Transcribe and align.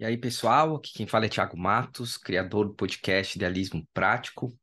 E 0.00 0.04
aí, 0.04 0.16
pessoal, 0.16 0.76
aqui 0.76 0.92
quem 0.94 1.08
fala 1.08 1.26
é 1.26 1.28
Thiago 1.28 1.58
Matos, 1.58 2.16
criador 2.16 2.68
do 2.68 2.74
podcast 2.74 3.36
Idealismo 3.36 3.84
Prático. 3.92 4.56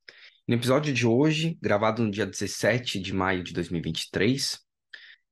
No 0.47 0.55
episódio 0.55 0.93
de 0.93 1.05
hoje, 1.05 1.57
gravado 1.61 2.01
no 2.01 2.09
dia 2.09 2.25
17 2.25 3.01
de 3.01 3.13
maio 3.13 3.43
de 3.43 3.51
2023, 3.51 4.57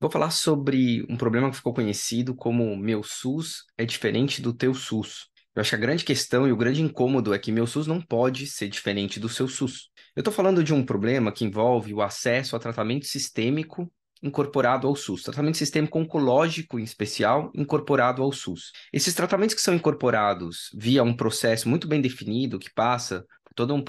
vou 0.02 0.12
falar 0.12 0.32
sobre 0.32 1.06
um 1.08 1.16
problema 1.16 1.50
que 1.50 1.56
ficou 1.56 1.74
conhecido 1.74 2.36
como 2.36 2.76
meu 2.76 3.02
SUS 3.02 3.64
é 3.78 3.86
diferente 3.86 4.42
do 4.42 4.54
teu 4.54 4.74
SUS. 4.74 5.30
Eu 5.56 5.62
acho 5.62 5.70
que 5.70 5.76
a 5.78 5.80
grande 5.80 6.04
questão 6.04 6.46
e 6.46 6.52
o 6.52 6.58
grande 6.58 6.82
incômodo 6.82 7.34
é 7.34 7.40
que 7.40 7.50
meu 7.50 7.66
SUS 7.66 7.88
não 7.88 8.02
pode 8.02 8.46
ser 8.46 8.68
diferente 8.68 9.22
do 9.22 9.30
seu 9.30 9.48
SUS. 9.48 9.90
Eu 10.14 10.20
estou 10.20 10.34
falando 10.34 10.66
de 10.66 10.74
um 10.74 10.86
problema 10.86 11.32
que 11.32 11.46
envolve 11.46 11.94
o 11.94 12.02
acesso 12.02 12.58
a 12.58 12.60
tratamento 12.60 13.06
sistêmico 13.06 13.90
incorporado 14.24 14.88
ao 14.88 14.96
SUS, 14.96 15.22
tratamento 15.22 15.58
sistêmico 15.58 16.00
oncológico 16.00 16.80
em 16.80 16.84
especial 16.84 17.52
incorporado 17.54 18.24
ao 18.24 18.32
SUS. 18.32 18.72
Esses 18.92 19.14
tratamentos 19.14 19.54
que 19.54 19.62
são 19.62 19.76
incorporados 19.76 20.70
via 20.74 21.04
um 21.04 21.16
processo 21.16 21.68
muito 21.68 21.88
bem 21.88 22.02
definido 22.02 22.58
que 22.58 22.74
passa 22.74 23.26
por 23.44 23.54
toda 23.54 23.74
um, 23.74 23.84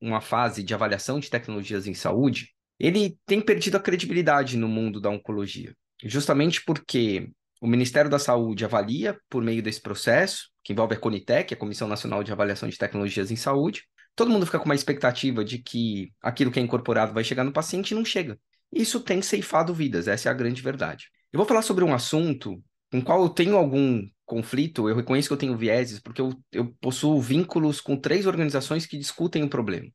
uma 0.00 0.20
fase 0.20 0.62
de 0.62 0.74
avaliação 0.74 1.18
de 1.18 1.30
tecnologias 1.30 1.86
em 1.86 1.94
saúde, 1.94 2.50
ele 2.78 3.18
tem 3.26 3.40
perdido 3.40 3.76
a 3.76 3.80
credibilidade 3.80 4.56
no 4.56 4.68
mundo 4.68 5.00
da 5.00 5.08
oncologia, 5.08 5.74
justamente 6.04 6.62
porque 6.64 7.30
o 7.60 7.66
Ministério 7.66 8.10
da 8.10 8.18
Saúde 8.18 8.64
avalia 8.64 9.18
por 9.28 9.42
meio 9.42 9.62
desse 9.62 9.80
processo, 9.80 10.50
que 10.62 10.72
envolve 10.72 10.94
a 10.94 10.98
Conitec, 10.98 11.52
a 11.52 11.56
Comissão 11.56 11.88
Nacional 11.88 12.22
de 12.22 12.30
Avaliação 12.30 12.68
de 12.68 12.78
Tecnologias 12.78 13.30
em 13.30 13.36
Saúde. 13.36 13.82
Todo 14.14 14.30
mundo 14.30 14.46
fica 14.46 14.58
com 14.58 14.66
uma 14.66 14.74
expectativa 14.74 15.44
de 15.44 15.58
que 15.58 16.12
aquilo 16.22 16.52
que 16.52 16.60
é 16.60 16.62
incorporado 16.62 17.12
vai 17.12 17.24
chegar 17.24 17.42
no 17.42 17.52
paciente 17.52 17.90
e 17.90 17.94
não 17.94 18.04
chega. 18.04 18.38
Isso 18.72 19.00
tem 19.00 19.22
ceifado 19.22 19.72
vidas, 19.74 20.08
essa 20.08 20.28
é 20.28 20.30
a 20.30 20.34
grande 20.34 20.62
verdade. 20.62 21.06
Eu 21.32 21.38
vou 21.38 21.46
falar 21.46 21.62
sobre 21.62 21.84
um 21.84 21.94
assunto 21.94 22.62
com 22.90 22.98
o 22.98 23.04
qual 23.04 23.22
eu 23.22 23.28
tenho 23.28 23.56
algum 23.56 24.02
conflito, 24.24 24.88
eu 24.88 24.96
reconheço 24.96 25.28
que 25.28 25.32
eu 25.32 25.38
tenho 25.38 25.56
vieses, 25.56 26.00
porque 26.00 26.20
eu, 26.20 26.32
eu 26.52 26.74
possuo 26.80 27.20
vínculos 27.20 27.80
com 27.80 27.96
três 27.96 28.26
organizações 28.26 28.86
que 28.86 28.98
discutem 28.98 29.42
o 29.42 29.48
problema. 29.48 29.88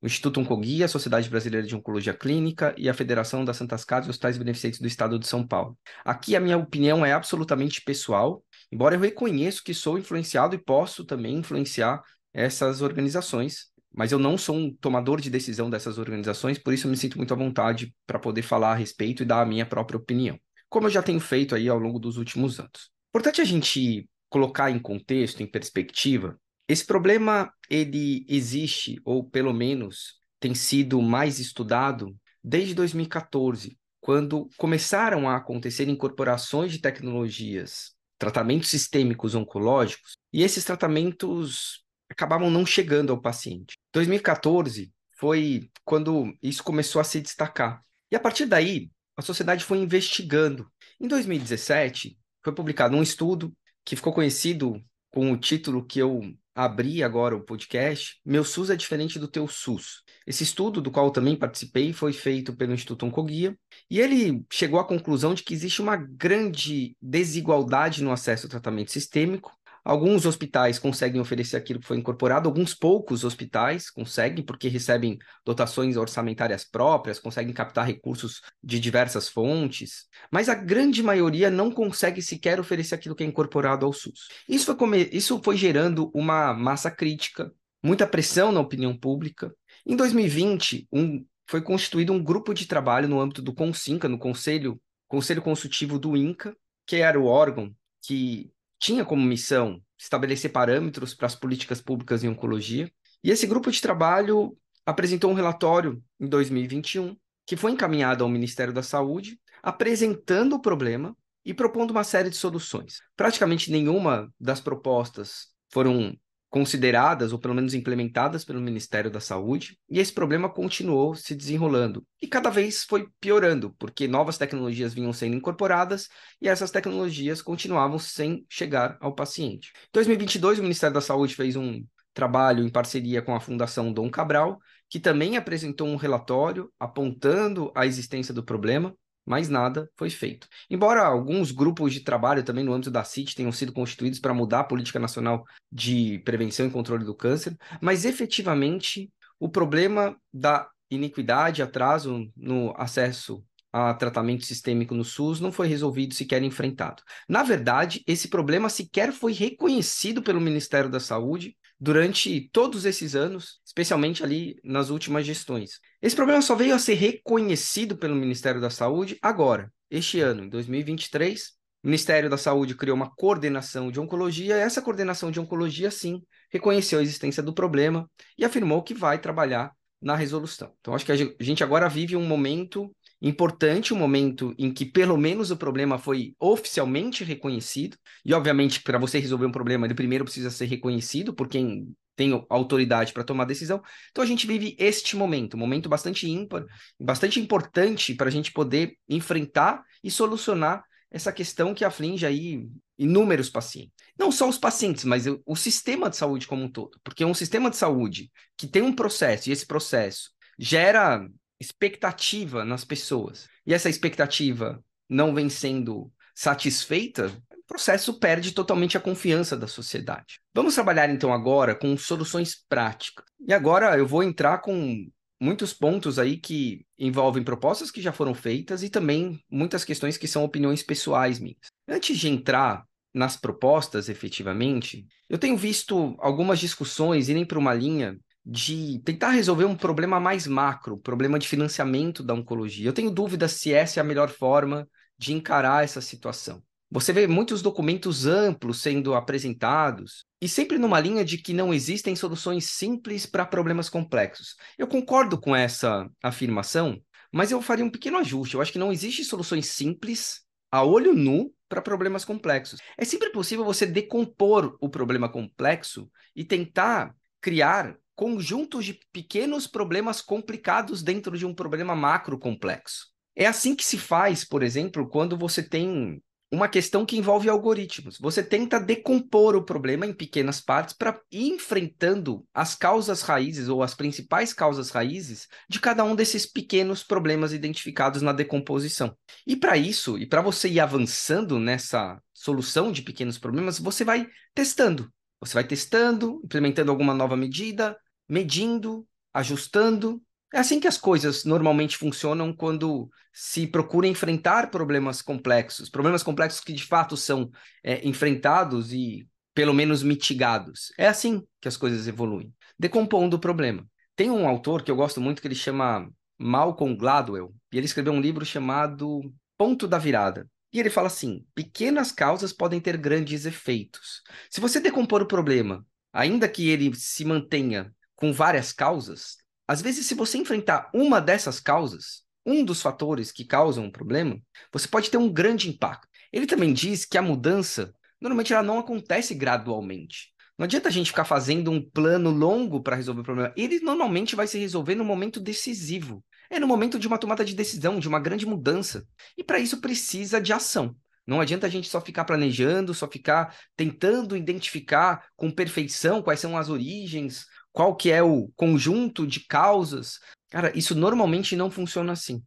O 0.00 0.06
Instituto 0.06 0.40
Oncoguia, 0.40 0.84
a 0.84 0.88
Sociedade 0.88 1.28
Brasileira 1.28 1.66
de 1.66 1.74
Oncologia 1.74 2.12
Clínica 2.12 2.74
e 2.76 2.88
a 2.88 2.94
Federação 2.94 3.44
das 3.44 3.56
Santas 3.56 3.84
Casas 3.84 4.06
e 4.06 4.10
Hospitais 4.10 4.36
Beneficentes 4.36 4.78
do 4.78 4.86
Estado 4.86 5.18
de 5.18 5.26
São 5.26 5.46
Paulo. 5.46 5.76
Aqui 6.04 6.36
a 6.36 6.40
minha 6.40 6.58
opinião 6.58 7.04
é 7.04 7.12
absolutamente 7.12 7.80
pessoal, 7.80 8.44
embora 8.70 8.94
eu 8.94 9.00
reconheço 9.00 9.64
que 9.64 9.72
sou 9.72 9.98
influenciado 9.98 10.54
e 10.54 10.58
posso 10.58 11.04
também 11.04 11.36
influenciar 11.36 12.02
essas 12.32 12.82
organizações, 12.82 13.68
mas 13.96 14.12
eu 14.12 14.18
não 14.18 14.36
sou 14.36 14.54
um 14.54 14.72
tomador 14.76 15.20
de 15.20 15.30
decisão 15.30 15.70
dessas 15.70 15.96
organizações, 15.96 16.58
por 16.58 16.74
isso 16.74 16.86
eu 16.86 16.90
me 16.90 16.96
sinto 16.96 17.16
muito 17.16 17.32
à 17.32 17.36
vontade 17.36 17.94
para 18.06 18.18
poder 18.18 18.42
falar 18.42 18.72
a 18.72 18.76
respeito 18.76 19.22
e 19.22 19.26
dar 19.26 19.40
a 19.40 19.46
minha 19.46 19.64
própria 19.64 19.96
opinião, 19.96 20.38
como 20.68 20.86
eu 20.86 20.90
já 20.90 21.02
tenho 21.02 21.18
feito 21.18 21.54
aí 21.54 21.68
ao 21.68 21.78
longo 21.78 21.98
dos 21.98 22.18
últimos 22.18 22.60
anos. 22.60 22.90
Importante 23.08 23.40
a 23.40 23.44
gente 23.44 24.08
colocar 24.28 24.70
em 24.70 24.78
contexto, 24.78 25.42
em 25.42 25.46
perspectiva, 25.46 26.38
esse 26.68 26.84
problema 26.84 27.50
ele 27.70 28.26
existe 28.28 29.00
ou 29.04 29.24
pelo 29.24 29.54
menos 29.54 30.20
tem 30.38 30.54
sido 30.54 31.00
mais 31.00 31.38
estudado 31.38 32.14
desde 32.44 32.74
2014, 32.74 33.78
quando 34.00 34.48
começaram 34.58 35.28
a 35.28 35.36
acontecer 35.36 35.88
incorporações 35.88 36.70
de 36.70 36.80
tecnologias, 36.80 37.92
tratamentos 38.18 38.68
sistêmicos 38.68 39.34
oncológicos, 39.34 40.16
e 40.32 40.42
esses 40.42 40.64
tratamentos 40.64 41.85
acabavam 42.08 42.50
não 42.50 42.64
chegando 42.64 43.12
ao 43.12 43.20
paciente. 43.20 43.76
2014 43.92 44.92
foi 45.18 45.70
quando 45.84 46.36
isso 46.42 46.62
começou 46.62 47.00
a 47.00 47.04
se 47.04 47.20
destacar. 47.20 47.82
E 48.10 48.16
a 48.16 48.20
partir 48.20 48.46
daí, 48.46 48.90
a 49.16 49.22
sociedade 49.22 49.64
foi 49.64 49.78
investigando. 49.78 50.70
Em 51.00 51.08
2017, 51.08 52.18
foi 52.44 52.54
publicado 52.54 52.96
um 52.96 53.02
estudo 53.02 53.52
que 53.84 53.96
ficou 53.96 54.12
conhecido 54.12 54.82
com 55.10 55.32
o 55.32 55.36
título 55.36 55.84
que 55.84 55.98
eu 55.98 56.20
abri 56.54 57.02
agora 57.02 57.36
o 57.36 57.42
podcast, 57.42 58.18
Meu 58.24 58.42
SUS 58.42 58.70
é 58.70 58.76
diferente 58.76 59.18
do 59.18 59.28
teu 59.28 59.46
SUS. 59.46 60.02
Esse 60.26 60.42
estudo, 60.42 60.80
do 60.80 60.90
qual 60.90 61.06
eu 61.06 61.12
também 61.12 61.36
participei, 61.36 61.92
foi 61.92 62.12
feito 62.12 62.56
pelo 62.56 62.72
Instituto 62.72 63.04
Oncoguia, 63.04 63.56
e 63.90 64.00
ele 64.00 64.44
chegou 64.50 64.80
à 64.80 64.84
conclusão 64.84 65.34
de 65.34 65.42
que 65.42 65.52
existe 65.52 65.82
uma 65.82 65.96
grande 65.96 66.96
desigualdade 67.00 68.02
no 68.02 68.10
acesso 68.10 68.46
ao 68.46 68.50
tratamento 68.50 68.90
sistêmico 68.90 69.55
Alguns 69.86 70.26
hospitais 70.26 70.80
conseguem 70.80 71.20
oferecer 71.20 71.56
aquilo 71.56 71.78
que 71.78 71.86
foi 71.86 71.96
incorporado, 71.96 72.48
alguns 72.48 72.74
poucos 72.74 73.22
hospitais 73.22 73.88
conseguem, 73.88 74.44
porque 74.44 74.66
recebem 74.66 75.16
dotações 75.44 75.96
orçamentárias 75.96 76.64
próprias, 76.64 77.20
conseguem 77.20 77.54
captar 77.54 77.86
recursos 77.86 78.40
de 78.60 78.80
diversas 78.80 79.28
fontes, 79.28 80.06
mas 80.28 80.48
a 80.48 80.56
grande 80.56 81.04
maioria 81.04 81.52
não 81.52 81.70
consegue 81.70 82.20
sequer 82.20 82.58
oferecer 82.58 82.96
aquilo 82.96 83.14
que 83.14 83.22
é 83.22 83.26
incorporado 83.28 83.86
ao 83.86 83.92
SUS. 83.92 84.26
Isso 84.48 84.66
foi, 84.66 84.74
come... 84.74 85.08
Isso 85.12 85.40
foi 85.40 85.56
gerando 85.56 86.10
uma 86.12 86.52
massa 86.52 86.90
crítica, 86.90 87.52
muita 87.80 88.08
pressão 88.08 88.50
na 88.50 88.58
opinião 88.58 88.98
pública. 88.98 89.54
Em 89.86 89.94
2020, 89.94 90.88
um... 90.92 91.24
foi 91.46 91.62
constituído 91.62 92.12
um 92.12 92.20
grupo 92.20 92.52
de 92.52 92.66
trabalho 92.66 93.06
no 93.06 93.20
âmbito 93.20 93.40
do 93.40 93.54
CONSINCA, 93.54 94.08
no 94.08 94.18
Conselho, 94.18 94.82
Conselho 95.06 95.42
Consultivo 95.42 95.96
do 95.96 96.16
INCA, 96.16 96.56
que 96.84 96.96
era 96.96 97.20
o 97.20 97.26
órgão 97.26 97.72
que 98.02 98.50
tinha 98.78 99.04
como 99.04 99.22
missão 99.22 99.80
estabelecer 99.98 100.52
parâmetros 100.52 101.14
para 101.14 101.26
as 101.26 101.34
políticas 101.34 101.80
públicas 101.80 102.22
em 102.22 102.28
oncologia. 102.28 102.90
E 103.22 103.30
esse 103.30 103.46
grupo 103.46 103.70
de 103.70 103.80
trabalho 103.80 104.56
apresentou 104.84 105.30
um 105.30 105.34
relatório 105.34 106.02
em 106.20 106.28
2021 106.28 107.16
que 107.46 107.56
foi 107.56 107.70
encaminhado 107.70 108.24
ao 108.24 108.30
Ministério 108.30 108.72
da 108.72 108.82
Saúde, 108.82 109.38
apresentando 109.62 110.54
o 110.54 110.60
problema 110.60 111.16
e 111.44 111.54
propondo 111.54 111.92
uma 111.92 112.02
série 112.02 112.28
de 112.28 112.36
soluções. 112.36 113.00
Praticamente 113.16 113.70
nenhuma 113.70 114.32
das 114.38 114.60
propostas 114.60 115.46
foram 115.70 116.16
consideradas 116.48 117.32
ou 117.32 117.38
pelo 117.38 117.54
menos 117.54 117.74
implementadas 117.74 118.44
pelo 118.44 118.60
Ministério 118.60 119.10
da 119.10 119.20
Saúde, 119.20 119.78
e 119.90 119.98
esse 119.98 120.12
problema 120.12 120.48
continuou 120.48 121.14
se 121.14 121.34
desenrolando 121.34 122.06
e 122.20 122.26
cada 122.26 122.50
vez 122.50 122.84
foi 122.84 123.08
piorando, 123.20 123.74
porque 123.78 124.08
novas 124.08 124.38
tecnologias 124.38 124.94
vinham 124.94 125.12
sendo 125.12 125.36
incorporadas 125.36 126.08
e 126.40 126.48
essas 126.48 126.70
tecnologias 126.70 127.42
continuavam 127.42 127.98
sem 127.98 128.46
chegar 128.48 128.96
ao 129.00 129.14
paciente. 129.14 129.72
Em 129.74 129.90
2022, 129.92 130.58
o 130.58 130.62
Ministério 130.62 130.94
da 130.94 131.00
Saúde 131.00 131.34
fez 131.34 131.56
um 131.56 131.84
trabalho 132.14 132.64
em 132.64 132.70
parceria 132.70 133.20
com 133.20 133.34
a 133.34 133.40
Fundação 133.40 133.92
Dom 133.92 134.10
Cabral, 134.10 134.58
que 134.88 134.98
também 134.98 135.36
apresentou 135.36 135.86
um 135.88 135.96
relatório 135.96 136.72
apontando 136.78 137.70
a 137.74 137.84
existência 137.84 138.32
do 138.32 138.42
problema 138.42 138.96
mas 139.26 139.48
nada 139.48 139.90
foi 139.96 140.08
feito. 140.08 140.48
Embora 140.70 141.04
alguns 141.04 141.50
grupos 141.50 141.92
de 141.92 142.00
trabalho 142.00 142.44
também 142.44 142.64
no 142.64 142.72
âmbito 142.72 142.90
da 142.90 143.02
CIT 143.02 143.34
tenham 143.34 143.52
sido 143.52 143.72
constituídos 143.72 144.20
para 144.20 144.32
mudar 144.32 144.60
a 144.60 144.64
política 144.64 144.98
nacional 144.98 145.44
de 145.70 146.20
prevenção 146.20 146.66
e 146.66 146.70
controle 146.70 147.04
do 147.04 147.14
câncer, 147.14 147.56
mas 147.80 148.04
efetivamente 148.04 149.10
o 149.38 149.48
problema 149.48 150.16
da 150.32 150.70
iniquidade, 150.90 151.62
atraso 151.62 152.30
no 152.36 152.72
acesso 152.76 153.44
a 153.72 153.92
tratamento 153.92 154.46
sistêmico 154.46 154.94
no 154.94 155.04
SUS 155.04 155.38
não 155.38 155.52
foi 155.52 155.66
resolvido, 155.66 156.14
sequer 156.14 156.42
enfrentado. 156.42 157.02
Na 157.28 157.42
verdade, 157.42 158.02
esse 158.06 158.28
problema 158.28 158.70
sequer 158.70 159.12
foi 159.12 159.32
reconhecido 159.32 160.22
pelo 160.22 160.40
Ministério 160.40 160.88
da 160.88 160.98
Saúde 160.98 161.54
durante 161.78 162.48
todos 162.52 162.84
esses 162.84 163.14
anos, 163.14 163.60
especialmente 163.64 164.24
ali 164.24 164.58
nas 164.64 164.90
últimas 164.90 165.26
gestões. 165.26 165.80
Esse 166.00 166.16
problema 166.16 166.40
só 166.40 166.54
veio 166.54 166.74
a 166.74 166.78
ser 166.78 166.94
reconhecido 166.94 167.96
pelo 167.96 168.16
Ministério 168.16 168.60
da 168.60 168.70
Saúde 168.70 169.18
agora, 169.20 169.72
este 169.90 170.20
ano, 170.20 170.44
em 170.44 170.48
2023. 170.48 171.56
O 171.82 171.86
Ministério 171.86 172.28
da 172.28 172.38
Saúde 172.38 172.74
criou 172.74 172.96
uma 172.96 173.14
coordenação 173.14 173.92
de 173.92 174.00
oncologia, 174.00 174.56
e 174.56 174.60
essa 174.60 174.82
coordenação 174.82 175.30
de 175.30 175.38
oncologia, 175.38 175.90
sim, 175.90 176.22
reconheceu 176.50 176.98
a 176.98 177.02
existência 177.02 177.42
do 177.42 177.54
problema 177.54 178.10
e 178.36 178.44
afirmou 178.44 178.82
que 178.82 178.94
vai 178.94 179.20
trabalhar 179.20 179.70
na 180.00 180.16
resolução. 180.16 180.72
Então, 180.80 180.94
acho 180.94 181.04
que 181.04 181.12
a 181.12 181.16
gente 181.16 181.62
agora 181.62 181.88
vive 181.88 182.16
um 182.16 182.24
momento 182.26 182.94
importante, 183.20 183.94
um 183.94 183.98
momento 183.98 184.54
em 184.58 184.72
que 184.72 184.84
pelo 184.84 185.16
menos 185.16 185.50
o 185.50 185.56
problema 185.56 185.98
foi 185.98 186.34
oficialmente 186.38 187.24
reconhecido. 187.24 187.96
E, 188.24 188.34
obviamente, 188.34 188.82
para 188.82 188.98
você 188.98 189.18
resolver 189.18 189.46
um 189.46 189.52
problema, 189.52 189.86
ele 189.86 189.94
primeiro 189.94 190.24
precisa 190.24 190.50
ser 190.50 190.66
reconhecido 190.66 191.34
por 191.34 191.48
quem 191.48 191.94
tem 192.14 192.44
autoridade 192.48 193.12
para 193.12 193.22
tomar 193.22 193.44
decisão. 193.44 193.82
Então 194.10 194.24
a 194.24 194.26
gente 194.26 194.46
vive 194.46 194.74
este 194.78 195.14
momento, 195.14 195.54
um 195.54 195.60
momento 195.60 195.88
bastante 195.88 196.28
ímpar, 196.28 196.64
bastante 196.98 197.38
importante 197.38 198.14
para 198.14 198.28
a 198.28 198.32
gente 198.32 198.52
poder 198.52 198.96
enfrentar 199.08 199.84
e 200.02 200.10
solucionar 200.10 200.82
essa 201.10 201.30
questão 201.30 201.74
que 201.74 201.84
aflige 201.84 202.26
aí 202.26 202.66
inúmeros 202.98 203.50
pacientes. 203.50 203.92
Não 204.18 204.32
só 204.32 204.48
os 204.48 204.58
pacientes, 204.58 205.04
mas 205.04 205.26
o, 205.26 205.40
o 205.44 205.54
sistema 205.54 206.08
de 206.08 206.16
saúde 206.16 206.46
como 206.46 206.64
um 206.64 206.70
todo. 206.70 206.98
Porque 207.04 207.24
um 207.24 207.34
sistema 207.34 207.70
de 207.70 207.76
saúde 207.76 208.30
que 208.56 208.66
tem 208.66 208.82
um 208.82 208.92
processo, 208.92 209.48
e 209.48 209.52
esse 209.52 209.66
processo 209.66 210.30
gera 210.58 211.26
expectativa 211.60 212.64
nas 212.64 212.84
pessoas, 212.84 213.48
e 213.66 213.72
essa 213.74 213.88
expectativa 213.88 214.82
não 215.08 215.34
vem 215.34 215.48
sendo 215.48 216.12
satisfeita, 216.34 217.32
o 217.50 217.64
processo 217.66 218.18
perde 218.18 218.52
totalmente 218.52 218.96
a 218.96 219.00
confiança 219.00 219.56
da 219.56 219.66
sociedade. 219.66 220.40
Vamos 220.54 220.74
trabalhar 220.74 221.08
então 221.10 221.32
agora 221.32 221.74
com 221.74 221.96
soluções 221.96 222.54
práticas. 222.68 223.24
E 223.46 223.52
agora 223.52 223.96
eu 223.96 224.06
vou 224.06 224.22
entrar 224.22 224.58
com 224.58 225.08
muitos 225.40 225.72
pontos 225.72 226.18
aí 226.18 226.36
que 226.36 226.86
envolvem 226.98 227.42
propostas 227.42 227.90
que 227.90 228.00
já 228.00 228.12
foram 228.12 228.34
feitas 228.34 228.82
e 228.82 228.90
também 228.90 229.40
muitas 229.50 229.84
questões 229.84 230.16
que 230.16 230.28
são 230.28 230.44
opiniões 230.44 230.82
pessoais 230.82 231.38
minhas. 231.38 231.58
Antes 231.88 232.18
de 232.18 232.28
entrar 232.28 232.84
nas 233.12 233.36
propostas, 233.36 234.08
efetivamente, 234.08 235.06
eu 235.28 235.38
tenho 235.38 235.56
visto 235.56 236.14
algumas 236.18 236.58
discussões 236.58 237.28
irem 237.28 237.44
para 237.44 237.58
uma 237.58 237.72
linha 237.72 238.18
de 238.48 239.00
tentar 239.04 239.30
resolver 239.30 239.64
um 239.64 239.74
problema 239.74 240.20
mais 240.20 240.46
macro, 240.46 240.96
problema 240.96 241.36
de 241.36 241.48
financiamento 241.48 242.22
da 242.22 242.32
oncologia. 242.32 242.86
Eu 242.86 242.92
tenho 242.92 243.10
dúvida 243.10 243.48
se 243.48 243.72
essa 243.72 243.98
é 243.98 244.00
a 244.00 244.04
melhor 244.04 244.28
forma 244.28 244.88
de 245.18 245.32
encarar 245.32 245.82
essa 245.82 246.00
situação. 246.00 246.62
Você 246.88 247.12
vê 247.12 247.26
muitos 247.26 247.60
documentos 247.60 248.24
amplos 248.24 248.80
sendo 248.80 249.16
apresentados 249.16 250.24
e 250.40 250.48
sempre 250.48 250.78
numa 250.78 251.00
linha 251.00 251.24
de 251.24 251.38
que 251.38 251.52
não 251.52 251.74
existem 251.74 252.14
soluções 252.14 252.66
simples 252.70 253.26
para 253.26 253.44
problemas 253.44 253.88
complexos. 253.88 254.54
Eu 254.78 254.86
concordo 254.86 255.40
com 255.40 255.54
essa 255.56 256.08
afirmação, 256.22 257.02
mas 257.32 257.50
eu 257.50 257.60
faria 257.60 257.84
um 257.84 257.90
pequeno 257.90 258.18
ajuste. 258.18 258.54
Eu 258.54 258.60
acho 258.60 258.70
que 258.70 258.78
não 258.78 258.92
existe 258.92 259.24
soluções 259.24 259.66
simples 259.66 260.42
a 260.70 260.84
olho 260.84 261.12
nu 261.14 261.52
para 261.68 261.82
problemas 261.82 262.24
complexos. 262.24 262.78
É 262.96 263.04
sempre 263.04 263.30
possível 263.30 263.64
você 263.64 263.84
decompor 263.84 264.76
o 264.80 264.88
problema 264.88 265.28
complexo 265.28 266.08
e 266.36 266.44
tentar 266.44 267.12
criar 267.40 267.96
conjuntos 268.16 268.84
de 268.84 268.98
pequenos 269.12 269.66
problemas 269.66 270.20
complicados 270.20 271.02
dentro 271.02 271.38
de 271.38 271.46
um 271.46 271.54
problema 271.54 271.94
macro 271.94 272.38
complexo. 272.38 273.08
É 273.36 273.46
assim 273.46 273.76
que 273.76 273.84
se 273.84 273.98
faz, 273.98 274.44
por 274.44 274.62
exemplo, 274.62 275.08
quando 275.08 275.36
você 275.36 275.62
tem 275.62 276.20
uma 276.50 276.68
questão 276.68 277.04
que 277.04 277.16
envolve 277.16 277.48
algoritmos. 277.48 278.18
Você 278.18 278.42
tenta 278.42 278.80
decompor 278.80 279.56
o 279.56 279.64
problema 279.64 280.06
em 280.06 280.12
pequenas 280.14 280.60
partes 280.60 280.94
para 280.94 281.20
ir 281.30 281.48
enfrentando 281.48 282.46
as 282.54 282.74
causas 282.74 283.20
raízes 283.22 283.68
ou 283.68 283.82
as 283.82 283.94
principais 283.94 284.52
causas 284.52 284.90
raízes 284.90 285.48
de 285.68 285.80
cada 285.80 286.04
um 286.04 286.14
desses 286.14 286.46
pequenos 286.46 287.02
problemas 287.02 287.52
identificados 287.52 288.22
na 288.22 288.32
decomposição. 288.32 289.16
E 289.46 289.56
para 289.56 289.76
isso, 289.76 290.16
e 290.16 290.26
para 290.26 290.40
você 290.40 290.68
ir 290.68 290.80
avançando 290.80 291.58
nessa 291.58 292.20
solução 292.32 292.92
de 292.92 293.02
pequenos 293.02 293.38
problemas, 293.38 293.78
você 293.78 294.04
vai 294.04 294.26
testando. 294.54 295.12
Você 295.40 295.54
vai 295.54 295.64
testando, 295.64 296.40
implementando 296.44 296.90
alguma 296.90 297.12
nova 297.12 297.36
medida, 297.36 297.96
medindo, 298.28 299.06
ajustando 299.32 300.22
é 300.52 300.58
assim 300.58 300.78
que 300.78 300.86
as 300.86 300.96
coisas 300.96 301.44
normalmente 301.44 301.96
funcionam 301.96 302.52
quando 302.52 303.10
se 303.32 303.66
procura 303.66 304.06
enfrentar 304.06 304.70
problemas 304.70 305.20
complexos, 305.20 305.90
problemas 305.90 306.22
complexos 306.22 306.60
que 306.60 306.72
de 306.72 306.84
fato 306.84 307.16
são 307.16 307.50
é, 307.82 308.06
enfrentados 308.06 308.92
e 308.92 309.28
pelo 309.52 309.74
menos 309.74 310.02
mitigados. 310.02 310.92
É 310.96 311.08
assim 311.08 311.42
que 311.60 311.68
as 311.68 311.76
coisas 311.76 312.06
evoluem, 312.06 312.54
decompondo 312.78 313.36
o 313.36 313.40
problema. 313.40 313.86
Tem 314.14 314.30
um 314.30 314.48
autor 314.48 314.82
que 314.82 314.90
eu 314.90 314.96
gosto 314.96 315.20
muito 315.20 315.42
que 315.42 315.48
ele 315.48 315.54
chama 315.54 316.08
Malcolm 316.38 316.96
Gladwell, 316.96 317.54
e 317.72 317.76
ele 317.76 317.86
escreveu 317.86 318.12
um 318.12 318.20
livro 318.20 318.44
chamado 318.44 319.20
Ponto 319.58 319.88
da 319.88 319.98
Virada. 319.98 320.48
E 320.72 320.78
ele 320.78 320.90
fala 320.90 321.08
assim: 321.08 321.44
pequenas 321.54 322.12
causas 322.12 322.52
podem 322.52 322.80
ter 322.80 322.96
grandes 322.96 323.44
efeitos. 323.44 324.22
Se 324.50 324.60
você 324.60 324.80
decompor 324.80 325.22
o 325.22 325.26
problema, 325.28 325.84
ainda 326.12 326.48
que 326.48 326.68
ele 326.70 326.94
se 326.94 327.24
mantenha 327.24 327.92
com 328.16 328.32
várias 328.32 328.72
causas, 328.72 329.36
às 329.68 329.82
vezes, 329.82 330.06
se 330.06 330.14
você 330.14 330.38
enfrentar 330.38 330.88
uma 330.94 331.20
dessas 331.20 331.58
causas, 331.58 332.22
um 332.44 332.64
dos 332.64 332.80
fatores 332.80 333.32
que 333.32 333.44
causam 333.44 333.84
um 333.84 333.90
problema, 333.90 334.40
você 334.72 334.86
pode 334.86 335.10
ter 335.10 335.16
um 335.16 335.32
grande 335.32 335.68
impacto. 335.68 336.06
Ele 336.32 336.46
também 336.46 336.72
diz 336.72 337.04
que 337.04 337.18
a 337.18 337.22
mudança, 337.22 337.92
normalmente, 338.20 338.52
ela 338.52 338.62
não 338.62 338.78
acontece 338.78 339.34
gradualmente. 339.34 340.32
Não 340.56 340.64
adianta 340.64 340.88
a 340.88 340.92
gente 340.92 341.10
ficar 341.10 341.24
fazendo 341.24 341.70
um 341.70 341.82
plano 341.82 342.30
longo 342.30 342.80
para 342.80 342.96
resolver 342.96 343.20
o 343.20 343.24
problema. 343.24 343.52
Ele 343.56 343.80
normalmente 343.80 344.36
vai 344.36 344.46
se 344.46 344.58
resolver 344.58 344.94
no 344.94 345.04
momento 345.04 345.40
decisivo. 345.40 346.24
É 346.48 346.60
no 346.60 346.66
momento 346.66 346.98
de 346.98 347.08
uma 347.08 347.18
tomada 347.18 347.44
de 347.44 347.54
decisão, 347.54 347.98
de 347.98 348.08
uma 348.08 348.20
grande 348.20 348.46
mudança. 348.46 349.06
E 349.36 349.42
para 349.42 349.58
isso 349.58 349.80
precisa 349.80 350.40
de 350.40 350.52
ação. 350.52 350.96
Não 351.26 351.40
adianta 351.40 351.66
a 351.66 351.70
gente 351.70 351.88
só 351.88 352.00
ficar 352.00 352.24
planejando, 352.24 352.94
só 352.94 353.08
ficar 353.08 353.54
tentando 353.76 354.36
identificar 354.36 355.26
com 355.34 355.50
perfeição 355.50 356.22
quais 356.22 356.38
são 356.38 356.56
as 356.56 356.68
origens, 356.68 357.46
qual 357.76 357.94
que 357.94 358.10
é 358.10 358.22
o 358.22 358.48
conjunto 358.56 359.26
de 359.26 359.40
causas. 359.40 360.18
Cara, 360.48 360.72
isso 360.74 360.94
normalmente 360.94 361.54
não 361.54 361.70
funciona 361.70 362.12
assim. 362.12 362.42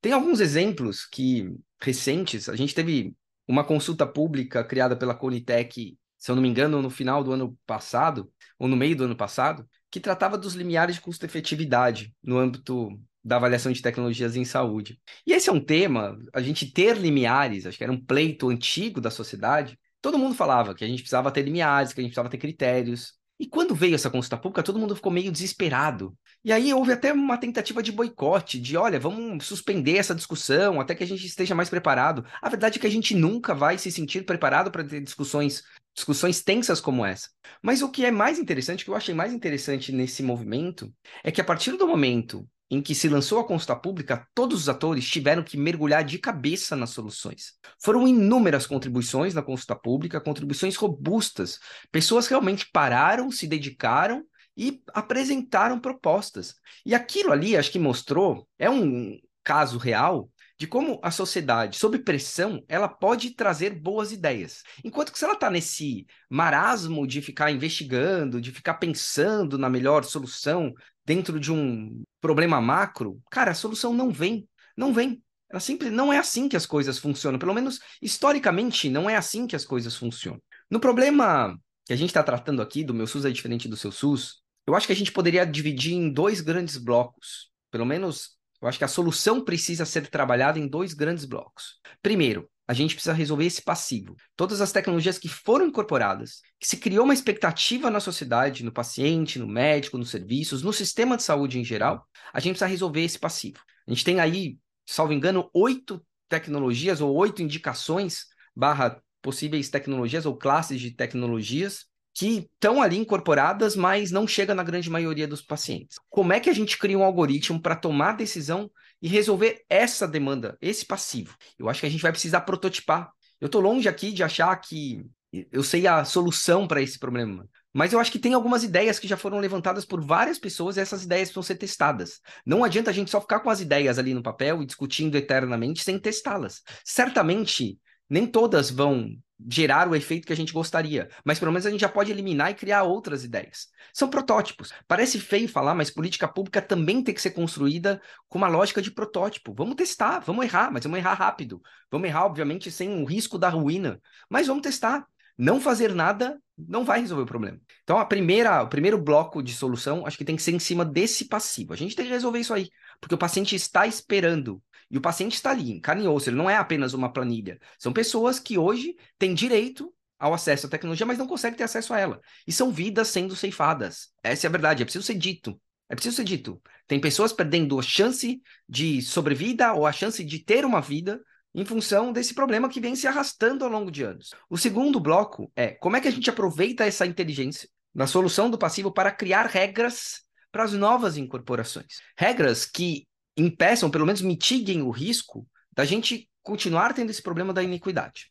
Tem 0.00 0.12
alguns 0.12 0.38
exemplos 0.38 1.04
que 1.04 1.52
recentes, 1.80 2.48
a 2.48 2.54
gente 2.54 2.72
teve 2.72 3.12
uma 3.48 3.64
consulta 3.64 4.06
pública 4.06 4.62
criada 4.62 4.94
pela 4.94 5.16
Conitec, 5.16 5.98
se 6.16 6.30
eu 6.30 6.36
não 6.36 6.42
me 6.42 6.48
engano, 6.48 6.80
no 6.80 6.90
final 6.90 7.24
do 7.24 7.32
ano 7.32 7.58
passado, 7.66 8.32
ou 8.56 8.68
no 8.68 8.76
meio 8.76 8.94
do 8.94 9.02
ano 9.02 9.16
passado, 9.16 9.68
que 9.90 9.98
tratava 9.98 10.38
dos 10.38 10.54
limiares 10.54 10.94
de 10.94 11.00
custo-efetividade 11.00 12.14
no 12.22 12.38
âmbito 12.38 12.88
da 13.24 13.36
avaliação 13.36 13.72
de 13.72 13.82
tecnologias 13.82 14.36
em 14.36 14.44
saúde. 14.44 15.00
E 15.26 15.32
esse 15.32 15.50
é 15.50 15.52
um 15.52 15.64
tema, 15.64 16.16
a 16.32 16.40
gente 16.40 16.70
ter 16.70 16.96
limiares, 16.96 17.66
acho 17.66 17.78
que 17.78 17.82
era 17.82 17.92
um 17.92 18.00
pleito 18.00 18.48
antigo 18.48 19.00
da 19.00 19.10
sociedade. 19.10 19.76
Todo 20.00 20.18
mundo 20.18 20.36
falava 20.36 20.72
que 20.72 20.84
a 20.84 20.88
gente 20.88 21.00
precisava 21.00 21.32
ter 21.32 21.42
limiares, 21.42 21.92
que 21.92 22.00
a 22.00 22.02
gente 22.04 22.10
precisava 22.10 22.30
ter 22.30 22.38
critérios. 22.38 23.20
E 23.42 23.46
quando 23.48 23.74
veio 23.74 23.96
essa 23.96 24.08
consulta 24.08 24.36
pública, 24.36 24.62
todo 24.62 24.78
mundo 24.78 24.94
ficou 24.94 25.10
meio 25.10 25.32
desesperado. 25.32 26.16
E 26.44 26.52
aí 26.52 26.72
houve 26.72 26.92
até 26.92 27.12
uma 27.12 27.36
tentativa 27.36 27.82
de 27.82 27.90
boicote, 27.90 28.56
de 28.60 28.76
olha, 28.76 29.00
vamos 29.00 29.44
suspender 29.44 29.96
essa 29.96 30.14
discussão 30.14 30.80
até 30.80 30.94
que 30.94 31.02
a 31.02 31.06
gente 31.06 31.26
esteja 31.26 31.52
mais 31.52 31.68
preparado. 31.68 32.24
A 32.40 32.48
verdade 32.48 32.78
é 32.78 32.80
que 32.80 32.86
a 32.86 32.90
gente 32.90 33.16
nunca 33.16 33.52
vai 33.52 33.76
se 33.78 33.90
sentir 33.90 34.24
preparado 34.24 34.70
para 34.70 34.84
ter 34.84 35.00
discussões, 35.00 35.64
discussões 35.92 36.40
tensas 36.40 36.80
como 36.80 37.04
essa. 37.04 37.30
Mas 37.60 37.82
o 37.82 37.90
que 37.90 38.04
é 38.04 38.12
mais 38.12 38.38
interessante, 38.38 38.82
o 38.82 38.84
que 38.84 38.90
eu 38.92 38.96
achei 38.96 39.12
mais 39.12 39.32
interessante 39.32 39.90
nesse 39.90 40.22
movimento, 40.22 40.94
é 41.24 41.32
que 41.32 41.40
a 41.40 41.44
partir 41.44 41.72
do 41.72 41.88
momento 41.88 42.48
em 42.72 42.80
que 42.80 42.94
se 42.94 43.06
lançou 43.06 43.38
a 43.38 43.44
consulta 43.44 43.76
pública, 43.76 44.26
todos 44.34 44.62
os 44.62 44.68
atores 44.70 45.06
tiveram 45.06 45.42
que 45.42 45.58
mergulhar 45.58 46.02
de 46.02 46.18
cabeça 46.18 46.74
nas 46.74 46.88
soluções. 46.88 47.52
Foram 47.78 48.08
inúmeras 48.08 48.66
contribuições 48.66 49.34
na 49.34 49.42
consulta 49.42 49.76
pública, 49.76 50.18
contribuições 50.18 50.74
robustas. 50.74 51.58
Pessoas 51.90 52.28
realmente 52.28 52.70
pararam, 52.72 53.30
se 53.30 53.46
dedicaram 53.46 54.24
e 54.56 54.82
apresentaram 54.94 55.78
propostas. 55.78 56.54
E 56.86 56.94
aquilo 56.94 57.30
ali, 57.30 57.58
acho 57.58 57.70
que 57.70 57.78
mostrou, 57.78 58.48
é 58.58 58.70
um 58.70 59.18
caso 59.44 59.76
real 59.76 60.30
de 60.58 60.66
como 60.68 61.00
a 61.02 61.10
sociedade, 61.10 61.76
sob 61.76 61.98
pressão, 61.98 62.64
ela 62.68 62.88
pode 62.88 63.30
trazer 63.30 63.70
boas 63.70 64.12
ideias. 64.12 64.62
Enquanto 64.84 65.10
que 65.10 65.18
se 65.18 65.24
ela 65.24 65.34
está 65.34 65.50
nesse 65.50 66.06
marasmo 66.30 67.04
de 67.04 67.20
ficar 67.20 67.50
investigando, 67.50 68.40
de 68.40 68.52
ficar 68.52 68.74
pensando 68.74 69.58
na 69.58 69.68
melhor 69.68 70.04
solução 70.04 70.72
dentro 71.04 71.38
de 71.38 71.52
um 71.52 72.02
problema 72.20 72.60
macro, 72.60 73.20
cara, 73.30 73.50
a 73.50 73.54
solução 73.54 73.92
não 73.92 74.10
vem. 74.10 74.48
Não 74.76 74.92
vem. 74.92 75.22
Ela 75.50 75.60
sempre 75.60 75.90
não 75.90 76.12
é 76.12 76.18
assim 76.18 76.48
que 76.48 76.56
as 76.56 76.64
coisas 76.64 76.98
funcionam. 76.98 77.38
Pelo 77.38 77.52
menos 77.52 77.78
historicamente, 78.00 78.88
não 78.88 79.08
é 79.08 79.16
assim 79.16 79.46
que 79.46 79.54
as 79.54 79.64
coisas 79.64 79.94
funcionam. 79.96 80.40
No 80.70 80.80
problema 80.80 81.58
que 81.84 81.92
a 81.92 81.96
gente 81.96 82.08
está 82.10 82.22
tratando 82.22 82.62
aqui, 82.62 82.82
do 82.82 82.94
meu 82.94 83.06
SUS 83.06 83.24
é 83.24 83.30
diferente 83.30 83.68
do 83.68 83.76
seu 83.76 83.92
SUS, 83.92 84.42
eu 84.66 84.74
acho 84.74 84.86
que 84.86 84.92
a 84.92 84.96
gente 84.96 85.12
poderia 85.12 85.44
dividir 85.44 85.92
em 85.92 86.10
dois 86.10 86.40
grandes 86.40 86.78
blocos. 86.78 87.50
Pelo 87.70 87.84
menos, 87.84 88.30
eu 88.60 88.68
acho 88.68 88.78
que 88.78 88.84
a 88.84 88.88
solução 88.88 89.44
precisa 89.44 89.84
ser 89.84 90.08
trabalhada 90.08 90.58
em 90.58 90.68
dois 90.68 90.94
grandes 90.94 91.24
blocos. 91.24 91.80
Primeiro, 92.00 92.48
a 92.72 92.74
gente 92.74 92.94
precisa 92.94 93.12
resolver 93.12 93.44
esse 93.44 93.60
passivo. 93.60 94.16
Todas 94.34 94.62
as 94.62 94.72
tecnologias 94.72 95.18
que 95.18 95.28
foram 95.28 95.66
incorporadas, 95.66 96.40
que 96.58 96.66
se 96.66 96.78
criou 96.78 97.04
uma 97.04 97.12
expectativa 97.12 97.90
na 97.90 98.00
sociedade, 98.00 98.64
no 98.64 98.72
paciente, 98.72 99.38
no 99.38 99.46
médico, 99.46 99.98
nos 99.98 100.08
serviços, 100.08 100.62
no 100.62 100.72
sistema 100.72 101.18
de 101.18 101.22
saúde 101.22 101.60
em 101.60 101.64
geral, 101.64 102.02
a 102.32 102.40
gente 102.40 102.52
precisa 102.52 102.66
resolver 102.66 103.02
esse 103.02 103.18
passivo. 103.18 103.58
A 103.86 103.90
gente 103.90 104.04
tem 104.04 104.20
aí, 104.20 104.56
salvo 104.86 105.12
engano, 105.12 105.50
oito 105.52 106.02
tecnologias 106.30 107.02
ou 107.02 107.14
oito 107.14 107.42
indicações 107.42 108.24
barra 108.56 109.02
possíveis 109.20 109.68
tecnologias 109.68 110.24
ou 110.24 110.34
classes 110.34 110.80
de 110.80 110.92
tecnologias 110.92 111.84
que 112.14 112.48
estão 112.52 112.82
ali 112.82 112.98
incorporadas, 112.98 113.74
mas 113.74 114.10
não 114.10 114.26
chega 114.26 114.54
na 114.54 114.62
grande 114.62 114.90
maioria 114.90 115.26
dos 115.26 115.42
pacientes. 115.42 115.98
Como 116.10 116.32
é 116.32 116.40
que 116.40 116.50
a 116.50 116.52
gente 116.52 116.78
cria 116.78 116.98
um 116.98 117.04
algoritmo 117.04 117.60
para 117.60 117.76
tomar 117.76 118.16
decisão 118.16 118.70
e 119.00 119.08
resolver 119.08 119.64
essa 119.68 120.06
demanda, 120.06 120.56
esse 120.60 120.84
passivo? 120.84 121.36
Eu 121.58 121.68
acho 121.68 121.80
que 121.80 121.86
a 121.86 121.90
gente 121.90 122.02
vai 122.02 122.12
precisar 122.12 122.42
prototipar. 122.42 123.10
Eu 123.40 123.46
estou 123.46 123.60
longe 123.60 123.88
aqui 123.88 124.12
de 124.12 124.22
achar 124.22 124.54
que 124.56 125.04
eu 125.50 125.62
sei 125.62 125.86
a 125.86 126.04
solução 126.04 126.68
para 126.68 126.82
esse 126.82 126.98
problema. 126.98 127.48
Mas 127.72 127.92
eu 127.92 127.98
acho 127.98 128.12
que 128.12 128.18
tem 128.18 128.34
algumas 128.34 128.62
ideias 128.62 128.98
que 128.98 129.08
já 129.08 129.16
foram 129.16 129.38
levantadas 129.38 129.84
por 129.84 130.04
várias 130.04 130.38
pessoas 130.38 130.76
e 130.76 130.80
essas 130.80 131.04
ideias 131.04 131.28
precisam 131.28 131.42
ser 131.42 131.54
testadas. 131.54 132.20
Não 132.44 132.62
adianta 132.62 132.90
a 132.90 132.92
gente 132.92 133.10
só 133.10 133.18
ficar 133.18 133.40
com 133.40 133.48
as 133.48 133.60
ideias 133.60 133.98
ali 133.98 134.12
no 134.12 134.22
papel 134.22 134.62
e 134.62 134.66
discutindo 134.66 135.16
eternamente 135.16 135.82
sem 135.82 135.98
testá-las. 135.98 136.60
Certamente, 136.84 137.78
nem 138.12 138.26
todas 138.26 138.70
vão 138.70 139.16
gerar 139.50 139.88
o 139.88 139.96
efeito 139.96 140.26
que 140.26 140.32
a 140.34 140.36
gente 140.36 140.52
gostaria, 140.52 141.08
mas 141.24 141.38
pelo 141.38 141.50
menos 141.50 141.64
a 141.64 141.70
gente 141.70 141.80
já 141.80 141.88
pode 141.88 142.12
eliminar 142.12 142.50
e 142.50 142.54
criar 142.54 142.82
outras 142.82 143.24
ideias. 143.24 143.68
São 143.90 144.06
protótipos. 144.10 144.70
Parece 144.86 145.18
feio 145.18 145.48
falar, 145.48 145.74
mas 145.74 145.90
política 145.90 146.28
pública 146.28 146.60
também 146.60 147.02
tem 147.02 147.14
que 147.14 147.22
ser 147.22 147.30
construída 147.30 148.02
com 148.28 148.36
uma 148.36 148.48
lógica 148.48 148.82
de 148.82 148.90
protótipo. 148.90 149.54
Vamos 149.54 149.76
testar, 149.76 150.20
vamos 150.20 150.44
errar, 150.44 150.70
mas 150.70 150.84
vamos 150.84 150.98
errar 150.98 151.14
rápido. 151.14 151.62
Vamos 151.90 152.06
errar, 152.06 152.26
obviamente, 152.26 152.70
sem 152.70 153.02
o 153.02 153.06
risco 153.06 153.38
da 153.38 153.48
ruína, 153.48 153.98
mas 154.28 154.46
vamos 154.46 154.62
testar. 154.62 155.06
Não 155.38 155.58
fazer 155.58 155.94
nada 155.94 156.38
não 156.56 156.84
vai 156.84 157.00
resolver 157.00 157.22
o 157.22 157.26
problema. 157.26 157.58
Então, 157.82 157.98
a 157.98 158.04
primeira, 158.04 158.62
o 158.62 158.68
primeiro 158.68 158.98
bloco 158.98 159.42
de 159.42 159.54
solução, 159.54 160.06
acho 160.06 160.18
que 160.18 160.24
tem 160.24 160.36
que 160.36 160.42
ser 160.42 160.52
em 160.52 160.58
cima 160.58 160.84
desse 160.84 161.24
passivo. 161.24 161.72
A 161.72 161.76
gente 161.76 161.96
tem 161.96 162.04
que 162.04 162.12
resolver 162.12 162.40
isso 162.40 162.52
aí, 162.52 162.68
porque 163.00 163.14
o 163.14 163.18
paciente 163.18 163.56
está 163.56 163.86
esperando 163.86 164.62
E 164.92 164.98
o 164.98 165.00
paciente 165.00 165.32
está 165.32 165.50
ali, 165.50 165.80
carne 165.80 166.04
e 166.04 166.08
osso, 166.08 166.28
ele 166.28 166.36
não 166.36 166.50
é 166.50 166.56
apenas 166.56 166.92
uma 166.92 167.10
planilha. 167.10 167.58
São 167.78 167.94
pessoas 167.94 168.38
que 168.38 168.58
hoje 168.58 168.94
têm 169.18 169.32
direito 169.32 169.92
ao 170.18 170.34
acesso 170.34 170.66
à 170.66 170.70
tecnologia, 170.70 171.06
mas 171.06 171.16
não 171.16 171.26
conseguem 171.26 171.56
ter 171.56 171.64
acesso 171.64 171.94
a 171.94 171.98
ela. 171.98 172.20
E 172.46 172.52
são 172.52 172.70
vidas 172.70 173.08
sendo 173.08 173.34
ceifadas. 173.34 174.10
Essa 174.22 174.46
é 174.46 174.48
a 174.48 174.50
verdade, 174.50 174.82
é 174.82 174.84
preciso 174.84 175.06
ser 175.06 175.14
dito. 175.14 175.58
É 175.88 175.94
preciso 175.94 176.16
ser 176.16 176.24
dito. 176.24 176.60
Tem 176.86 177.00
pessoas 177.00 177.32
perdendo 177.32 177.78
a 177.80 177.82
chance 177.82 178.40
de 178.68 179.00
sobrevida 179.00 179.72
ou 179.72 179.86
a 179.86 179.92
chance 179.92 180.22
de 180.22 180.38
ter 180.38 180.64
uma 180.64 180.80
vida 180.80 181.20
em 181.54 181.64
função 181.64 182.12
desse 182.12 182.34
problema 182.34 182.68
que 182.68 182.80
vem 182.80 182.94
se 182.94 183.06
arrastando 183.06 183.64
ao 183.64 183.70
longo 183.70 183.90
de 183.90 184.02
anos. 184.02 184.34
O 184.48 184.58
segundo 184.58 185.00
bloco 185.00 185.50
é 185.56 185.68
como 185.68 185.96
é 185.96 186.00
que 186.00 186.08
a 186.08 186.12
gente 186.12 186.28
aproveita 186.28 186.84
essa 186.84 187.06
inteligência 187.06 187.68
na 187.94 188.06
solução 188.06 188.50
do 188.50 188.58
passivo 188.58 188.92
para 188.92 189.10
criar 189.10 189.46
regras 189.46 190.22
para 190.50 190.64
as 190.64 190.72
novas 190.72 191.16
incorporações. 191.16 192.00
Regras 192.16 192.66
que 192.66 193.06
impeçam, 193.36 193.90
pelo 193.90 194.06
menos 194.06 194.20
mitiguem 194.20 194.82
o 194.82 194.90
risco 194.90 195.46
da 195.74 195.84
gente 195.84 196.28
continuar 196.42 196.92
tendo 196.92 197.10
esse 197.10 197.22
problema 197.22 197.52
da 197.52 197.62
iniquidade. 197.62 198.30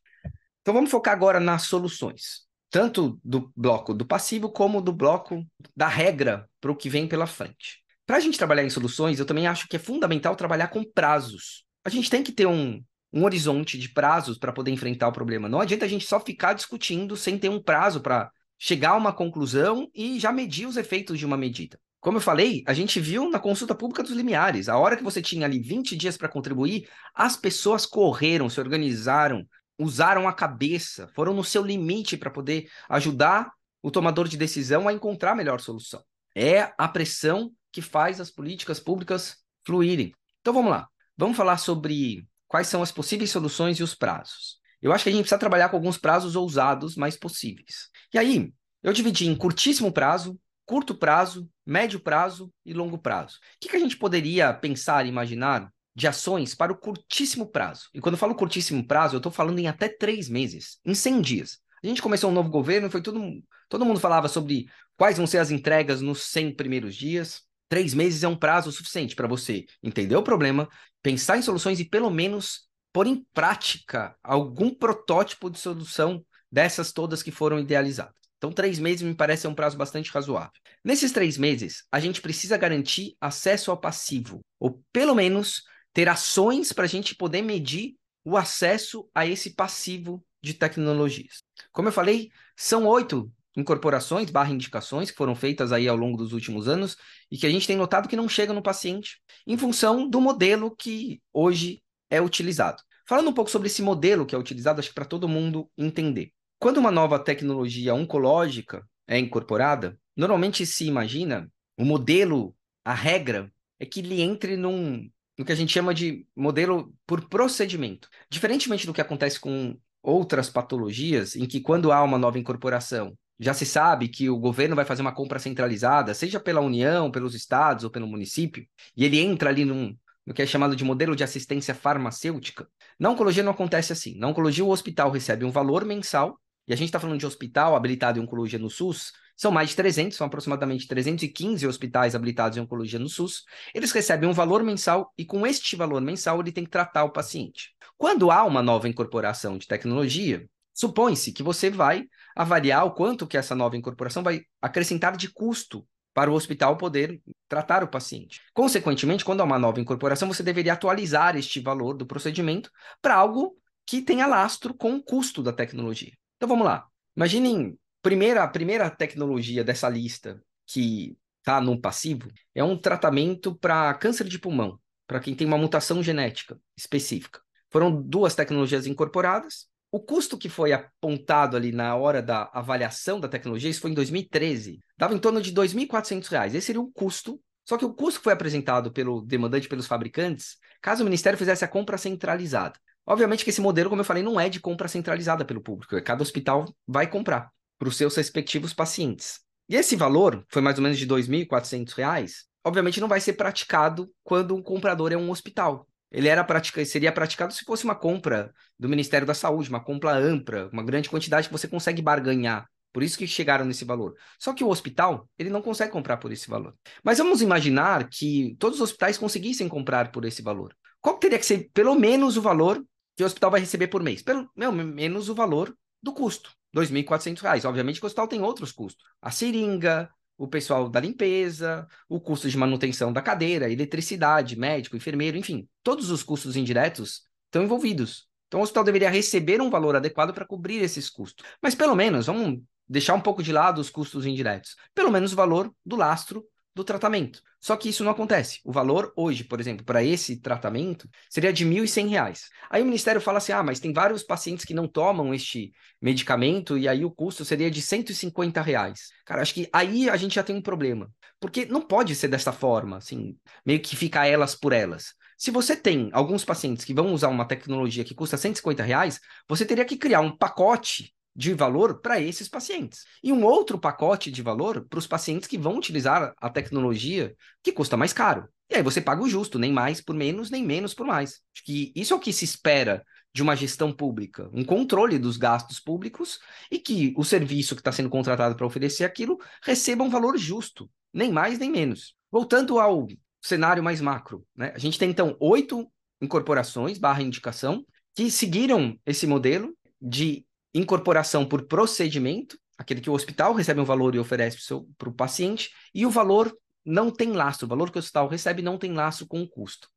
Então 0.62 0.74
vamos 0.74 0.91
focar 0.91 1.13
agora 1.13 1.39
nas 1.39 1.63
soluções, 1.63 2.41
tanto 2.70 3.20
do 3.24 3.51
bloco 3.55 3.93
do 3.93 4.05
passivo 4.05 4.51
como 4.51 4.81
do 4.81 4.93
bloco 4.93 5.46
da 5.75 5.88
regra 5.88 6.48
para 6.60 6.72
o 6.72 6.75
que 6.75 6.89
vem 6.89 7.08
pela 7.08 7.25
frente. 7.25 7.81
Para 8.05 8.17
a 8.17 8.20
gente 8.20 8.38
trabalhar 8.38 8.63
em 8.63 8.70
soluções, 8.70 9.20
eu 9.20 9.25
também 9.25 9.48
acho 9.48 9.67
que 9.67 9.75
é 9.75 9.79
fundamental 9.79 10.36
trabalhar 10.36 10.67
com 10.67 10.84
prazos. 10.84 11.63
A 11.84 11.89
gente 11.89 12.10
tem 12.10 12.22
que 12.22 12.31
ter 12.31 12.46
um, 12.46 12.84
um 13.13 13.24
horizonte 13.24 13.77
de 13.77 13.89
prazos 13.89 14.38
para 14.38 14.51
poder 14.51 14.72
enfrentar 14.72 15.08
o 15.08 15.13
problema. 15.13 15.50
Não 15.50 15.60
adianta 15.60 15.86
a 15.86 15.88
gente 15.88 16.05
só 16.05 16.20
ficar 16.20 16.53
discutindo 16.53 17.15
sem 17.17 17.38
ter 17.38 17.50
um 17.50 17.62
prazo 17.62 18.01
para 18.01 18.29
chegar 18.60 18.91
a 18.91 18.98
uma 18.98 19.13
conclusão 19.13 19.89
e 19.96 20.20
já 20.20 20.31
medir 20.31 20.67
os 20.67 20.77
efeitos 20.77 21.17
de 21.17 21.25
uma 21.25 21.38
medida. 21.38 21.79
Como 22.01 22.17
eu 22.17 22.22
falei, 22.22 22.63
a 22.65 22.74
gente 22.74 23.00
viu 23.00 23.29
na 23.29 23.39
consulta 23.39 23.75
pública 23.75 24.01
dos 24.01 24.12
limiares, 24.12 24.67
a 24.67 24.75
hora 24.75 24.98
que 24.98 25.03
você 25.03 25.22
tinha 25.22 25.46
ali 25.46 25.60
20 25.60 25.96
dias 25.96 26.17
para 26.17 26.27
contribuir, 26.27 26.89
as 27.13 27.38
pessoas 27.38 27.86
correram, 27.86 28.50
se 28.50 28.60
organizaram, 28.60 29.48
usaram 29.77 30.27
a 30.27 30.34
cabeça, 30.34 31.08
foram 31.15 31.31
no 31.31 31.43
seu 31.43 31.63
limite 31.63 32.17
para 32.17 32.31
poder 32.31 32.67
ajudar 32.89 33.51
o 33.84 33.91
tomador 33.91 34.27
de 34.27 34.36
decisão 34.36 34.88
a 34.88 34.93
encontrar 34.93 35.34
a 35.34 35.36
melhor 35.36 35.62
solução. 35.62 36.03
É 36.36 36.74
a 36.75 36.88
pressão 36.88 37.51
que 37.72 37.84
faz 37.84 38.20
as 38.20 38.31
políticas 38.31 38.79
públicas 38.79 39.38
fluírem. 39.63 40.12
Então 40.41 40.53
vamos 40.53 40.72
lá. 40.72 40.88
Vamos 41.15 41.38
falar 41.38 41.58
sobre 41.58 42.27
quais 42.48 42.67
são 42.67 42.81
as 42.81 42.91
possíveis 42.91 43.29
soluções 43.29 43.77
e 43.77 43.84
os 43.84 43.93
prazos. 43.93 44.60
Eu 44.81 44.91
acho 44.91 45.03
que 45.03 45.10
a 45.10 45.12
gente 45.12 45.22
precisa 45.22 45.38
trabalhar 45.38 45.70
com 45.70 45.77
alguns 45.77 46.00
prazos 46.00 46.36
ousados, 46.36 46.96
mas 46.96 47.15
possíveis. 47.15 47.89
E 48.12 48.17
aí, 48.17 48.51
eu 48.81 48.91
dividi 48.91 49.27
em 49.27 49.36
curtíssimo 49.36 49.91
prazo, 49.91 50.39
curto 50.72 50.96
prazo, 50.96 51.50
médio 51.66 52.00
prazo 52.00 52.50
e 52.66 52.74
longo 52.74 52.98
prazo. 52.98 53.36
O 53.36 53.40
que, 53.60 53.68
que 53.68 53.75
a 53.75 53.80
gente 53.80 53.98
poderia 53.98 54.54
pensar 54.54 55.06
e 55.06 55.10
imaginar 55.10 55.70
de 55.94 56.08
ações 56.08 56.56
para 56.56 56.72
o 56.72 56.78
curtíssimo 56.78 57.46
prazo? 57.46 57.90
E 57.94 58.00
quando 58.00 58.13
eu 58.13 58.18
falo 58.18 58.34
curtíssimo 58.34 58.88
prazo, 58.88 59.16
eu 59.16 59.18
estou 59.18 59.34
falando 59.34 59.60
em 59.60 59.68
até 59.68 59.90
três 59.90 60.30
meses, 60.30 60.80
em 60.86 60.96
100 60.96 61.22
dias. 61.22 61.60
A 61.84 61.88
gente 61.88 62.01
começou 62.01 62.32
um 62.32 62.34
novo 62.34 62.50
governo, 62.50 62.90
foi 62.90 63.01
todo, 63.01 63.22
todo 63.68 63.84
mundo 63.84 64.00
falava 64.00 64.30
sobre 64.30 64.66
quais 64.96 65.18
vão 65.18 65.28
ser 65.28 65.40
as 65.40 65.51
entregas 65.51 66.00
nos 66.00 66.22
100 66.30 66.56
primeiros 66.56 66.96
dias. 66.96 67.42
Três 67.68 67.94
meses 67.94 68.24
é 68.24 68.30
um 68.30 68.38
prazo 68.38 68.72
suficiente 68.72 69.13
para 69.13 69.28
você 69.28 69.66
entender 69.84 70.16
o 70.16 70.24
problema, 70.24 70.70
pensar 71.04 71.38
em 71.38 71.42
soluções 71.42 71.82
e 71.82 71.86
pelo 71.86 72.10
menos 72.10 72.70
pôr 72.94 73.08
em 73.08 73.25
prática 73.34 74.16
algum 74.24 74.74
protótipo 74.74 75.50
de 75.50 75.60
solução 75.60 76.25
dessas 76.50 76.94
todas 76.94 77.22
que 77.22 77.30
foram 77.30 77.60
idealizadas. 77.60 78.21
Então, 78.42 78.52
três 78.52 78.80
meses 78.80 79.04
me 79.04 79.14
parece 79.14 79.48
um 79.48 79.54
prazo 79.54 79.78
bastante 79.78 80.10
razoável. 80.10 80.60
Nesses 80.84 81.12
três 81.12 81.38
meses, 81.38 81.84
a 81.92 82.00
gente 82.00 82.20
precisa 82.20 82.58
garantir 82.58 83.16
acesso 83.22 83.70
ao 83.70 83.80
passivo, 83.80 84.42
ou 84.60 84.84
pelo 84.92 85.14
menos 85.14 85.62
ter 85.94 86.10
ações 86.10 86.74
para 86.74 86.86
a 86.86 86.88
gente 86.88 87.14
poder 87.14 87.44
medir 87.44 87.98
o 88.26 88.36
acesso 88.36 89.08
a 89.14 89.28
esse 89.28 89.52
passivo 89.54 90.26
de 90.42 90.56
tecnologias. 90.56 91.44
Como 91.72 91.88
eu 91.90 91.92
falei, 91.92 92.32
são 92.58 92.88
oito 92.88 93.32
incorporações 93.56 94.32
barra 94.32 94.52
indicações 94.52 95.12
que 95.12 95.18
foram 95.18 95.36
feitas 95.36 95.72
aí 95.72 95.88
ao 95.88 95.96
longo 95.96 96.18
dos 96.18 96.34
últimos 96.34 96.68
anos 96.68 96.98
e 97.30 97.38
que 97.38 97.46
a 97.46 97.50
gente 97.50 97.68
tem 97.68 97.78
notado 97.78 98.10
que 98.10 98.16
não 98.16 98.28
chegam 98.28 98.56
no 98.56 98.64
paciente 98.64 99.22
em 99.46 99.56
função 99.56 100.10
do 100.10 100.20
modelo 100.20 100.76
que 100.76 101.22
hoje 101.32 101.84
é 102.10 102.20
utilizado. 102.20 102.82
Falando 103.08 103.30
um 103.30 103.34
pouco 103.34 103.52
sobre 103.52 103.68
esse 103.68 103.84
modelo 103.84 104.26
que 104.26 104.34
é 104.34 104.38
utilizado, 104.38 104.80
acho 104.80 104.90
que 104.90 104.96
para 104.96 105.06
todo 105.06 105.30
mundo 105.30 105.70
entender. 105.78 106.32
Quando 106.62 106.77
uma 106.77 106.91
nova 106.91 107.18
tecnologia 107.18 107.91
oncológica 107.91 108.88
é 109.08 109.18
incorporada, 109.18 109.98
normalmente 110.15 110.63
se 110.63 110.86
imagina 110.86 111.51
o 111.75 111.84
modelo, 111.84 112.56
a 112.86 112.94
regra 112.94 113.51
é 113.80 113.86
que 113.86 114.00
ele 114.00 114.22
entre 114.22 114.56
num 114.56 115.10
no 115.36 115.44
que 115.44 115.51
a 115.51 115.56
gente 115.56 115.74
chama 115.74 115.91
de 115.91 116.24
modelo 116.36 116.94
por 117.08 117.27
procedimento. 117.27 118.08
Diferentemente 118.30 118.86
do 118.86 118.94
que 118.94 119.01
acontece 119.01 119.39
com 119.39 119.75
outras 120.03 120.51
patologias, 120.51 121.36
em 121.36 121.48
que 121.48 121.62
quando 121.62 121.91
há 121.91 122.03
uma 122.03 122.20
nova 122.20 122.38
incorporação, 122.38 123.18
já 123.39 123.56
se 123.56 123.65
sabe 123.65 124.08
que 124.08 124.30
o 124.30 124.38
governo 124.38 124.75
vai 124.75 124.86
fazer 124.86 125.01
uma 125.01 125.15
compra 125.15 125.39
centralizada, 125.39 126.13
seja 126.13 126.39
pela 126.39 126.62
União, 126.62 127.10
pelos 127.10 127.34
estados 127.34 127.84
ou 127.86 127.89
pelo 127.89 128.06
município, 128.06 128.68
e 128.96 129.03
ele 129.03 129.20
entra 129.20 129.50
ali 129.50 129.65
num, 129.65 129.98
no 130.27 130.32
que 130.32 130.44
é 130.44 130.46
chamado 130.46 130.75
de 130.75 130.84
modelo 130.84 131.15
de 131.15 131.24
assistência 131.24 131.74
farmacêutica. 131.74 132.68
Na 133.00 133.10
oncologia 133.10 133.41
não 133.41 133.51
acontece 133.51 133.91
assim. 133.91 134.15
Na 134.20 134.27
oncologia, 134.27 134.63
o 134.63 134.70
hospital 134.70 135.10
recebe 135.10 135.44
um 135.44 135.50
valor 135.50 135.86
mensal, 135.86 136.39
e 136.72 136.74
a 136.74 136.78
gente 136.78 136.88
está 136.88 137.01
falando 137.01 137.20
de 137.20 137.25
hospital 137.25 137.75
habilitado 137.75 138.18
em 138.18 138.22
oncologia 138.22 138.58
no 138.58 138.70
SUS, 138.70 139.12
são 139.36 139.51
mais 139.51 139.72
de 139.72 139.75
300, 139.75 140.18
são 140.18 140.25
aproximadamente 140.25 140.88
315 140.88 141.68
hospitais 141.68 142.16
habilitados 142.16 142.58
em 142.58 142.62
oncologia 142.62 142.98
no 142.98 143.10
SUS. 143.10 143.44
Eles 143.75 143.92
recebem 143.92 144.30
um 144.30 144.32
valor 144.32 144.63
mensal 144.63 145.12
e 145.18 145.25
com 145.25 145.46
este 145.46 145.75
valor 145.75 146.00
mensal 146.00 146.40
ele 146.40 146.54
tem 146.54 146.63
que 146.63 146.70
tratar 146.70 147.04
o 147.04 147.12
paciente. 147.12 147.75
Quando 147.98 148.32
há 148.32 148.46
uma 148.46 148.63
nova 148.63 148.88
incorporação 148.88 149.58
de 149.58 149.68
tecnologia, 149.68 150.48
supõe-se 150.74 151.34
que 151.34 151.44
você 151.44 151.70
vai 151.70 152.06
avaliar 152.34 152.86
o 152.86 152.92
quanto 152.92 153.28
que 153.28 153.36
essa 153.36 153.54
nova 153.54 153.75
incorporação 153.75 154.24
vai 154.24 154.44
acrescentar 154.62 155.18
de 155.18 155.30
custo 155.30 155.86
para 156.13 156.32
o 156.32 156.36
hospital 156.36 156.78
poder 156.78 157.22
tratar 157.50 157.84
o 157.84 157.90
paciente. 157.90 158.40
Consequentemente, 158.54 159.25
quando 159.25 159.42
há 159.42 159.44
uma 159.44 159.60
nova 159.60 159.82
incorporação, 159.82 160.30
você 160.30 160.42
deveria 160.42 160.72
atualizar 160.72 161.36
este 161.36 161.60
valor 161.60 161.98
do 161.98 162.06
procedimento 162.06 162.72
para 163.01 163.16
algo 163.16 163.58
que 163.86 164.01
tenha 164.01 164.25
lastro 164.25 164.74
com 164.74 164.96
o 164.96 165.04
custo 165.04 165.44
da 165.44 165.51
tecnologia. 165.51 166.13
Então 166.42 166.50
vamos 166.50 166.66
lá. 166.66 166.88
Imaginem, 167.16 167.78
primeira, 168.02 168.42
a 168.42 168.48
primeira 168.48 168.90
tecnologia 168.90 169.64
dessa 169.64 169.88
lista 169.88 170.42
que 170.66 171.16
está 171.38 171.62
no 171.62 171.80
passivo 171.80 172.32
é 172.56 172.64
um 172.64 172.76
tratamento 172.76 173.54
para 173.54 173.94
câncer 173.94 174.28
de 174.28 174.40
pulmão, 174.40 174.80
para 175.06 175.20
quem 175.20 175.36
tem 175.36 175.46
uma 175.46 175.60
mutação 175.60 176.02
genética 176.02 176.60
específica. 176.76 177.40
Foram 177.70 178.02
duas 178.02 178.34
tecnologias 178.34 178.88
incorporadas, 178.88 179.68
o 179.92 180.00
custo 180.00 180.36
que 180.36 180.50
foi 180.50 180.74
apontado 180.74 181.56
ali 181.56 181.72
na 181.72 181.96
hora 181.96 182.24
da 182.24 182.50
avaliação 182.52 183.20
da 183.20 183.28
tecnologia, 183.28 183.70
isso 183.70 183.82
foi 183.82 183.92
em 183.92 183.94
2013, 183.94 184.80
dava 184.98 185.14
em 185.14 185.20
torno 185.20 185.40
de 185.44 185.52
R$ 185.52 185.58
2.400. 185.58 186.56
Esse 186.56 186.66
seria 186.66 186.82
o 186.82 186.92
custo. 186.92 187.40
Só 187.64 187.78
que 187.78 187.86
o 187.86 187.94
custo 187.94 188.20
que 188.20 188.24
foi 188.24 188.34
apresentado 188.34 188.92
pelo 188.92 189.22
demandante 189.22 189.70
pelos 189.70 189.86
fabricantes, 189.86 190.58
caso 190.82 191.04
o 191.04 191.06
Ministério 191.06 191.38
fizesse 191.38 191.64
a 191.64 191.68
compra 191.68 192.00
centralizada. 192.00 192.80
Obviamente 193.12 193.44
que 193.44 193.50
esse 193.50 193.60
modelo, 193.60 193.89
como 193.89 194.01
eu 194.01 194.06
falei, 194.06 194.24
não 194.24 194.39
é 194.39 194.48
de 194.48 194.60
compra 194.60 194.88
centralizada 194.88 195.44
pelo 195.44 195.62
público. 195.62 195.96
É 195.96 196.01
cada 196.01 196.22
hospital 196.22 196.65
vai 196.88 197.08
comprar 197.08 197.50
para 197.77 197.89
os 197.89 197.98
seus 197.98 198.15
respectivos 198.15 198.74
pacientes. 198.74 199.41
E 199.68 199.75
esse 199.75 199.96
valor, 199.96 200.46
foi 200.50 200.62
mais 200.62 200.77
ou 200.77 200.84
menos 200.84 200.98
de 200.98 201.06
R$ 201.06 201.12
2.400, 201.12 202.32
obviamente 202.63 203.01
não 203.01 203.08
vai 203.08 203.20
ser 203.20 203.34
praticado 203.34 204.10
quando 204.24 204.56
o 204.56 204.63
comprador 204.63 205.12
é 205.12 205.18
um 205.18 205.30
hospital 205.30 205.86
ele 206.12 206.27
era 206.27 206.44
pratica, 206.44 206.84
seria 206.84 207.12
praticado 207.12 207.53
se 207.53 207.63
fosse 207.63 207.86
uma 207.86 207.96
compra 207.96 208.53
do 208.77 208.89
Ministério 208.89 209.25
da 209.25 209.34
Saúde, 209.34 209.70
uma 209.70 209.82
compra 209.82 210.12
ampla, 210.12 210.70
uma 210.74 210.84
grande 210.84 211.10
quantidade 211.10 211.48
que 211.48 211.53
você 211.53 211.68
consegue 211.68 212.01
barganhar. 212.01 212.68
Por 212.91 213.01
isso 213.01 213.18
que 213.18 213.25
chegaram 213.25 213.63
nesse 213.63 213.86
valor. 213.86 214.13
Só 214.38 214.53
que 214.53 214.65
o 214.65 214.68
hospital, 214.68 215.30
ele 215.39 215.50
não 215.50 215.62
consegue 215.62 215.94
comprar 215.94 216.18
por 216.18 216.30
esse 216.30 216.50
valor. 216.50 216.75
Mas 217.01 217.20
vamos 217.20 217.41
imaginar 217.41 218.10
que 218.10 218.58
todos 218.60 218.80
os 218.80 218.82
hospitais 218.82 219.18
conseguissem 219.18 219.70
comprar 219.70 220.12
por 220.12 220.25
esse 220.25 220.41
valor. 220.41 220.75
Qual 221.00 221.18
teria 221.18 221.39
que 221.39 221.46
ser 221.46 221.70
pelo 221.74 221.96
menos 221.96 222.36
o 222.36 222.41
valor 222.41 222.84
que 223.22 223.24
o 223.24 223.28
hospital 223.28 223.51
vai 223.51 223.60
receber 223.60 223.88
por 223.88 224.01
mês? 224.01 224.22
Pelo 224.22 224.50
meu, 224.56 224.72
menos 224.72 225.30
o 225.30 225.36
valor 225.36 225.75
do 226.01 226.12
custo, 226.12 226.51
R$ 226.74 226.82
2.400. 226.82 227.66
Obviamente 227.66 228.00
que 228.00 228.06
o 228.06 228.08
hospital 228.08 228.28
tem 228.28 228.42
outros 228.42 228.72
custos. 228.72 229.04
A 229.22 229.30
seringa, 229.30 230.10
o 230.38 230.48
pessoal 230.48 230.90
da 230.90 231.00
limpeza, 231.00 231.88
o 232.10 232.20
custo 232.20 232.50
de 232.50 232.58
manutenção 232.58 233.13
da 233.13 233.22
cadeira, 233.22 233.70
eletricidade, 233.70 234.58
médico, 234.58 234.98
enfermeiro, 234.98 235.38
enfim, 235.38 235.68
todos 235.84 236.10
os 236.10 236.24
custos 236.24 236.56
indiretos 236.56 237.22
estão 237.46 237.63
envolvidos. 237.63 238.28
Então, 238.48 238.60
o 238.60 238.63
hospital 238.63 238.84
deveria 238.84 239.10
receber 239.10 239.62
um 239.62 239.70
valor 239.70 239.96
adequado 239.96 240.34
para 240.34 240.46
cobrir 240.46 240.82
esses 240.82 241.10
custos. 241.10 241.46
Mas, 241.62 241.75
pelo 241.75 241.96
menos, 241.96 242.25
vamos 242.25 242.60
deixar 242.90 243.13
um 243.13 243.22
pouco 243.22 243.44
de 243.44 243.54
lado 243.54 243.80
os 243.80 243.90
custos 243.90 244.25
indiretos. 244.25 244.75
Pelo 244.96 245.12
menos 245.12 245.32
o 245.32 245.36
valor 245.36 245.72
do 245.86 245.96
lastro 245.96 246.44
do 246.74 246.84
tratamento. 246.84 247.42
Só 247.60 247.75
que 247.75 247.90
isso 247.90 248.04
não 248.04 248.12
acontece. 248.12 248.60
O 248.63 248.72
valor 248.72 249.13
hoje, 249.16 249.44
por 249.44 249.60
exemplo, 249.60 249.86
para 249.86 250.04
esse 250.04 250.40
tratamento 250.40 251.08
seria 251.30 251.54
de 251.54 251.63
R$ 251.63 251.82
1.100. 251.82 252.42
Aí 252.70 252.82
o 252.82 252.86
Ministério 252.86 253.22
fala 253.22 253.38
assim: 253.38 253.51
ah, 253.51 253.63
mas 253.63 253.80
tem 253.80 253.94
vários 253.94 254.24
pacientes 254.24 254.66
que 254.66 254.74
não 254.74 254.88
tomam 254.88 255.34
este 255.34 255.72
medicamento 256.01 256.78
e 256.78 256.88
aí 256.88 257.06
o 257.06 257.12
custo 257.12 257.46
seria 257.46 257.70
de 257.70 257.82
150 257.82 258.62
reais. 258.62 259.10
Cara, 259.25 259.42
acho 259.42 259.54
que 259.54 259.70
aí 259.72 260.10
a 260.10 260.18
gente 260.18 260.36
já 260.36 260.44
tem 260.44 260.56
um 260.56 260.62
problema. 260.62 261.12
Porque 261.40 261.66
não 261.66 261.82
pode 261.82 262.16
ser 262.16 262.28
dessa 262.28 262.51
forma, 262.51 262.98
assim, 262.98 263.36
meio 263.66 263.80
que 263.80 263.96
ficar 263.96 264.28
elas 264.28 264.56
por 264.56 264.74
elas. 264.74 265.13
Se 265.38 265.50
você 265.50 265.75
tem 265.75 266.10
alguns 266.13 266.46
pacientes 266.46 266.86
que 266.86 266.94
vão 266.94 267.13
usar 267.13 267.30
uma 267.30 267.48
tecnologia 267.48 268.04
que 268.04 268.13
custa 268.13 268.38
150 268.38 268.84
reais, 268.84 269.20
você 269.50 269.66
teria 269.66 269.84
que 269.84 269.98
criar 269.98 270.22
um 270.22 270.38
pacote 270.38 271.12
de 271.36 271.54
valor 271.54 272.02
para 272.02 272.20
esses 272.20 272.50
pacientes. 272.50 273.06
E 273.24 273.32
um 273.32 273.44
outro 273.44 273.80
pacote 273.80 274.30
de 274.32 274.42
valor 274.42 274.86
para 274.88 275.00
os 275.00 275.08
pacientes 275.08 275.48
que 275.48 275.58
vão 275.58 275.78
utilizar 275.78 276.34
a 276.38 276.50
tecnologia 276.50 277.36
que 277.64 277.72
custa 277.72 277.96
mais 277.96 278.14
caro. 278.14 278.48
E 278.70 278.76
aí 278.76 278.84
você 278.84 279.02
paga 279.02 279.22
o 279.22 279.30
justo, 279.30 279.60
nem 279.60 279.72
mais 279.72 280.02
por 280.02 280.16
menos, 280.16 280.50
nem 280.50 280.66
menos 280.66 280.94
por 280.94 281.06
mais. 281.06 281.42
Acho 281.54 281.66
que 281.66 281.92
isso 281.96 282.14
é 282.14 282.18
o 282.18 282.20
que 282.20 282.32
se 282.32 282.46
espera 282.46 283.04
de 283.34 283.42
uma 283.42 283.56
gestão 283.56 283.94
pública, 283.94 284.50
um 284.54 284.64
controle 284.64 285.18
dos 285.18 285.38
gastos 285.38 285.80
públicos 285.80 286.40
e 286.70 286.80
que 286.80 287.14
o 287.18 287.24
serviço 287.24 287.76
que 287.76 287.82
está 287.82 287.92
sendo 287.92 288.10
contratado 288.10 288.56
para 288.56 288.66
oferecer 288.66 289.06
aquilo 289.06 289.38
receba 289.64 290.04
um 290.04 290.10
valor 290.10 290.38
justo, 290.38 290.90
nem 291.14 291.32
mais 291.32 291.58
nem 291.58 291.72
menos. 291.72 292.16
Voltando 292.30 292.80
ao 292.80 293.08
cenário 293.42 293.84
mais 293.84 294.02
macro, 294.02 294.46
né? 294.56 294.72
a 294.76 294.78
gente 294.78 295.00
tem 295.00 295.10
então 295.10 295.36
oito 295.40 295.90
incorporações 296.22 296.98
barra 296.98 297.24
indicação 297.24 297.86
que 298.14 298.30
seguiram 298.30 299.00
esse 299.06 299.26
modelo 299.26 299.76
de 300.02 300.46
incorporação 300.74 301.46
por 301.46 301.68
procedimento, 301.68 302.58
aquele 302.78 303.01
que 303.01 303.10
o 303.10 303.13
hospital 303.13 303.54
recebe 303.54 303.80
um 303.80 303.86
valor 303.86 304.16
e 304.16 304.20
oferece 304.20 304.58
para 304.98 305.10
o 305.10 305.13
paciente, 305.13 305.70
e 305.94 306.06
o 306.06 306.10
valor 306.10 306.56
não 306.86 307.12
tem 307.12 307.32
laço, 307.32 307.66
o 307.66 307.68
valor 307.68 307.92
que 307.92 307.98
o 307.98 308.00
hospital 308.00 308.28
recebe 308.28 308.62
não 308.62 308.78
tem 308.78 308.94
laço 308.94 309.28
com 309.28 309.42
o 309.42 309.48
custo. 309.48 309.88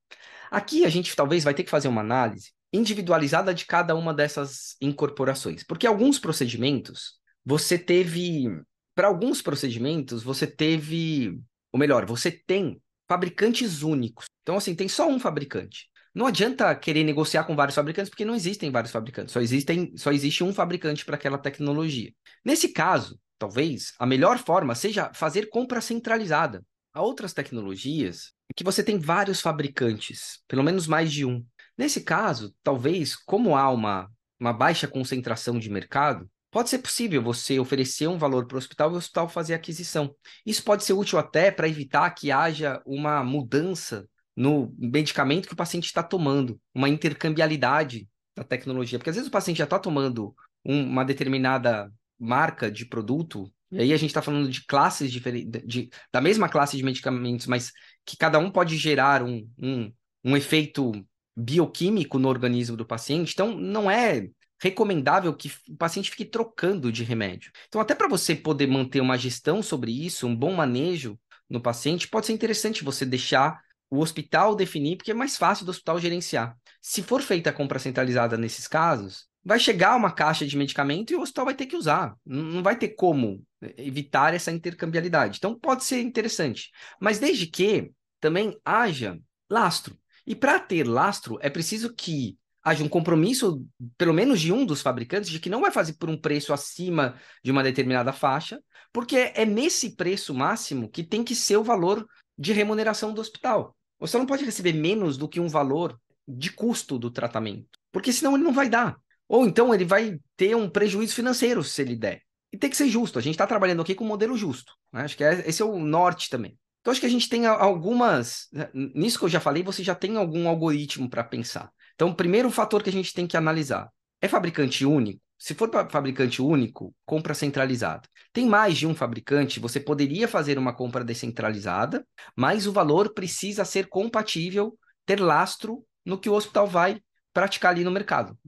Aqui 0.51 0.85
a 0.85 0.89
gente 0.89 1.17
talvez 1.17 1.45
vai 1.45 1.55
ter 1.55 1.65
que 1.65 1.71
fazer 1.71 1.89
uma 1.89 2.03
análise 2.03 2.53
individualizada 2.73 3.55
de 3.55 3.65
cada 3.67 3.95
uma 3.95 4.13
dessas 4.13 4.77
incorporações, 4.81 5.63
porque 5.63 5.87
alguns 5.87 6.19
procedimentos 6.19 7.21
você 7.45 7.79
teve, 7.79 8.47
para 8.95 9.09
alguns 9.09 9.41
procedimentos 9.41 10.23
você 10.23 10.47
teve, 10.47 11.39
ou 11.73 11.79
melhor, 11.79 12.05
você 12.05 12.31
tem 12.31 12.81
fabricantes 13.09 13.83
únicos. 13.83 14.27
Então 14.43 14.57
assim, 14.57 14.75
tem 14.75 14.89
só 14.89 15.09
um 15.09 15.21
fabricante. 15.21 15.89
Não 16.15 16.27
adianta 16.27 16.75
querer 16.77 17.03
negociar 17.03 17.45
com 17.45 17.57
vários 17.57 17.75
fabricantes, 17.75 18.09
porque 18.09 18.25
não 18.25 18.35
existem 18.35 18.71
vários 18.71 18.93
fabricantes, 18.93 19.33
só, 19.33 19.41
existem, 19.41 19.97
só 19.97 20.13
existe 20.13 20.45
um 20.45 20.55
fabricante 20.55 21.05
para 21.05 21.17
aquela 21.17 21.39
tecnologia. 21.39 22.13
Nesse 22.45 22.69
caso, 22.69 23.19
talvez 23.39 23.93
a 23.99 24.07
melhor 24.07 24.39
forma 24.39 24.75
seja 24.75 25.13
fazer 25.13 25.49
compra 25.49 25.81
centralizada. 25.81 26.65
Há 26.93 27.03
outras 27.03 27.33
tecnologias 27.33 28.33
que 28.55 28.63
você 28.63 28.83
tem 28.85 28.99
vários 28.99 29.41
fabricantes, 29.41 30.41
pelo 30.47 30.63
menos 30.63 30.87
mais 30.87 31.11
de 31.13 31.25
um. 31.25 31.45
Nesse 31.77 32.03
caso, 32.03 32.55
talvez, 32.63 33.17
como 33.17 33.57
há 33.57 33.69
uma, 33.69 34.09
uma 34.39 34.53
baixa 34.53 34.87
concentração 34.87 35.59
de 35.59 35.69
mercado, 35.69 36.31
pode 36.53 36.71
ser 36.71 36.79
possível 36.79 37.21
você 37.21 37.59
oferecer 37.59 38.07
um 38.07 38.17
valor 38.17 38.47
para 38.47 38.55
o 38.55 38.59
hospital 38.59 38.93
e 38.93 38.95
o 38.95 38.99
hospital 38.99 39.29
fazer 39.29 39.55
aquisição. 39.55 40.15
Isso 40.47 40.63
pode 40.63 40.85
ser 40.85 40.93
útil 40.93 41.19
até 41.19 41.51
para 41.51 41.69
evitar 41.69 42.09
que 42.11 42.31
haja 42.31 42.81
uma 42.87 43.25
mudança 43.25 44.09
no 44.37 44.75
medicamento 44.79 45.47
que 45.47 45.55
o 45.55 45.57
paciente 45.57 45.87
está 45.87 46.03
tomando, 46.03 46.61
uma 46.75 46.89
intercambialidade 46.89 48.09
da 48.37 48.43
tecnologia. 48.43 48.99
Porque 48.99 49.11
às 49.11 49.17
vezes 49.17 49.29
o 49.29 49.33
paciente 49.33 49.59
já 49.59 49.65
está 49.65 49.79
tomando 49.79 50.35
um, 50.65 50.83
uma 50.85 51.05
determinada 51.05 51.93
marca 52.19 52.71
de 52.71 52.87
produto, 52.87 53.53
e 53.71 53.81
aí 53.81 53.93
a 53.93 53.97
gente 53.97 54.11
está 54.11 54.23
falando 54.23 54.49
de 54.49 54.65
classes 54.65 55.11
diferentes, 55.11 55.63
de, 55.67 55.89
da 56.13 56.21
mesma 56.21 56.49
classe 56.49 56.77
de 56.77 56.83
medicamentos, 56.83 57.47
mas 57.47 57.73
que 58.05 58.17
cada 58.17 58.39
um 58.39 58.51
pode 58.51 58.77
gerar 58.77 59.23
um, 59.23 59.49
um, 59.59 59.93
um 60.25 60.37
efeito 60.37 60.93
bioquímico 61.37 62.19
no 62.19 62.29
organismo 62.29 62.77
do 62.77 62.87
paciente. 62.87 63.33
Então, 63.33 63.57
não 63.57 63.91
é 63.91 64.29
recomendável 64.63 65.35
que 65.35 65.51
o 65.69 65.77
paciente 65.77 66.11
fique 66.11 66.25
trocando 66.25 66.93
de 66.93 67.03
remédio. 67.03 67.51
Então, 67.67 67.81
até 67.81 67.95
para 67.95 68.09
você 68.09 68.35
poder 68.35 68.67
manter 68.67 69.01
uma 69.01 69.19
gestão 69.19 69.63
sobre 69.63 69.93
isso, 69.93 70.27
um 70.27 70.37
bom 70.37 70.55
manejo 70.55 71.19
no 71.51 71.61
paciente, 71.61 72.09
pode 72.09 72.27
ser 72.27 72.33
interessante 72.33 72.85
você 72.85 73.05
deixar 73.05 73.61
o 73.95 74.01
hospital 74.01 74.55
definir, 74.55 74.97
porque 74.97 75.11
é 75.11 75.15
mais 75.15 75.37
fácil 75.37 75.65
do 75.65 75.71
hospital 75.71 75.99
gerenciar. 75.99 76.57
Se 76.81 77.03
for 77.03 77.23
feita 77.23 77.51
a 77.51 77.53
compra 77.53 77.79
centralizada 77.79 78.37
nesses 78.37 78.67
casos, 78.67 79.27
vai 79.45 79.59
chegar 79.59 79.97
uma 79.97 80.11
caixa 80.11 80.47
de 80.47 80.57
medicamento 80.57 81.13
e 81.13 81.17
o 81.17 81.21
hospital 81.21 81.45
vai 81.47 81.55
ter 81.55 81.67
que 81.67 81.77
usar. 81.77 82.17
Não 82.25 82.63
vai 82.63 82.77
ter 82.77 82.89
como 82.91 83.43
evitar 83.77 84.35
essa 84.35 84.51
intercambialidade. 84.51 85.39
Então 85.39 85.59
pode 85.59 85.85
ser 85.85 86.01
interessante. 86.01 86.71
Mas 87.01 87.19
desde 87.19 87.47
que 87.47 87.91
também 88.21 88.59
haja 88.65 89.19
lastro. 89.51 89.97
E 90.27 90.35
para 90.35 90.59
ter 90.59 90.89
lastro, 90.89 91.39
é 91.43 91.51
preciso 91.51 91.95
que 91.95 92.39
haja 92.63 92.83
um 92.83 92.89
compromisso, 92.89 93.63
pelo 93.99 94.15
menos 94.15 94.41
de 94.41 94.51
um 94.51 94.65
dos 94.65 94.81
fabricantes, 94.81 95.29
de 95.29 95.39
que 95.39 95.51
não 95.51 95.61
vai 95.61 95.71
fazer 95.71 95.95
por 95.95 96.09
um 96.09 96.19
preço 96.19 96.53
acima 96.53 97.15
de 97.43 97.51
uma 97.51 97.63
determinada 97.63 98.11
faixa, 98.11 98.59
porque 98.91 99.33
é 99.35 99.45
nesse 99.45 99.95
preço 99.95 100.33
máximo 100.33 100.89
que 100.89 101.03
tem 101.03 101.23
que 101.23 101.35
ser 101.35 101.59
o 101.59 101.65
valor 101.65 102.07
de 102.39 102.55
remuneração 102.55 103.13
do 103.13 103.21
hospital. 103.21 103.77
Você 103.99 104.19
não 104.19 104.27
pode 104.27 104.45
receber 104.45 104.73
menos 104.73 105.17
do 105.17 105.29
que 105.29 105.41
um 105.41 105.49
valor 105.49 105.99
de 106.27 106.51
custo 106.51 106.99
do 106.99 107.11
tratamento, 107.11 107.79
porque 107.93 108.13
senão 108.13 108.35
ele 108.35 108.45
não 108.45 108.53
vai 108.53 108.69
dar. 108.69 108.97
Ou 109.29 109.47
então 109.47 109.75
ele 109.75 109.85
vai 109.85 110.19
ter 110.37 110.55
um 110.55 110.69
prejuízo 110.69 111.15
financeiro 111.15 111.63
se 111.63 111.81
ele 111.83 111.97
der. 111.97 112.23
E 112.53 112.59
tem 112.59 112.71
que 112.71 112.77
ser 112.77 112.89
justo. 112.89 113.19
A 113.19 113.23
gente 113.23 113.35
está 113.35 113.47
trabalhando 113.47 113.83
aqui 113.83 113.95
com 113.95 114.05
um 114.05 114.09
modelo 114.09 114.37
justo. 114.37 114.73
Né? 114.93 115.03
Acho 115.03 115.17
que 115.17 115.25
é, 115.25 115.43
esse 115.49 115.61
é 115.61 115.65
o 115.65 115.79
norte 115.79 116.29
também. 116.31 116.59
Então 116.81 116.93
acho 116.93 117.01
que 117.01 117.07
a 117.07 117.11
gente 117.11 117.29
tem 117.29 117.47
algumas. 117.47 118.47
Né, 118.53 118.69
nisso 118.75 119.19
que 119.19 119.25
eu 119.25 119.31
já 119.31 119.41
falei, 119.41 119.63
você 119.63 119.83
já 119.83 119.95
tem 119.95 120.17
algum 120.17 120.47
algoritmo 120.47 121.09
para 121.09 121.25
pensar. 121.25 121.73
Então, 121.95 122.11
o 122.11 122.15
primeiro 122.15 122.51
fator 122.51 122.83
que 122.83 122.91
a 122.91 122.93
gente 122.93 123.15
tem 123.15 123.27
que 123.27 123.37
analisar 123.37 123.89
é 124.21 124.29
fabricante 124.29 124.85
único. 124.85 125.21
Se 125.45 125.53
for 125.53 125.71
fabricante 125.91 126.41
único, 126.41 126.95
compra 127.05 127.35
centralizada. 127.35 128.09
Tem 128.33 128.47
mais 128.47 128.79
de 128.79 128.87
um 128.87 128.95
fabricante, 128.95 129.61
você 129.61 129.79
poderia 129.79 130.27
fazer 130.27 130.57
uma 130.57 130.75
compra 130.75 131.05
descentralizada, 131.05 132.03
mas 132.35 132.67
o 132.67 132.73
valor 132.73 133.13
precisa 133.13 133.63
ser 133.63 133.89
compatível, 133.89 134.75
ter 135.05 135.21
lastro 135.21 135.85
no 136.03 136.17
que 136.17 136.31
o 136.31 136.33
hospital 136.33 136.67
vai 136.67 136.99
praticar 137.31 137.73
ali 137.73 137.85
no 137.85 137.91
mercado, 137.91 138.39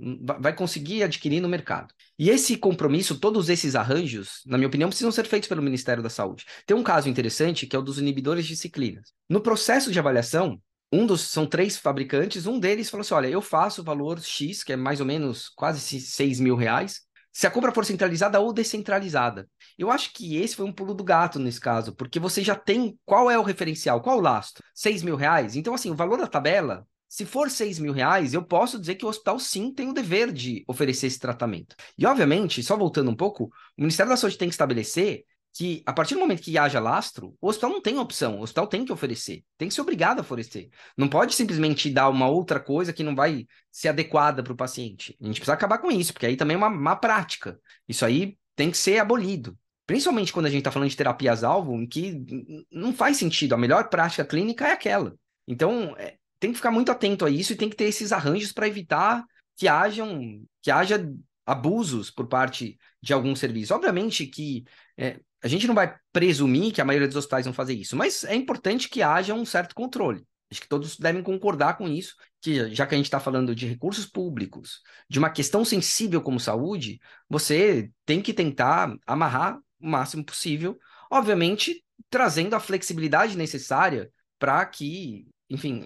vai 0.41 0.57
conseguir 0.57 1.03
adquirir 1.03 1.39
no 1.43 1.51
mercado. 1.51 1.93
E 2.19 2.31
esse 2.31 2.57
compromisso, 2.57 3.21
todos 3.21 3.51
esses 3.51 3.75
arranjos, 3.75 4.41
na 4.47 4.57
minha 4.57 4.69
opinião, 4.69 4.89
precisam 4.89 5.13
ser 5.13 5.27
feitos 5.27 5.51
pelo 5.51 5.61
Ministério 5.61 6.03
da 6.03 6.09
Saúde. 6.09 6.47
Tem 6.65 6.75
um 6.75 6.83
caso 6.83 7.11
interessante 7.11 7.67
que 7.67 7.77
é 7.77 7.79
o 7.79 7.83
dos 7.83 7.99
inibidores 7.99 8.47
de 8.47 8.57
ciclinas. 8.57 9.13
No 9.29 9.43
processo 9.43 9.93
de 9.93 9.99
avaliação, 9.99 10.59
um 10.93 11.07
dos 11.07 11.23
são 11.23 11.47
três 11.47 11.77
fabricantes, 11.77 12.47
um 12.47 12.59
deles 12.59 12.89
falou 12.89 13.03
assim: 13.03 13.15
olha, 13.15 13.29
eu 13.29 13.43
faço 13.43 13.81
o 13.81 13.85
valor 13.85 14.21
X, 14.21 14.63
que 14.63 14.73
é 14.73 14.77
mais 14.77 15.01
ou 15.01 15.07
menos 15.07 15.49
quase 15.49 15.81
6 15.81 16.41
mil 16.41 16.57
reais, 16.57 17.03
se 17.33 17.47
a 17.47 17.51
compra 17.51 17.73
for 17.73 17.85
centralizada 17.85 18.41
ou 18.41 18.53
descentralizada. 18.53 19.49
Eu 19.77 19.91
acho 19.91 20.13
que 20.13 20.37
esse 20.37 20.57
foi 20.57 20.65
um 20.65 20.73
pulo 20.73 20.95
do 20.95 21.05
gato 21.05 21.39
nesse 21.39 21.61
caso, 21.61 21.95
porque 21.95 22.19
você 22.19 22.43
já 22.43 22.55
tem 22.55 22.99
qual 23.05 23.31
é 23.31 23.39
o 23.39 23.43
referencial, 23.43 24.01
qual 24.01 24.19
o 24.19 24.23
lastro? 24.23 24.65
6 24.75 25.03
mil 25.03 25.17
reais? 25.17 25.55
Então, 25.55 25.75
assim, 25.75 25.91
o 25.91 25.95
valor 25.95 26.19
da 26.19 26.27
tabela, 26.27 26.87
se 27.09 27.27
for 27.27 27.51
6 27.51 27.79
mil 27.79 27.93
reais, 27.93 28.33
eu 28.33 28.43
posso 28.43 28.79
dizer 28.79 28.95
que 28.95 29.05
o 29.05 29.09
hospital 29.09 29.39
sim 29.39 29.73
tem 29.73 29.89
o 29.89 29.93
dever 29.93 30.33
de 30.33 30.65
oferecer 30.67 31.09
esse 31.09 31.19
tratamento. 31.19 31.77
E, 31.99 32.07
obviamente, 32.07 32.63
só 32.63 32.77
voltando 32.77 33.11
um 33.11 33.15
pouco, 33.15 33.45
o 33.77 33.83
Ministério 33.83 34.11
da 34.11 34.17
Saúde 34.17 34.39
tem 34.39 34.49
que 34.49 34.55
estabelecer 34.55 35.25
que 35.57 35.83
a 35.87 35.93
partir 35.93 36.13
do 36.13 36.21
momento 36.21 36.43
que 36.43 36.59
haja 36.59 36.79
lastro, 36.79 37.35
o 37.41 37.49
hospital 37.49 37.71
não 37.71 37.81
tem 37.81 37.99
opção, 37.99 38.39
o 38.39 38.43
hospital 38.43 38.67
tem 38.67 38.85
que 38.85 38.93
oferecer, 38.93 39.43
tem 39.57 39.69
que 39.69 39.75
ser 39.75 39.81
obrigado 39.81 40.19
a 40.19 40.21
oferecer. 40.21 40.69
Não 40.95 41.09
pode 41.09 41.35
simplesmente 41.35 41.89
dar 41.89 42.11
uma 42.11 42.29
outra 42.29 42.61
coisa 42.61 42.93
que 42.93 43.03
não 43.03 43.15
vai 43.15 43.47
ser 43.73 43.89
adequada 43.89 44.43
para 44.43 44.53
o 44.53 44.57
paciente. 44.57 45.17
A 45.19 45.25
gente 45.25 45.37
precisa 45.37 45.55
acabar 45.55 45.79
com 45.79 45.91
isso, 45.91 46.13
porque 46.13 46.27
aí 46.27 46.37
também 46.37 46.57
é 46.57 46.59
uma 46.59 46.69
má 46.69 46.95
prática. 46.95 47.59
Isso 47.89 48.05
aí 48.05 48.37
tem 48.55 48.71
que 48.71 48.77
ser 48.77 48.99
abolido. 48.99 49.57
Principalmente 49.87 50.31
quando 50.31 50.45
a 50.45 50.51
gente 50.51 50.59
está 50.59 50.71
falando 50.71 50.91
de 50.91 50.97
terapias-alvo, 50.97 51.75
em 51.75 51.87
que 51.87 52.23
não 52.71 52.93
faz 52.93 53.17
sentido. 53.17 53.55
A 53.55 53.59
melhor 53.59 53.89
prática 53.89 54.27
clínica 54.27 54.69
é 54.69 54.73
aquela. 54.73 55.15
Então, 55.49 55.95
é, 55.97 56.17
tem 56.39 56.51
que 56.51 56.57
ficar 56.57 56.71
muito 56.71 56.93
atento 56.93 57.25
a 57.25 57.31
isso 57.31 57.55
e 57.55 57.57
tem 57.57 57.71
que 57.71 57.77
ter 57.77 57.85
esses 57.85 58.13
arranjos 58.13 58.53
para 58.53 58.69
evitar 58.69 59.25
que 59.57 59.67
hajam, 59.69 60.43
que 60.61 60.71
haja 60.71 61.09
abusos 61.47 62.11
por 62.11 62.27
parte 62.27 62.77
de 63.01 63.13
algum 63.15 63.35
serviço. 63.35 63.73
Obviamente 63.75 64.27
que 64.27 64.65
é, 64.99 65.21
a 65.47 65.49
gente 65.49 65.67
não 65.67 65.75
vai 65.75 65.95
presumir 66.13 66.73
que 66.73 66.81
a 66.81 66.85
maioria 66.85 67.07
dos 67.07 67.17
hospitais 67.17 67.45
vão 67.45 67.55
fazer 67.55 67.75
isso, 67.75 67.97
mas 67.97 68.25
é 68.25 68.35
importante 68.35 68.89
que 68.89 69.03
haja 69.03 69.33
um 69.33 69.47
certo 69.47 69.75
controle. 69.75 70.25
Acho 70.51 70.61
que 70.61 70.69
todos 70.69 70.97
devem 70.97 71.23
concordar 71.23 71.77
com 71.77 71.89
isso, 71.89 72.15
que 72.41 72.73
já 72.73 72.87
que 72.87 72.95
a 72.95 72.97
gente 72.97 73.07
está 73.07 73.19
falando 73.19 73.55
de 73.55 73.67
recursos 73.67 74.07
públicos, 74.07 74.81
de 75.09 75.19
uma 75.19 75.31
questão 75.31 75.65
sensível 75.65 76.21
como 76.21 76.39
saúde, 76.39 77.01
você 77.29 77.91
tem 78.05 78.21
que 78.21 78.33
tentar 78.33 78.95
amarrar 79.07 79.59
o 79.81 79.89
máximo 79.89 80.25
possível, 80.25 80.79
obviamente 81.11 81.85
trazendo 82.11 82.55
a 82.55 82.61
flexibilidade 82.61 83.37
necessária 83.37 84.11
para 84.39 84.65
que, 84.67 85.27
enfim, 85.49 85.85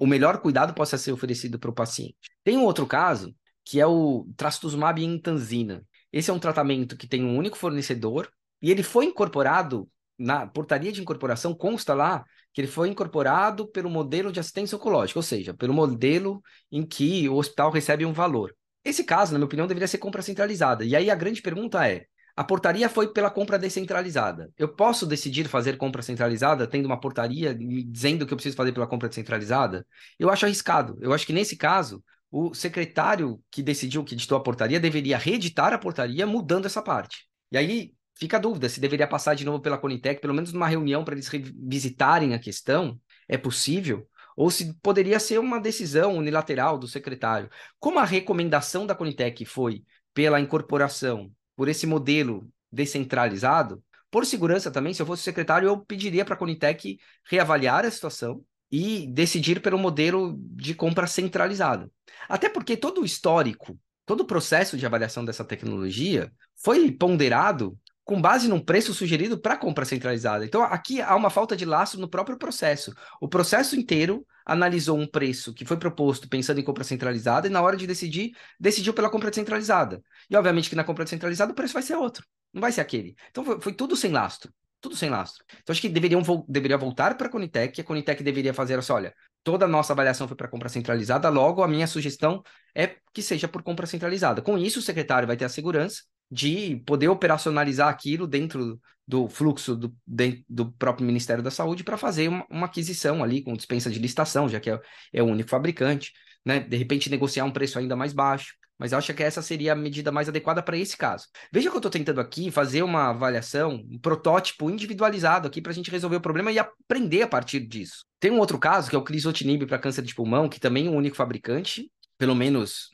o 0.00 0.06
melhor 0.06 0.38
cuidado 0.38 0.74
possa 0.74 0.98
ser 0.98 1.12
oferecido 1.12 1.58
para 1.58 1.70
o 1.70 1.74
paciente. 1.74 2.16
Tem 2.42 2.56
um 2.56 2.64
outro 2.64 2.86
caso, 2.86 3.34
que 3.64 3.80
é 3.80 3.86
o 3.86 4.26
trastuzumab 4.36 5.02
em 5.02 5.18
tanzina. 5.18 5.84
Esse 6.12 6.30
é 6.30 6.34
um 6.34 6.38
tratamento 6.38 6.96
que 6.96 7.06
tem 7.06 7.22
um 7.22 7.36
único 7.36 7.56
fornecedor, 7.56 8.28
e 8.60 8.70
ele 8.70 8.82
foi 8.82 9.06
incorporado 9.06 9.88
na 10.18 10.46
portaria 10.46 10.92
de 10.92 11.00
incorporação, 11.00 11.54
consta 11.54 11.94
lá 11.94 12.24
que 12.52 12.60
ele 12.60 12.68
foi 12.68 12.88
incorporado 12.88 13.66
pelo 13.66 13.88
modelo 13.88 14.30
de 14.30 14.38
assistência 14.38 14.76
oncológica, 14.76 15.18
ou 15.18 15.22
seja, 15.22 15.54
pelo 15.54 15.72
modelo 15.72 16.42
em 16.70 16.84
que 16.84 17.28
o 17.28 17.36
hospital 17.36 17.70
recebe 17.70 18.04
um 18.04 18.12
valor. 18.12 18.54
Esse 18.84 19.04
caso, 19.04 19.32
na 19.32 19.38
minha 19.38 19.46
opinião, 19.46 19.66
deveria 19.66 19.88
ser 19.88 19.98
compra 19.98 20.22
centralizada. 20.22 20.84
E 20.84 20.94
aí 20.94 21.10
a 21.10 21.14
grande 21.14 21.40
pergunta 21.40 21.88
é: 21.88 22.04
a 22.36 22.44
portaria 22.44 22.88
foi 22.88 23.12
pela 23.12 23.30
compra 23.30 23.58
descentralizada. 23.58 24.50
Eu 24.56 24.68
posso 24.68 25.06
decidir 25.06 25.48
fazer 25.48 25.76
compra 25.76 26.02
centralizada 26.02 26.66
tendo 26.66 26.86
uma 26.86 26.98
portaria 26.98 27.54
dizendo 27.54 28.26
que 28.26 28.32
eu 28.32 28.36
preciso 28.36 28.56
fazer 28.56 28.72
pela 28.72 28.86
compra 28.86 29.08
descentralizada? 29.08 29.86
Eu 30.18 30.30
acho 30.30 30.46
arriscado. 30.46 30.98
Eu 31.00 31.12
acho 31.12 31.26
que 31.26 31.32
nesse 31.32 31.56
caso, 31.56 32.02
o 32.30 32.54
secretário 32.54 33.42
que 33.50 33.62
decidiu, 33.62 34.04
que 34.04 34.14
editou 34.14 34.38
a 34.38 34.42
portaria, 34.42 34.80
deveria 34.80 35.18
reeditar 35.18 35.72
a 35.72 35.78
portaria 35.78 36.26
mudando 36.26 36.66
essa 36.66 36.82
parte. 36.82 37.26
E 37.52 37.58
aí 37.58 37.92
fica 38.20 38.36
a 38.36 38.40
dúvida 38.40 38.68
se 38.68 38.78
deveria 38.78 39.08
passar 39.08 39.34
de 39.34 39.46
novo 39.46 39.60
pela 39.60 39.78
Conitec, 39.78 40.20
pelo 40.20 40.34
menos 40.34 40.52
numa 40.52 40.68
reunião 40.68 41.02
para 41.02 41.14
eles 41.14 41.26
revisitarem 41.26 42.34
a 42.34 42.38
questão. 42.38 43.00
É 43.26 43.38
possível? 43.38 44.06
Ou 44.36 44.50
se 44.50 44.74
poderia 44.82 45.18
ser 45.18 45.40
uma 45.40 45.58
decisão 45.58 46.16
unilateral 46.16 46.78
do 46.78 46.86
secretário. 46.86 47.48
Como 47.78 47.98
a 47.98 48.04
recomendação 48.04 48.86
da 48.86 48.94
Conitec 48.94 49.44
foi 49.46 49.82
pela 50.12 50.38
incorporação, 50.38 51.32
por 51.56 51.68
esse 51.68 51.86
modelo 51.86 52.48
descentralizado, 52.70 53.82
por 54.10 54.26
segurança 54.26 54.70
também, 54.70 54.92
se 54.92 55.00
eu 55.00 55.06
fosse 55.06 55.22
secretário, 55.22 55.68
eu 55.68 55.78
pediria 55.78 56.24
para 56.24 56.34
a 56.34 56.38
Conitec 56.38 56.98
reavaliar 57.24 57.84
a 57.84 57.90
situação 57.90 58.44
e 58.70 59.06
decidir 59.06 59.60
pelo 59.62 59.78
modelo 59.78 60.36
de 60.38 60.74
compra 60.74 61.06
centralizada. 61.06 61.90
Até 62.28 62.48
porque 62.48 62.76
todo 62.76 63.00
o 63.00 63.04
histórico, 63.04 63.78
todo 64.04 64.20
o 64.20 64.26
processo 64.26 64.76
de 64.76 64.84
avaliação 64.84 65.24
dessa 65.24 65.44
tecnologia 65.44 66.30
foi 66.56 66.90
ponderado 66.90 67.78
com 68.10 68.20
base 68.20 68.48
num 68.48 68.58
preço 68.58 68.92
sugerido 68.92 69.38
para 69.38 69.56
compra 69.56 69.84
centralizada. 69.84 70.44
Então, 70.44 70.64
aqui 70.64 71.00
há 71.00 71.14
uma 71.14 71.30
falta 71.30 71.56
de 71.56 71.64
laço 71.64 71.96
no 71.96 72.08
próprio 72.08 72.36
processo. 72.36 72.92
O 73.20 73.28
processo 73.28 73.76
inteiro 73.76 74.26
analisou 74.44 74.98
um 74.98 75.06
preço 75.06 75.54
que 75.54 75.64
foi 75.64 75.76
proposto 75.76 76.28
pensando 76.28 76.58
em 76.58 76.64
compra 76.64 76.82
centralizada 76.82 77.46
e, 77.46 77.50
na 77.50 77.62
hora 77.62 77.76
de 77.76 77.86
decidir, 77.86 78.32
decidiu 78.58 78.92
pela 78.92 79.08
compra 79.08 79.32
centralizada. 79.32 80.02
E, 80.28 80.34
obviamente, 80.34 80.68
que 80.68 80.74
na 80.74 80.82
compra 80.82 81.06
centralizada 81.06 81.52
o 81.52 81.54
preço 81.54 81.72
vai 81.72 81.84
ser 81.84 81.94
outro, 81.94 82.26
não 82.52 82.60
vai 82.60 82.72
ser 82.72 82.80
aquele. 82.80 83.14
Então, 83.30 83.44
foi, 83.44 83.60
foi 83.60 83.72
tudo 83.72 83.94
sem 83.94 84.10
lastro. 84.10 84.52
Tudo 84.80 84.96
sem 84.96 85.08
lastro. 85.08 85.44
Então, 85.62 85.72
acho 85.72 85.80
que 85.80 85.88
deveriam 85.88 86.20
deveria 86.48 86.76
voltar 86.76 87.16
para 87.16 87.28
a 87.28 87.30
Conitec, 87.30 87.80
a 87.80 87.84
Conitec 87.84 88.24
deveria 88.24 88.52
fazer 88.52 88.76
assim: 88.76 88.92
olha, 88.92 89.14
toda 89.44 89.66
a 89.66 89.68
nossa 89.68 89.92
avaliação 89.92 90.26
foi 90.26 90.36
para 90.36 90.48
compra 90.48 90.68
centralizada, 90.68 91.28
logo 91.28 91.62
a 91.62 91.68
minha 91.68 91.86
sugestão 91.86 92.42
é 92.74 92.96
que 93.12 93.22
seja 93.22 93.46
por 93.46 93.62
compra 93.62 93.86
centralizada. 93.86 94.42
Com 94.42 94.58
isso, 94.58 94.80
o 94.80 94.82
secretário 94.82 95.28
vai 95.28 95.36
ter 95.36 95.44
a 95.44 95.48
segurança 95.48 96.02
de 96.30 96.76
poder 96.86 97.08
operacionalizar 97.08 97.88
aquilo 97.88 98.26
dentro 98.26 98.80
do 99.06 99.28
fluxo 99.28 99.74
do, 99.74 99.94
de, 100.06 100.44
do 100.48 100.70
próprio 100.72 101.04
Ministério 101.04 101.42
da 101.42 101.50
Saúde 101.50 101.82
para 101.82 101.96
fazer 101.96 102.28
uma, 102.28 102.46
uma, 102.48 102.66
aquisição 102.66 103.24
ali 103.24 103.42
com 103.42 103.54
dispensa 103.54 103.90
de 103.90 103.98
licitação, 103.98 104.48
já 104.48 104.60
que 104.60 104.70
é, 104.70 104.80
é, 105.12 105.22
o 105.22 105.26
único 105.26 105.50
fabricante, 105.50 106.12
né? 106.44 106.60
De 106.60 106.76
repente 106.76 107.10
negociar 107.10 107.44
um 107.44 107.50
preço 107.50 107.78
ainda 107.78 107.96
mais 107.96 108.12
baixo. 108.12 108.54
Mas 108.78 108.94
acho 108.94 109.12
que 109.12 109.22
essa 109.22 109.42
seria 109.42 109.74
a 109.74 109.76
medida 109.76 110.10
mais 110.10 110.26
adequada 110.26 110.62
para 110.62 110.78
esse 110.78 110.96
caso. 110.96 111.26
Veja 111.52 111.68
que 111.68 111.76
eu 111.76 111.80
estou 111.80 111.90
tentando 111.90 112.18
aqui 112.18 112.50
fazer 112.50 112.82
uma 112.82 113.10
avaliação, 113.10 113.74
um 113.74 113.98
protótipo 113.98 114.70
individualizado 114.70 115.46
aqui 115.46 115.60
para 115.60 115.70
a 115.70 115.74
gente 115.74 115.90
resolver 115.90 116.16
o 116.16 116.20
problema 116.20 116.50
e 116.50 116.58
aprender 116.58 117.20
a 117.20 117.28
partir 117.28 117.60
disso. 117.60 118.06
Tem 118.18 118.30
um 118.30 118.38
outro 118.38 118.58
caso, 118.58 118.88
que 118.88 118.96
é 118.96 118.98
o 118.98 119.04
crisotinib 119.04 119.66
para 119.66 119.78
câncer 119.78 120.00
de 120.00 120.14
pulmão, 120.14 120.48
que 120.48 120.58
também 120.58 120.86
é 120.86 120.90
o 120.90 120.94
único 120.94 121.14
fabricante, 121.14 121.90
pelo 122.20 122.34
menos 122.34 122.90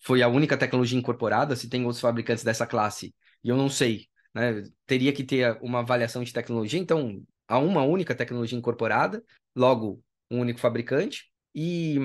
foi 0.00 0.20
a 0.20 0.26
única 0.26 0.58
tecnologia 0.58 0.98
incorporada, 0.98 1.54
se 1.54 1.68
tem 1.68 1.84
outros 1.84 2.00
fabricantes 2.00 2.42
dessa 2.42 2.66
classe, 2.66 3.14
e 3.44 3.48
eu 3.48 3.56
não 3.56 3.68
sei, 3.68 4.08
né? 4.34 4.64
Teria 4.84 5.12
que 5.12 5.22
ter 5.22 5.56
uma 5.62 5.78
avaliação 5.78 6.24
de 6.24 6.32
tecnologia, 6.32 6.80
então 6.80 7.22
há 7.46 7.56
uma 7.56 7.84
única 7.84 8.16
tecnologia 8.16 8.58
incorporada, 8.58 9.22
logo 9.54 10.02
um 10.28 10.40
único 10.40 10.58
fabricante, 10.58 11.30
e 11.54 12.00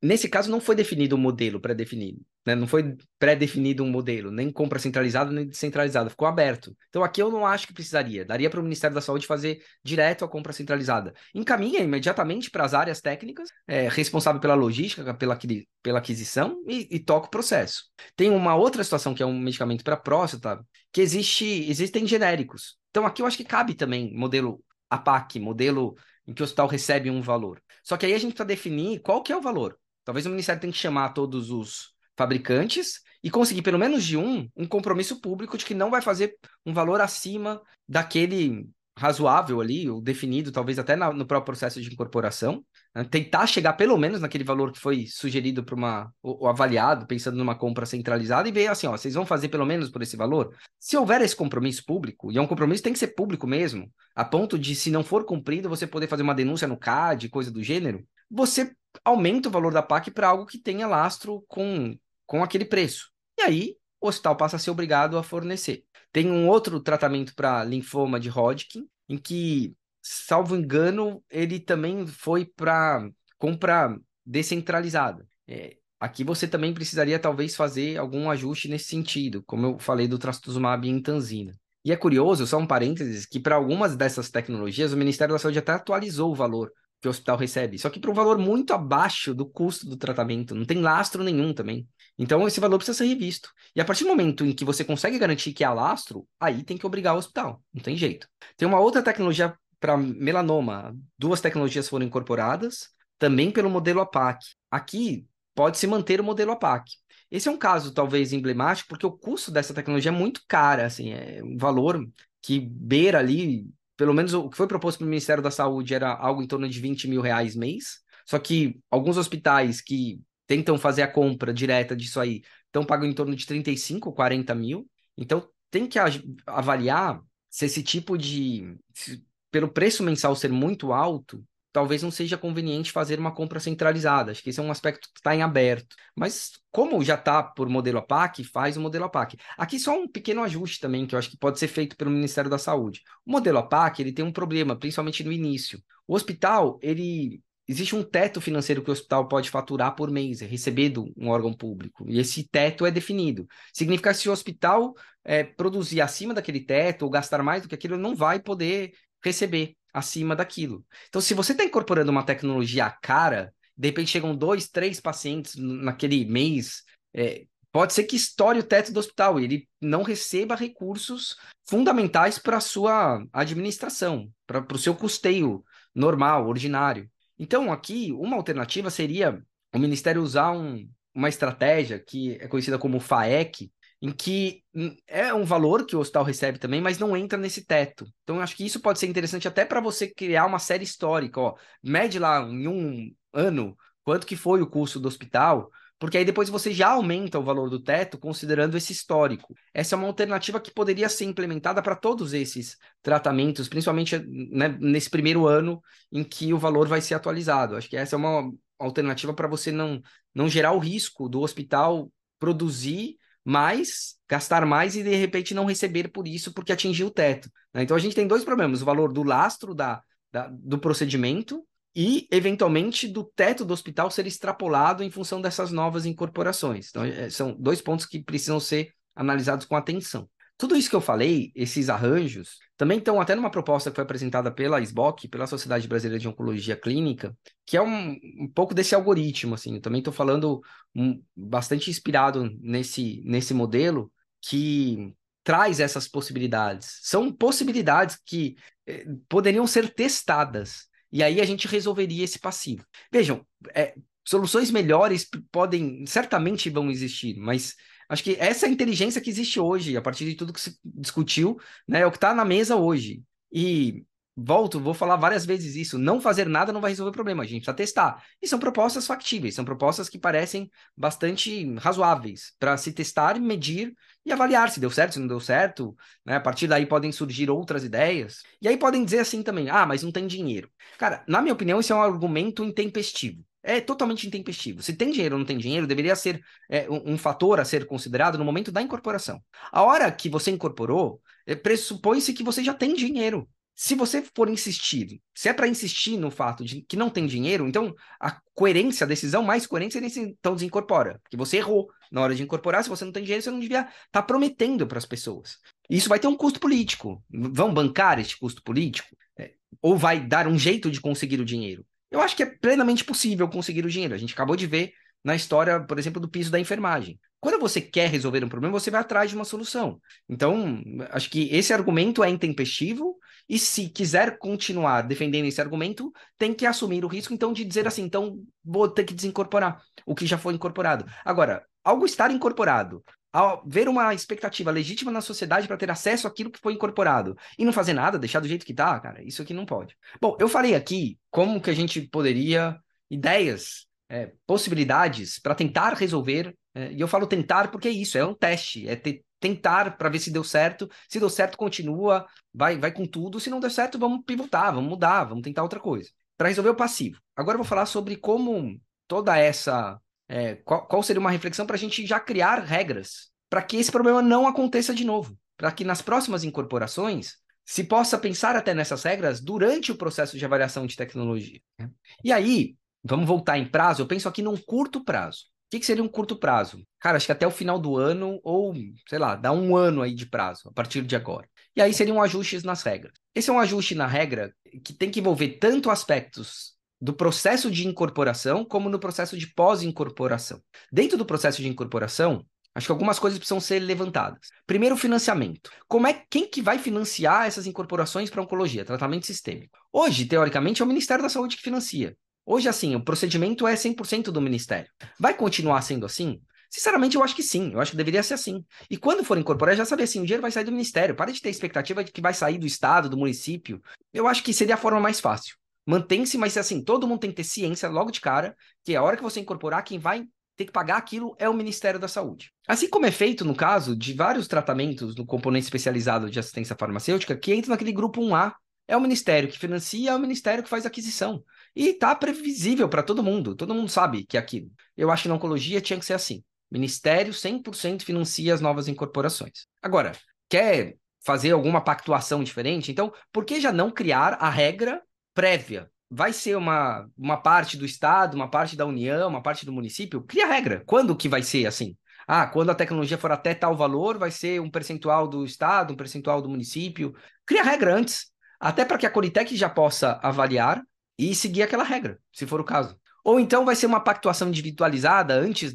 nesse 0.00 0.28
caso 0.28 0.48
não 0.52 0.60
foi 0.60 0.76
definido 0.76 1.16
um 1.16 1.18
modelo 1.18 1.60
pré-definido. 1.60 2.24
Né? 2.48 2.54
Não 2.54 2.66
foi 2.66 2.96
pré-definido 3.18 3.84
um 3.84 3.90
modelo, 3.90 4.30
nem 4.30 4.50
compra 4.50 4.78
centralizada, 4.78 5.30
nem 5.30 5.46
descentralizada, 5.46 6.08
ficou 6.08 6.26
aberto. 6.26 6.74
Então 6.88 7.04
aqui 7.04 7.20
eu 7.20 7.30
não 7.30 7.46
acho 7.46 7.66
que 7.66 7.74
precisaria. 7.74 8.24
Daria 8.24 8.48
para 8.48 8.58
o 8.58 8.62
Ministério 8.62 8.94
da 8.94 9.02
Saúde 9.02 9.26
fazer 9.26 9.62
direto 9.84 10.24
a 10.24 10.28
compra 10.28 10.50
centralizada. 10.54 11.12
Encaminha 11.34 11.80
imediatamente 11.80 12.50
para 12.50 12.64
as 12.64 12.72
áreas 12.72 13.02
técnicas, 13.02 13.50
é, 13.66 13.86
responsável 13.90 14.40
pela 14.40 14.54
logística, 14.54 15.12
pela, 15.12 15.38
pela 15.82 15.98
aquisição 15.98 16.64
e, 16.66 16.88
e 16.90 16.98
toca 16.98 17.26
o 17.26 17.30
processo. 17.30 17.82
Tem 18.16 18.30
uma 18.30 18.54
outra 18.54 18.82
situação 18.82 19.14
que 19.14 19.22
é 19.22 19.26
um 19.26 19.38
medicamento 19.38 19.84
para 19.84 19.98
próstata, 19.98 20.64
que 20.90 21.02
existe, 21.02 21.68
existem 21.68 22.06
genéricos. 22.06 22.78
Então 22.88 23.04
aqui 23.04 23.20
eu 23.20 23.26
acho 23.26 23.36
que 23.36 23.44
cabe 23.44 23.74
também 23.74 24.10
modelo 24.14 24.64
APAC, 24.88 25.38
modelo 25.38 25.96
em 26.26 26.32
que 26.32 26.40
o 26.40 26.44
hospital 26.44 26.66
recebe 26.66 27.10
um 27.10 27.20
valor. 27.20 27.60
Só 27.84 27.98
que 27.98 28.06
aí 28.06 28.14
a 28.14 28.18
gente 28.18 28.32
precisa 28.32 28.46
definir 28.46 29.00
qual 29.00 29.22
que 29.22 29.34
é 29.34 29.36
o 29.36 29.42
valor. 29.42 29.78
Talvez 30.02 30.24
o 30.24 30.30
Ministério 30.30 30.62
tenha 30.62 30.72
que 30.72 30.78
chamar 30.78 31.10
todos 31.10 31.50
os 31.50 31.97
fabricantes 32.18 33.00
e 33.22 33.30
conseguir 33.30 33.62
pelo 33.62 33.78
menos 33.78 34.04
de 34.04 34.16
um 34.16 34.48
um 34.56 34.66
compromisso 34.66 35.20
público 35.20 35.56
de 35.56 35.64
que 35.64 35.74
não 35.74 35.90
vai 35.90 36.02
fazer 36.02 36.34
um 36.66 36.74
valor 36.74 37.00
acima 37.00 37.62
daquele 37.88 38.68
razoável 38.98 39.60
ali, 39.60 39.88
ou 39.88 40.02
definido 40.02 40.50
talvez 40.50 40.76
até 40.76 40.96
na, 40.96 41.12
no 41.12 41.24
próprio 41.24 41.46
processo 41.46 41.80
de 41.80 41.88
incorporação, 41.88 42.64
né? 42.92 43.04
tentar 43.04 43.46
chegar 43.46 43.74
pelo 43.74 43.96
menos 43.96 44.20
naquele 44.20 44.42
valor 44.42 44.72
que 44.72 44.80
foi 44.80 45.06
sugerido 45.06 45.62
para 45.62 45.76
uma 45.76 46.12
ou, 46.20 46.42
ou, 46.42 46.48
avaliado 46.48 47.06
pensando 47.06 47.36
numa 47.36 47.54
compra 47.54 47.86
centralizada 47.86 48.48
e 48.48 48.52
ver 48.52 48.66
assim, 48.66 48.88
ó, 48.88 48.90
vocês 48.90 49.14
vão 49.14 49.24
fazer 49.24 49.48
pelo 49.50 49.64
menos 49.64 49.88
por 49.88 50.02
esse 50.02 50.16
valor. 50.16 50.52
Se 50.80 50.96
houver 50.96 51.20
esse 51.20 51.36
compromisso 51.36 51.84
público, 51.86 52.32
e 52.32 52.38
é 52.38 52.40
um 52.40 52.46
compromisso 52.46 52.80
que 52.80 52.84
tem 52.84 52.92
que 52.92 52.98
ser 52.98 53.14
público 53.14 53.46
mesmo, 53.46 53.88
a 54.16 54.24
ponto 54.24 54.58
de 54.58 54.74
se 54.74 54.90
não 54.90 55.04
for 55.04 55.24
cumprido 55.24 55.68
você 55.68 55.86
poder 55.86 56.08
fazer 56.08 56.24
uma 56.24 56.34
denúncia 56.34 56.66
no 56.66 56.76
CAD, 56.76 57.28
coisa 57.28 57.52
do 57.52 57.62
gênero, 57.62 58.04
você 58.28 58.72
aumenta 59.04 59.48
o 59.48 59.52
valor 59.52 59.72
da 59.72 59.82
PAC 59.82 60.10
para 60.10 60.28
algo 60.28 60.44
que 60.44 60.58
tenha 60.58 60.88
lastro 60.88 61.44
com 61.46 61.96
com 62.28 62.44
aquele 62.44 62.66
preço. 62.66 63.10
E 63.38 63.42
aí, 63.42 63.76
o 64.00 64.06
hospital 64.06 64.36
passa 64.36 64.56
a 64.56 64.58
ser 64.58 64.70
obrigado 64.70 65.16
a 65.16 65.22
fornecer. 65.22 65.82
Tem 66.12 66.30
um 66.30 66.46
outro 66.46 66.78
tratamento 66.78 67.34
para 67.34 67.64
linfoma 67.64 68.20
de 68.20 68.28
Hodgkin, 68.28 68.86
em 69.08 69.16
que, 69.16 69.74
salvo 70.02 70.54
engano, 70.54 71.24
ele 71.30 71.58
também 71.58 72.06
foi 72.06 72.44
para 72.44 73.08
compra 73.38 73.98
descentralizada. 74.24 75.26
É, 75.46 75.78
aqui 75.98 76.22
você 76.22 76.46
também 76.46 76.74
precisaria 76.74 77.18
talvez 77.18 77.56
fazer 77.56 77.96
algum 77.96 78.30
ajuste 78.30 78.68
nesse 78.68 78.88
sentido, 78.88 79.42
como 79.44 79.66
eu 79.66 79.78
falei 79.78 80.06
do 80.06 80.18
trastuzumab 80.18 80.86
em 80.86 81.00
Tanzina. 81.00 81.58
E 81.82 81.92
é 81.92 81.96
curioso, 81.96 82.46
só 82.46 82.58
um 82.58 82.66
parênteses, 82.66 83.24
que 83.24 83.40
para 83.40 83.56
algumas 83.56 83.96
dessas 83.96 84.28
tecnologias 84.28 84.92
o 84.92 84.96
Ministério 84.96 85.34
da 85.34 85.38
Saúde 85.38 85.60
até 85.60 85.72
atualizou 85.72 86.30
o 86.30 86.34
valor 86.34 86.70
que 87.00 87.06
o 87.06 87.10
hospital 87.10 87.36
recebe, 87.36 87.78
só 87.78 87.88
que 87.88 88.00
para 88.00 88.10
um 88.10 88.14
valor 88.14 88.38
muito 88.38 88.72
abaixo 88.72 89.32
do 89.32 89.46
custo 89.46 89.88
do 89.88 89.96
tratamento, 89.96 90.54
não 90.54 90.64
tem 90.64 90.80
lastro 90.80 91.22
nenhum 91.22 91.54
também. 91.54 91.86
Então, 92.18 92.46
esse 92.46 92.58
valor 92.58 92.78
precisa 92.78 92.98
ser 92.98 93.06
revisto. 93.06 93.50
E 93.76 93.80
a 93.80 93.84
partir 93.84 94.04
do 94.04 94.10
momento 94.10 94.44
em 94.44 94.52
que 94.52 94.64
você 94.64 94.84
consegue 94.84 95.18
garantir 95.18 95.52
que 95.52 95.62
há 95.62 95.72
lastro, 95.72 96.26
aí 96.40 96.64
tem 96.64 96.76
que 96.76 96.86
obrigar 96.86 97.14
o 97.14 97.18
hospital. 97.18 97.62
Não 97.72 97.82
tem 97.82 97.96
jeito. 97.96 98.28
Tem 98.56 98.66
uma 98.66 98.80
outra 98.80 99.02
tecnologia 99.02 99.56
para 99.78 99.96
melanoma. 99.96 100.96
Duas 101.16 101.40
tecnologias 101.40 101.88
foram 101.88 102.04
incorporadas, 102.04 102.88
também 103.18 103.50
pelo 103.50 103.70
modelo 103.70 104.00
APAC. 104.00 104.44
Aqui, 104.70 105.26
pode-se 105.54 105.86
manter 105.86 106.20
o 106.20 106.24
modelo 106.24 106.52
APAC. 106.52 106.90
Esse 107.30 107.48
é 107.48 107.52
um 107.52 107.58
caso, 107.58 107.92
talvez, 107.92 108.32
emblemático, 108.32 108.88
porque 108.88 109.06
o 109.06 109.12
custo 109.12 109.50
dessa 109.50 109.74
tecnologia 109.74 110.10
é 110.10 110.14
muito 110.14 110.42
cara, 110.48 110.86
assim, 110.86 111.12
é 111.12 111.42
um 111.44 111.56
valor 111.56 112.04
que 112.40 112.58
beira 112.58 113.18
ali, 113.18 113.68
pelo 113.96 114.14
menos 114.14 114.32
o 114.32 114.48
que 114.48 114.56
foi 114.56 114.66
proposto 114.66 114.98
pelo 114.98 115.10
Ministério 115.10 115.42
da 115.42 115.50
Saúde 115.50 115.94
era 115.94 116.14
algo 116.14 116.42
em 116.42 116.46
torno 116.46 116.68
de 116.68 116.80
20 116.80 117.06
mil 117.08 117.20
reais 117.20 117.54
mês. 117.54 118.00
Só 118.24 118.38
que 118.38 118.78
alguns 118.90 119.16
hospitais 119.16 119.80
que 119.80 120.20
tentam 120.48 120.78
fazer 120.78 121.02
a 121.02 121.08
compra 121.08 121.52
direta 121.52 121.94
disso 121.94 122.18
aí, 122.18 122.42
estão 122.66 122.84
pagando 122.84 123.10
em 123.10 123.14
torno 123.14 123.36
de 123.36 123.46
35, 123.46 124.12
40 124.12 124.54
mil. 124.54 124.90
Então, 125.16 125.46
tem 125.70 125.86
que 125.86 125.98
avaliar 126.46 127.20
se 127.50 127.66
esse 127.66 127.82
tipo 127.82 128.16
de. 128.16 128.74
Se, 128.94 129.22
pelo 129.50 129.68
preço 129.68 130.02
mensal 130.02 130.34
ser 130.34 130.50
muito 130.50 130.92
alto, 130.92 131.44
talvez 131.70 132.02
não 132.02 132.10
seja 132.10 132.38
conveniente 132.38 132.90
fazer 132.90 133.18
uma 133.18 133.32
compra 133.32 133.60
centralizada. 133.60 134.32
Acho 134.32 134.42
que 134.42 134.48
esse 134.48 134.58
é 134.58 134.62
um 134.62 134.70
aspecto 134.70 135.08
que 135.12 135.20
está 135.20 135.34
em 135.34 135.42
aberto. 135.42 135.94
Mas, 136.16 136.52
como 136.70 137.04
já 137.04 137.14
está 137.14 137.42
por 137.42 137.68
modelo 137.68 137.98
APAC, 137.98 138.42
faz 138.42 138.76
o 138.76 138.80
modelo 138.80 139.04
APAC. 139.04 139.36
Aqui 139.56 139.78
só 139.78 139.98
um 139.98 140.08
pequeno 140.08 140.42
ajuste 140.42 140.80
também, 140.80 141.06
que 141.06 141.14
eu 141.14 141.18
acho 141.18 141.30
que 141.30 141.36
pode 141.36 141.58
ser 141.58 141.68
feito 141.68 141.94
pelo 141.96 142.10
Ministério 142.10 142.50
da 142.50 142.58
Saúde. 142.58 143.02
O 143.24 143.30
modelo 143.30 143.58
APAC 143.58 144.00
ele 144.00 144.12
tem 144.12 144.24
um 144.24 144.32
problema, 144.32 144.76
principalmente 144.76 145.22
no 145.22 145.32
início. 145.32 145.82
O 146.06 146.14
hospital, 146.14 146.78
ele 146.82 147.42
existe 147.68 147.94
um 147.94 148.02
teto 148.02 148.40
financeiro 148.40 148.82
que 148.82 148.88
o 148.88 148.92
hospital 148.92 149.28
pode 149.28 149.50
faturar 149.50 149.94
por 149.94 150.10
mês, 150.10 150.40
é 150.40 150.46
receber 150.46 150.88
de 150.88 151.00
um 151.00 151.28
órgão 151.28 151.52
público. 151.52 152.08
E 152.08 152.18
esse 152.18 152.48
teto 152.48 152.86
é 152.86 152.90
definido. 152.90 153.46
Significa 153.72 154.10
que 154.12 154.18
se 154.18 154.28
o 154.28 154.32
hospital 154.32 154.94
é, 155.22 155.44
produzir 155.44 156.00
acima 156.00 156.32
daquele 156.32 156.60
teto 156.60 157.02
ou 157.02 157.10
gastar 157.10 157.42
mais 157.42 157.62
do 157.62 157.68
que 157.68 157.74
aquilo, 157.74 157.98
não 157.98 158.16
vai 158.16 158.40
poder 158.40 158.92
receber 159.22 159.76
acima 159.92 160.34
daquilo. 160.34 160.84
Então, 161.08 161.20
se 161.20 161.34
você 161.34 161.52
está 161.52 161.64
incorporando 161.64 162.10
uma 162.10 162.24
tecnologia 162.24 162.90
cara, 163.02 163.52
de 163.76 163.88
repente 163.88 164.10
chegam 164.10 164.34
dois, 164.34 164.68
três 164.68 165.00
pacientes 165.00 165.54
naquele 165.56 166.24
mês, 166.24 166.82
é, 167.14 167.44
pode 167.70 167.92
ser 167.92 168.04
que 168.04 168.16
estoure 168.16 168.60
o 168.60 168.64
teto 168.64 168.92
do 168.92 169.00
hospital 169.00 169.38
e 169.38 169.44
ele 169.44 169.68
não 169.80 170.02
receba 170.02 170.54
recursos 170.54 171.36
fundamentais 171.68 172.38
para 172.38 172.56
a 172.56 172.60
sua 172.60 173.22
administração, 173.32 174.32
para 174.46 174.64
o 174.72 174.78
seu 174.78 174.94
custeio 174.94 175.62
normal, 175.94 176.48
ordinário. 176.48 177.08
Então, 177.38 177.72
aqui, 177.72 178.12
uma 178.12 178.36
alternativa 178.36 178.90
seria 178.90 179.42
o 179.72 179.78
Ministério 179.78 180.22
usar 180.22 180.52
um, 180.52 180.88
uma 181.14 181.28
estratégia 181.28 181.98
que 181.98 182.32
é 182.40 182.48
conhecida 182.48 182.78
como 182.78 183.00
FAEC, 183.00 183.70
em 184.00 184.12
que 184.12 184.62
é 185.06 185.34
um 185.34 185.44
valor 185.44 185.84
que 185.84 185.96
o 185.96 186.00
hospital 186.00 186.24
recebe 186.24 186.58
também, 186.58 186.80
mas 186.80 186.98
não 186.98 187.16
entra 187.16 187.38
nesse 187.38 187.64
teto. 187.64 188.06
Então, 188.22 188.40
acho 188.40 188.56
que 188.56 188.64
isso 188.64 188.80
pode 188.80 188.98
ser 188.98 189.06
interessante 189.06 189.48
até 189.48 189.64
para 189.64 189.80
você 189.80 190.06
criar 190.06 190.46
uma 190.46 190.58
série 190.58 190.84
histórica. 190.84 191.40
Ó, 191.40 191.54
mede 191.82 192.18
lá 192.18 192.40
em 192.40 192.68
um 192.68 193.12
ano 193.32 193.76
quanto 194.04 194.26
que 194.26 194.36
foi 194.36 194.62
o 194.62 194.66
custo 194.66 195.00
do 195.00 195.08
hospital, 195.08 195.70
porque 195.98 196.16
aí 196.16 196.24
depois 196.24 196.48
você 196.48 196.72
já 196.72 196.90
aumenta 196.90 197.38
o 197.38 197.42
valor 197.42 197.68
do 197.68 197.80
teto 197.80 198.18
considerando 198.18 198.76
esse 198.76 198.92
histórico. 198.92 199.54
Essa 199.74 199.94
é 199.94 199.98
uma 199.98 200.06
alternativa 200.06 200.60
que 200.60 200.70
poderia 200.70 201.08
ser 201.08 201.24
implementada 201.24 201.82
para 201.82 201.96
todos 201.96 202.32
esses 202.32 202.76
tratamentos, 203.02 203.68
principalmente 203.68 204.16
né, 204.18 204.68
nesse 204.80 205.10
primeiro 205.10 205.46
ano 205.46 205.82
em 206.12 206.22
que 206.22 206.54
o 206.54 206.58
valor 206.58 206.86
vai 206.86 207.00
ser 207.00 207.14
atualizado. 207.14 207.76
Acho 207.76 207.88
que 207.88 207.96
essa 207.96 208.14
é 208.14 208.18
uma 208.18 208.52
alternativa 208.78 209.34
para 209.34 209.48
você 209.48 209.72
não, 209.72 210.00
não 210.32 210.48
gerar 210.48 210.72
o 210.72 210.78
risco 210.78 211.28
do 211.28 211.40
hospital 211.40 212.10
produzir 212.38 213.16
mais, 213.44 214.14
gastar 214.28 214.64
mais 214.64 214.94
e 214.94 215.02
de 215.02 215.14
repente 215.16 215.54
não 215.54 215.64
receber 215.64 216.08
por 216.08 216.28
isso 216.28 216.52
porque 216.52 216.70
atingiu 216.70 217.08
o 217.08 217.10
teto. 217.10 217.50
Né? 217.74 217.82
Então 217.82 217.96
a 217.96 218.00
gente 218.00 218.14
tem 218.14 218.26
dois 218.26 218.44
problemas: 218.44 218.82
o 218.82 218.84
valor 218.84 219.12
do 219.12 219.24
lastro 219.24 219.74
da, 219.74 220.00
da 220.30 220.48
do 220.48 220.78
procedimento 220.78 221.66
e, 222.00 222.28
eventualmente, 222.30 223.08
do 223.08 223.24
teto 223.24 223.64
do 223.64 223.74
hospital 223.74 224.08
ser 224.08 224.24
extrapolado 224.24 225.02
em 225.02 225.10
função 225.10 225.42
dessas 225.42 225.72
novas 225.72 226.06
incorporações. 226.06 226.90
Então, 226.90 227.02
é, 227.02 227.28
são 227.28 227.56
dois 227.58 227.82
pontos 227.82 228.06
que 228.06 228.22
precisam 228.22 228.60
ser 228.60 228.92
analisados 229.16 229.66
com 229.66 229.74
atenção. 229.74 230.30
Tudo 230.56 230.76
isso 230.76 230.88
que 230.88 230.94
eu 230.94 231.00
falei, 231.00 231.50
esses 231.56 231.88
arranjos, 231.88 232.58
também 232.76 232.98
estão 232.98 233.20
até 233.20 233.34
numa 233.34 233.50
proposta 233.50 233.90
que 233.90 233.96
foi 233.96 234.04
apresentada 234.04 234.48
pela 234.48 234.80
SBOC, 234.80 235.26
pela 235.26 235.48
Sociedade 235.48 235.88
Brasileira 235.88 236.20
de 236.20 236.28
Oncologia 236.28 236.76
Clínica, 236.76 237.36
que 237.66 237.76
é 237.76 237.82
um, 237.82 238.12
um 238.12 238.48
pouco 238.54 238.74
desse 238.74 238.94
algoritmo, 238.94 239.56
assim. 239.56 239.74
Eu 239.74 239.80
também 239.80 239.98
estou 239.98 240.14
falando 240.14 240.60
um, 240.94 241.20
bastante 241.36 241.90
inspirado 241.90 242.48
nesse, 242.60 243.24
nesse 243.24 243.52
modelo 243.52 244.12
que 244.40 245.12
traz 245.42 245.80
essas 245.80 246.06
possibilidades. 246.06 247.00
São 247.02 247.32
possibilidades 247.32 248.16
que 248.24 248.54
eh, 248.86 249.04
poderiam 249.28 249.66
ser 249.66 249.92
testadas 249.92 250.87
e 251.12 251.22
aí 251.22 251.40
a 251.40 251.44
gente 251.44 251.66
resolveria 251.66 252.24
esse 252.24 252.38
passivo. 252.38 252.84
Vejam, 253.12 253.46
é, 253.74 253.94
soluções 254.26 254.70
melhores 254.70 255.28
podem, 255.50 256.04
certamente 256.06 256.70
vão 256.70 256.90
existir, 256.90 257.36
mas 257.38 257.74
acho 258.08 258.22
que 258.22 258.36
essa 258.38 258.66
é 258.66 258.68
inteligência 258.68 259.20
que 259.20 259.30
existe 259.30 259.58
hoje, 259.58 259.96
a 259.96 260.02
partir 260.02 260.24
de 260.24 260.34
tudo 260.34 260.52
que 260.52 260.60
se 260.60 260.78
discutiu, 260.84 261.58
né, 261.86 262.00
é 262.00 262.06
o 262.06 262.10
que 262.10 262.16
está 262.16 262.34
na 262.34 262.44
mesa 262.44 262.76
hoje. 262.76 263.22
E 263.52 264.04
volto, 264.40 264.78
vou 264.78 264.94
falar 264.94 265.16
várias 265.16 265.44
vezes 265.44 265.74
isso, 265.74 265.98
não 265.98 266.20
fazer 266.20 266.48
nada 266.48 266.72
não 266.72 266.80
vai 266.80 266.90
resolver 266.90 267.10
o 267.10 267.12
problema, 267.12 267.42
a 267.42 267.46
gente 267.46 267.62
precisa 267.62 267.74
testar. 267.74 268.24
E 268.40 268.46
são 268.46 268.58
propostas 268.58 269.06
factíveis, 269.06 269.54
são 269.54 269.64
propostas 269.64 270.08
que 270.08 270.18
parecem 270.18 270.70
bastante 270.96 271.74
razoáveis 271.74 272.52
para 272.58 272.76
se 272.76 272.92
testar, 272.92 273.38
medir 273.40 273.94
e 274.24 274.32
avaliar 274.32 274.70
se 274.70 274.78
deu 274.78 274.90
certo, 274.90 275.14
se 275.14 275.18
não 275.18 275.26
deu 275.26 275.40
certo, 275.40 275.96
né? 276.24 276.36
A 276.36 276.40
partir 276.40 276.68
daí 276.68 276.86
podem 276.86 277.10
surgir 277.10 277.50
outras 277.50 277.82
ideias. 277.82 278.42
E 278.62 278.68
aí 278.68 278.76
podem 278.76 279.04
dizer 279.04 279.20
assim 279.20 279.42
também: 279.42 279.70
"Ah, 279.70 279.86
mas 279.86 280.02
não 280.02 280.12
tem 280.12 280.26
dinheiro". 280.26 280.70
Cara, 280.98 281.24
na 281.26 281.40
minha 281.40 281.54
opinião, 281.54 281.80
isso 281.80 281.92
é 281.92 281.96
um 281.96 282.02
argumento 282.02 282.62
intempestivo. 282.64 283.44
É 283.62 283.80
totalmente 283.80 284.26
intempestivo. 284.26 284.82
Se 284.82 284.94
tem 284.94 285.10
dinheiro 285.10 285.34
ou 285.34 285.38
não 285.40 285.46
tem 285.46 285.58
dinheiro, 285.58 285.86
deveria 285.86 286.14
ser 286.14 286.40
é, 286.70 286.88
um, 286.88 287.14
um, 287.14 287.18
fator 287.18 287.58
a 287.58 287.64
ser 287.64 287.86
considerado 287.86 288.38
no 288.38 288.44
momento 288.44 288.70
da 288.70 288.80
incorporação. 288.80 289.42
A 289.72 289.82
hora 289.82 290.10
que 290.12 290.28
você 290.28 290.50
incorporou, 290.50 291.20
é, 291.46 291.54
pressupõe-se 291.56 292.32
que 292.32 292.42
você 292.42 292.62
já 292.62 292.72
tem 292.72 292.94
dinheiro. 292.94 293.48
Se 293.80 293.94
você 293.94 294.24
for 294.34 294.48
insistir, 294.48 295.20
se 295.32 295.48
é 295.48 295.52
para 295.52 295.68
insistir 295.68 296.16
no 296.16 296.32
fato 296.32 296.64
de 296.64 296.82
que 296.82 296.96
não 296.96 297.08
tem 297.08 297.28
dinheiro, 297.28 297.64
então 297.64 297.94
a 298.18 298.36
coerência, 298.52 299.04
a 299.04 299.08
decisão 299.08 299.40
mais 299.40 299.68
coerente 299.68 299.92
seria 299.92 300.08
então 300.16 300.56
desincorpora, 300.56 301.20
porque 301.22 301.36
você 301.36 301.58
errou 301.58 301.88
na 302.10 302.20
hora 302.20 302.34
de 302.34 302.42
incorporar. 302.42 302.82
Se 302.82 302.90
você 302.90 303.04
não 303.04 303.12
tem 303.12 303.22
dinheiro, 303.22 303.40
você 303.40 303.52
não 303.52 303.60
devia 303.60 303.82
estar 303.82 303.92
tá 304.10 304.20
prometendo 304.20 304.84
para 304.84 304.98
as 304.98 305.06
pessoas. 305.06 305.58
Isso 305.88 306.08
vai 306.08 306.18
ter 306.18 306.26
um 306.26 306.36
custo 306.36 306.58
político. 306.58 307.22
Vão 307.30 307.72
bancar 307.72 308.18
este 308.18 308.36
custo 308.36 308.64
político? 308.64 309.16
É, 309.38 309.52
ou 309.80 309.96
vai 309.96 310.26
dar 310.26 310.48
um 310.48 310.58
jeito 310.58 310.90
de 310.90 311.00
conseguir 311.00 311.40
o 311.40 311.44
dinheiro? 311.44 311.86
Eu 312.10 312.20
acho 312.20 312.34
que 312.34 312.42
é 312.42 312.46
plenamente 312.46 313.04
possível 313.04 313.48
conseguir 313.48 313.86
o 313.86 313.90
dinheiro. 313.90 314.12
A 314.12 314.18
gente 314.18 314.34
acabou 314.34 314.56
de 314.56 314.66
ver 314.66 314.92
na 315.24 315.34
história, 315.34 315.80
por 315.80 315.98
exemplo, 315.98 316.20
do 316.20 316.28
piso 316.28 316.50
da 316.50 316.60
enfermagem. 316.60 317.18
Quando 317.40 317.60
você 317.60 317.80
quer 317.80 318.10
resolver 318.10 318.44
um 318.44 318.48
problema, 318.48 318.78
você 318.78 318.90
vai 318.90 319.00
atrás 319.00 319.30
de 319.30 319.36
uma 319.36 319.44
solução. 319.44 320.00
Então, 320.28 320.82
acho 321.10 321.30
que 321.30 321.48
esse 321.54 321.72
argumento 321.72 322.24
é 322.24 322.28
intempestivo 322.28 323.16
e 323.48 323.58
se 323.58 323.88
quiser 323.88 324.38
continuar 324.38 325.02
defendendo 325.02 325.46
esse 325.46 325.60
argumento, 325.60 326.12
tem 326.36 326.52
que 326.52 326.66
assumir 326.66 327.04
o 327.04 327.08
risco, 327.08 327.32
então, 327.32 327.52
de 327.52 327.64
dizer 327.64 327.86
assim, 327.86 328.02
então, 328.02 328.44
vou 328.64 328.88
ter 328.88 329.04
que 329.04 329.14
desincorporar 329.14 329.80
o 330.04 330.14
que 330.14 330.26
já 330.26 330.36
foi 330.36 330.54
incorporado. 330.54 331.06
Agora, 331.24 331.64
algo 331.82 332.04
estar 332.04 332.30
incorporado, 332.30 333.02
ao 333.32 333.62
ver 333.66 333.88
uma 333.88 334.12
expectativa 334.12 334.70
legítima 334.70 335.12
na 335.12 335.20
sociedade 335.20 335.66
para 335.66 335.76
ter 335.76 335.90
acesso 335.90 336.26
àquilo 336.26 336.50
que 336.50 336.60
foi 336.60 336.72
incorporado 336.72 337.36
e 337.58 337.64
não 337.64 337.72
fazer 337.72 337.92
nada, 337.92 338.18
deixar 338.18 338.40
do 338.40 338.48
jeito 338.48 338.66
que 338.66 338.74
tá, 338.74 338.98
cara, 339.00 339.22
isso 339.22 339.42
aqui 339.42 339.54
não 339.54 339.64
pode. 339.66 339.96
Bom, 340.20 340.36
eu 340.40 340.48
falei 340.48 340.74
aqui 340.74 341.18
como 341.30 341.60
que 341.60 341.70
a 341.70 341.74
gente 341.74 342.02
poderia, 342.02 342.76
ideias, 343.10 343.87
é, 344.08 344.32
possibilidades 344.46 345.38
para 345.38 345.54
tentar 345.54 345.94
resolver 345.94 346.56
é, 346.74 346.92
e 346.92 347.00
eu 347.00 347.08
falo 347.08 347.26
tentar 347.26 347.70
porque 347.70 347.88
é 347.88 347.90
isso, 347.90 348.16
é 348.16 348.24
um 348.24 348.34
teste, 348.34 348.88
é 348.88 348.94
te, 348.94 349.24
tentar 349.40 349.96
para 349.96 350.08
ver 350.08 350.18
se 350.18 350.30
deu 350.30 350.44
certo. 350.44 350.88
Se 351.08 351.18
deu 351.18 351.30
certo, 351.30 351.56
continua, 351.56 352.26
vai, 352.52 352.78
vai 352.78 352.92
com 352.92 353.06
tudo. 353.06 353.40
Se 353.40 353.50
não 353.50 353.60
deu 353.60 353.70
certo, 353.70 353.98
vamos 353.98 354.24
pivotar, 354.24 354.74
vamos 354.74 354.88
mudar, 354.88 355.24
vamos 355.24 355.42
tentar 355.42 355.62
outra 355.62 355.80
coisa. 355.80 356.10
Para 356.36 356.48
resolver 356.48 356.70
o 356.70 356.76
passivo. 356.76 357.20
Agora 357.36 357.56
eu 357.56 357.58
vou 357.58 357.66
falar 357.66 357.86
sobre 357.86 358.16
como 358.16 358.80
toda 359.06 359.36
essa. 359.36 360.00
É, 360.28 360.56
qual, 360.56 360.86
qual 360.86 361.02
seria 361.02 361.20
uma 361.20 361.30
reflexão 361.30 361.66
para 361.66 361.76
a 361.76 361.78
gente 361.78 362.06
já 362.06 362.20
criar 362.20 362.62
regras 362.62 363.30
para 363.48 363.62
que 363.62 363.78
esse 363.78 363.90
problema 363.90 364.20
não 364.20 364.46
aconteça 364.46 364.94
de 364.94 365.04
novo. 365.04 365.36
Para 365.56 365.72
que 365.72 365.84
nas 365.84 366.02
próximas 366.02 366.44
incorporações 366.44 367.36
se 367.64 367.84
possa 367.84 368.18
pensar 368.18 368.56
até 368.56 368.72
nessas 368.72 369.02
regras 369.02 369.40
durante 369.40 369.90
o 369.90 369.96
processo 369.96 370.38
de 370.38 370.44
avaliação 370.44 370.86
de 370.86 370.96
tecnologia. 370.96 371.60
Né? 371.78 371.90
E 372.22 372.32
aí, 372.32 372.76
vamos 373.08 373.26
voltar 373.26 373.58
em 373.58 373.64
prazo, 373.64 374.02
eu 374.02 374.06
penso 374.06 374.28
aqui 374.28 374.42
num 374.42 374.56
curto 374.56 375.04
prazo. 375.04 375.38
O 375.68 375.70
que, 375.70 375.80
que, 375.80 375.86
seria 375.86 376.02
um 376.02 376.08
curto 376.08 376.34
prazo? 376.36 376.82
Cara, 376.98 377.18
acho 377.18 377.26
que 377.26 377.32
até 377.32 377.46
o 377.46 377.50
final 377.50 377.78
do 377.78 377.96
ano, 377.96 378.40
ou, 378.42 378.74
sei 379.06 379.18
lá, 379.18 379.36
dá 379.36 379.52
um 379.52 379.76
ano 379.76 380.00
aí 380.00 380.14
de 380.14 380.24
prazo, 380.24 380.68
a 380.68 380.72
partir 380.72 381.02
de 381.02 381.14
agora. 381.14 381.46
E 381.76 381.82
aí 381.82 381.92
seriam 381.92 382.22
ajustes 382.22 382.62
nas 382.62 382.82
regras. 382.82 383.12
Esse 383.34 383.50
é 383.50 383.52
um 383.52 383.60
ajuste 383.60 383.94
na 383.94 384.06
regra 384.06 384.54
que 384.82 384.94
tem 384.94 385.10
que 385.10 385.20
envolver 385.20 385.58
tanto 385.60 385.90
aspectos 385.90 386.72
do 387.00 387.12
processo 387.12 387.70
de 387.70 387.86
incorporação 387.86 388.64
como 388.64 388.88
no 388.88 388.98
processo 388.98 389.36
de 389.36 389.46
pós-incorporação. 389.54 390.60
Dentro 390.90 391.18
do 391.18 391.26
processo 391.26 391.62
de 391.62 391.68
incorporação, 391.68 392.44
acho 392.74 392.86
que 392.86 392.92
algumas 392.92 393.18
coisas 393.18 393.38
precisam 393.38 393.60
ser 393.60 393.78
levantadas. 393.80 394.48
Primeiro, 394.66 394.94
o 394.94 394.98
financiamento. 394.98 395.70
Como 395.86 396.06
é 396.06 396.24
quem 396.30 396.48
que 396.48 396.62
vai 396.62 396.78
financiar 396.78 397.46
essas 397.46 397.66
incorporações 397.66 398.30
para 398.30 398.42
oncologia, 398.42 398.84
tratamento 398.84 399.26
sistêmico? 399.26 399.78
Hoje, 399.92 400.24
teoricamente, 400.24 400.80
é 400.80 400.84
o 400.84 400.88
Ministério 400.88 401.22
da 401.22 401.28
Saúde 401.28 401.56
que 401.56 401.62
financia. 401.62 402.16
Hoje, 402.50 402.66
assim, 402.66 402.94
o 402.94 403.04
procedimento 403.04 403.68
é 403.68 403.74
100% 403.74 404.30
do 404.30 404.40
Ministério. 404.40 404.90
Vai 405.20 405.34
continuar 405.34 405.82
sendo 405.82 406.06
assim? 406.06 406.40
Sinceramente, 406.70 407.14
eu 407.14 407.22
acho 407.22 407.36
que 407.36 407.42
sim. 407.42 407.72
Eu 407.74 407.78
acho 407.78 407.90
que 407.90 407.96
deveria 407.98 408.22
ser 408.22 408.32
assim. 408.32 408.64
E 408.88 408.96
quando 408.96 409.22
for 409.22 409.36
incorporar, 409.36 409.76
já 409.76 409.84
saber 409.84 410.04
assim, 410.04 410.18
o 410.18 410.22
dinheiro 410.22 410.40
vai 410.40 410.50
sair 410.50 410.64
do 410.64 410.72
Ministério. 410.72 411.14
Para 411.14 411.30
de 411.30 411.42
ter 411.42 411.50
expectativa 411.50 412.02
de 412.02 412.10
que 412.10 412.22
vai 412.22 412.32
sair 412.32 412.56
do 412.56 412.64
Estado, 412.64 413.10
do 413.10 413.18
município. 413.18 413.82
Eu 414.14 414.26
acho 414.26 414.42
que 414.42 414.54
seria 414.54 414.76
a 414.76 414.78
forma 414.78 414.98
mais 414.98 415.20
fácil. 415.20 415.56
Mantém-se, 415.84 416.38
mas 416.38 416.56
assim, 416.56 416.82
todo 416.82 417.06
mundo 417.06 417.20
tem 417.20 417.28
que 417.28 417.36
ter 417.36 417.44
ciência 417.44 417.86
logo 417.90 418.10
de 418.10 418.22
cara 418.22 418.56
que 418.82 418.96
a 418.96 419.02
hora 419.02 419.18
que 419.18 419.22
você 419.22 419.40
incorporar, 419.40 419.84
quem 419.84 419.98
vai 419.98 420.24
ter 420.56 420.64
que 420.64 420.72
pagar 420.72 420.96
aquilo 420.96 421.36
é 421.38 421.50
o 421.50 421.54
Ministério 421.54 422.00
da 422.00 422.08
Saúde. 422.08 422.50
Assim 422.66 422.88
como 422.88 423.04
é 423.04 423.10
feito 423.10 423.44
no 423.44 423.54
caso 423.54 423.94
de 423.94 424.14
vários 424.14 424.48
tratamentos 424.48 425.14
no 425.14 425.26
componente 425.26 425.64
especializado 425.64 426.30
de 426.30 426.38
assistência 426.38 426.74
farmacêutica, 426.74 427.36
que 427.36 427.52
entra 427.52 427.72
naquele 427.72 427.92
grupo 427.92 428.22
1A. 428.22 428.54
É 428.90 428.96
o 428.96 429.00
Ministério 429.02 429.50
que 429.50 429.58
financia, 429.58 430.12
é 430.12 430.14
o 430.14 430.18
Ministério 430.18 430.64
que 430.64 430.70
faz 430.70 430.86
aquisição. 430.86 431.44
E 431.74 431.94
tá 431.94 432.14
previsível 432.14 432.88
para 432.88 433.02
todo 433.02 433.22
mundo. 433.22 433.54
Todo 433.54 433.74
mundo 433.74 433.88
sabe 433.88 434.24
que 434.24 434.36
é 434.36 434.40
aquilo. 434.40 434.70
Eu 434.96 435.10
acho 435.10 435.22
que 435.22 435.28
na 435.28 435.34
oncologia 435.34 435.80
tinha 435.80 435.98
que 435.98 436.04
ser 436.04 436.14
assim. 436.14 436.42
Ministério 436.70 437.32
100% 437.32 438.02
financia 438.02 438.52
as 438.52 438.60
novas 438.60 438.88
incorporações. 438.88 439.66
Agora, 439.82 440.12
quer 440.48 440.96
fazer 441.24 441.52
alguma 441.52 441.80
pactuação 441.80 442.44
diferente? 442.44 442.90
Então, 442.90 443.12
por 443.32 443.44
que 443.44 443.60
já 443.60 443.72
não 443.72 443.90
criar 443.90 444.34
a 444.34 444.50
regra 444.50 445.02
prévia? 445.34 445.90
Vai 446.10 446.32
ser 446.32 446.56
uma, 446.56 447.06
uma 447.16 447.36
parte 447.36 447.76
do 447.76 447.84
Estado, 447.84 448.34
uma 448.34 448.50
parte 448.50 448.76
da 448.76 448.86
União, 448.86 449.28
uma 449.28 449.42
parte 449.42 449.66
do 449.66 449.72
município? 449.72 450.22
Cria 450.22 450.46
a 450.46 450.48
regra. 450.48 450.82
Quando 450.86 451.16
que 451.16 451.28
vai 451.28 451.42
ser 451.42 451.66
assim? 451.66 451.96
Ah, 452.26 452.46
quando 452.46 452.70
a 452.70 452.74
tecnologia 452.74 453.16
for 453.16 453.32
até 453.32 453.54
tal 453.54 453.74
valor, 453.74 454.18
vai 454.18 454.30
ser 454.30 454.60
um 454.60 454.70
percentual 454.70 455.26
do 455.26 455.44
Estado, 455.44 455.94
um 455.94 455.96
percentual 455.96 456.42
do 456.42 456.48
município. 456.48 457.14
Cria 457.46 457.62
a 457.62 457.64
regra 457.64 457.94
antes. 457.94 458.30
Até 458.60 458.84
para 458.84 458.98
que 458.98 459.06
a 459.06 459.10
Coritec 459.10 459.56
já 459.56 459.68
possa 459.68 460.18
avaliar 460.22 460.82
e 461.18 461.34
seguir 461.34 461.62
aquela 461.62 461.84
regra, 461.84 462.18
se 462.32 462.46
for 462.46 462.60
o 462.60 462.64
caso. 462.64 462.96
Ou 463.24 463.40
então 463.40 463.64
vai 463.64 463.74
ser 463.76 463.86
uma 463.86 464.00
pactuação 464.00 464.48
individualizada 464.48 465.34
antes 465.34 465.74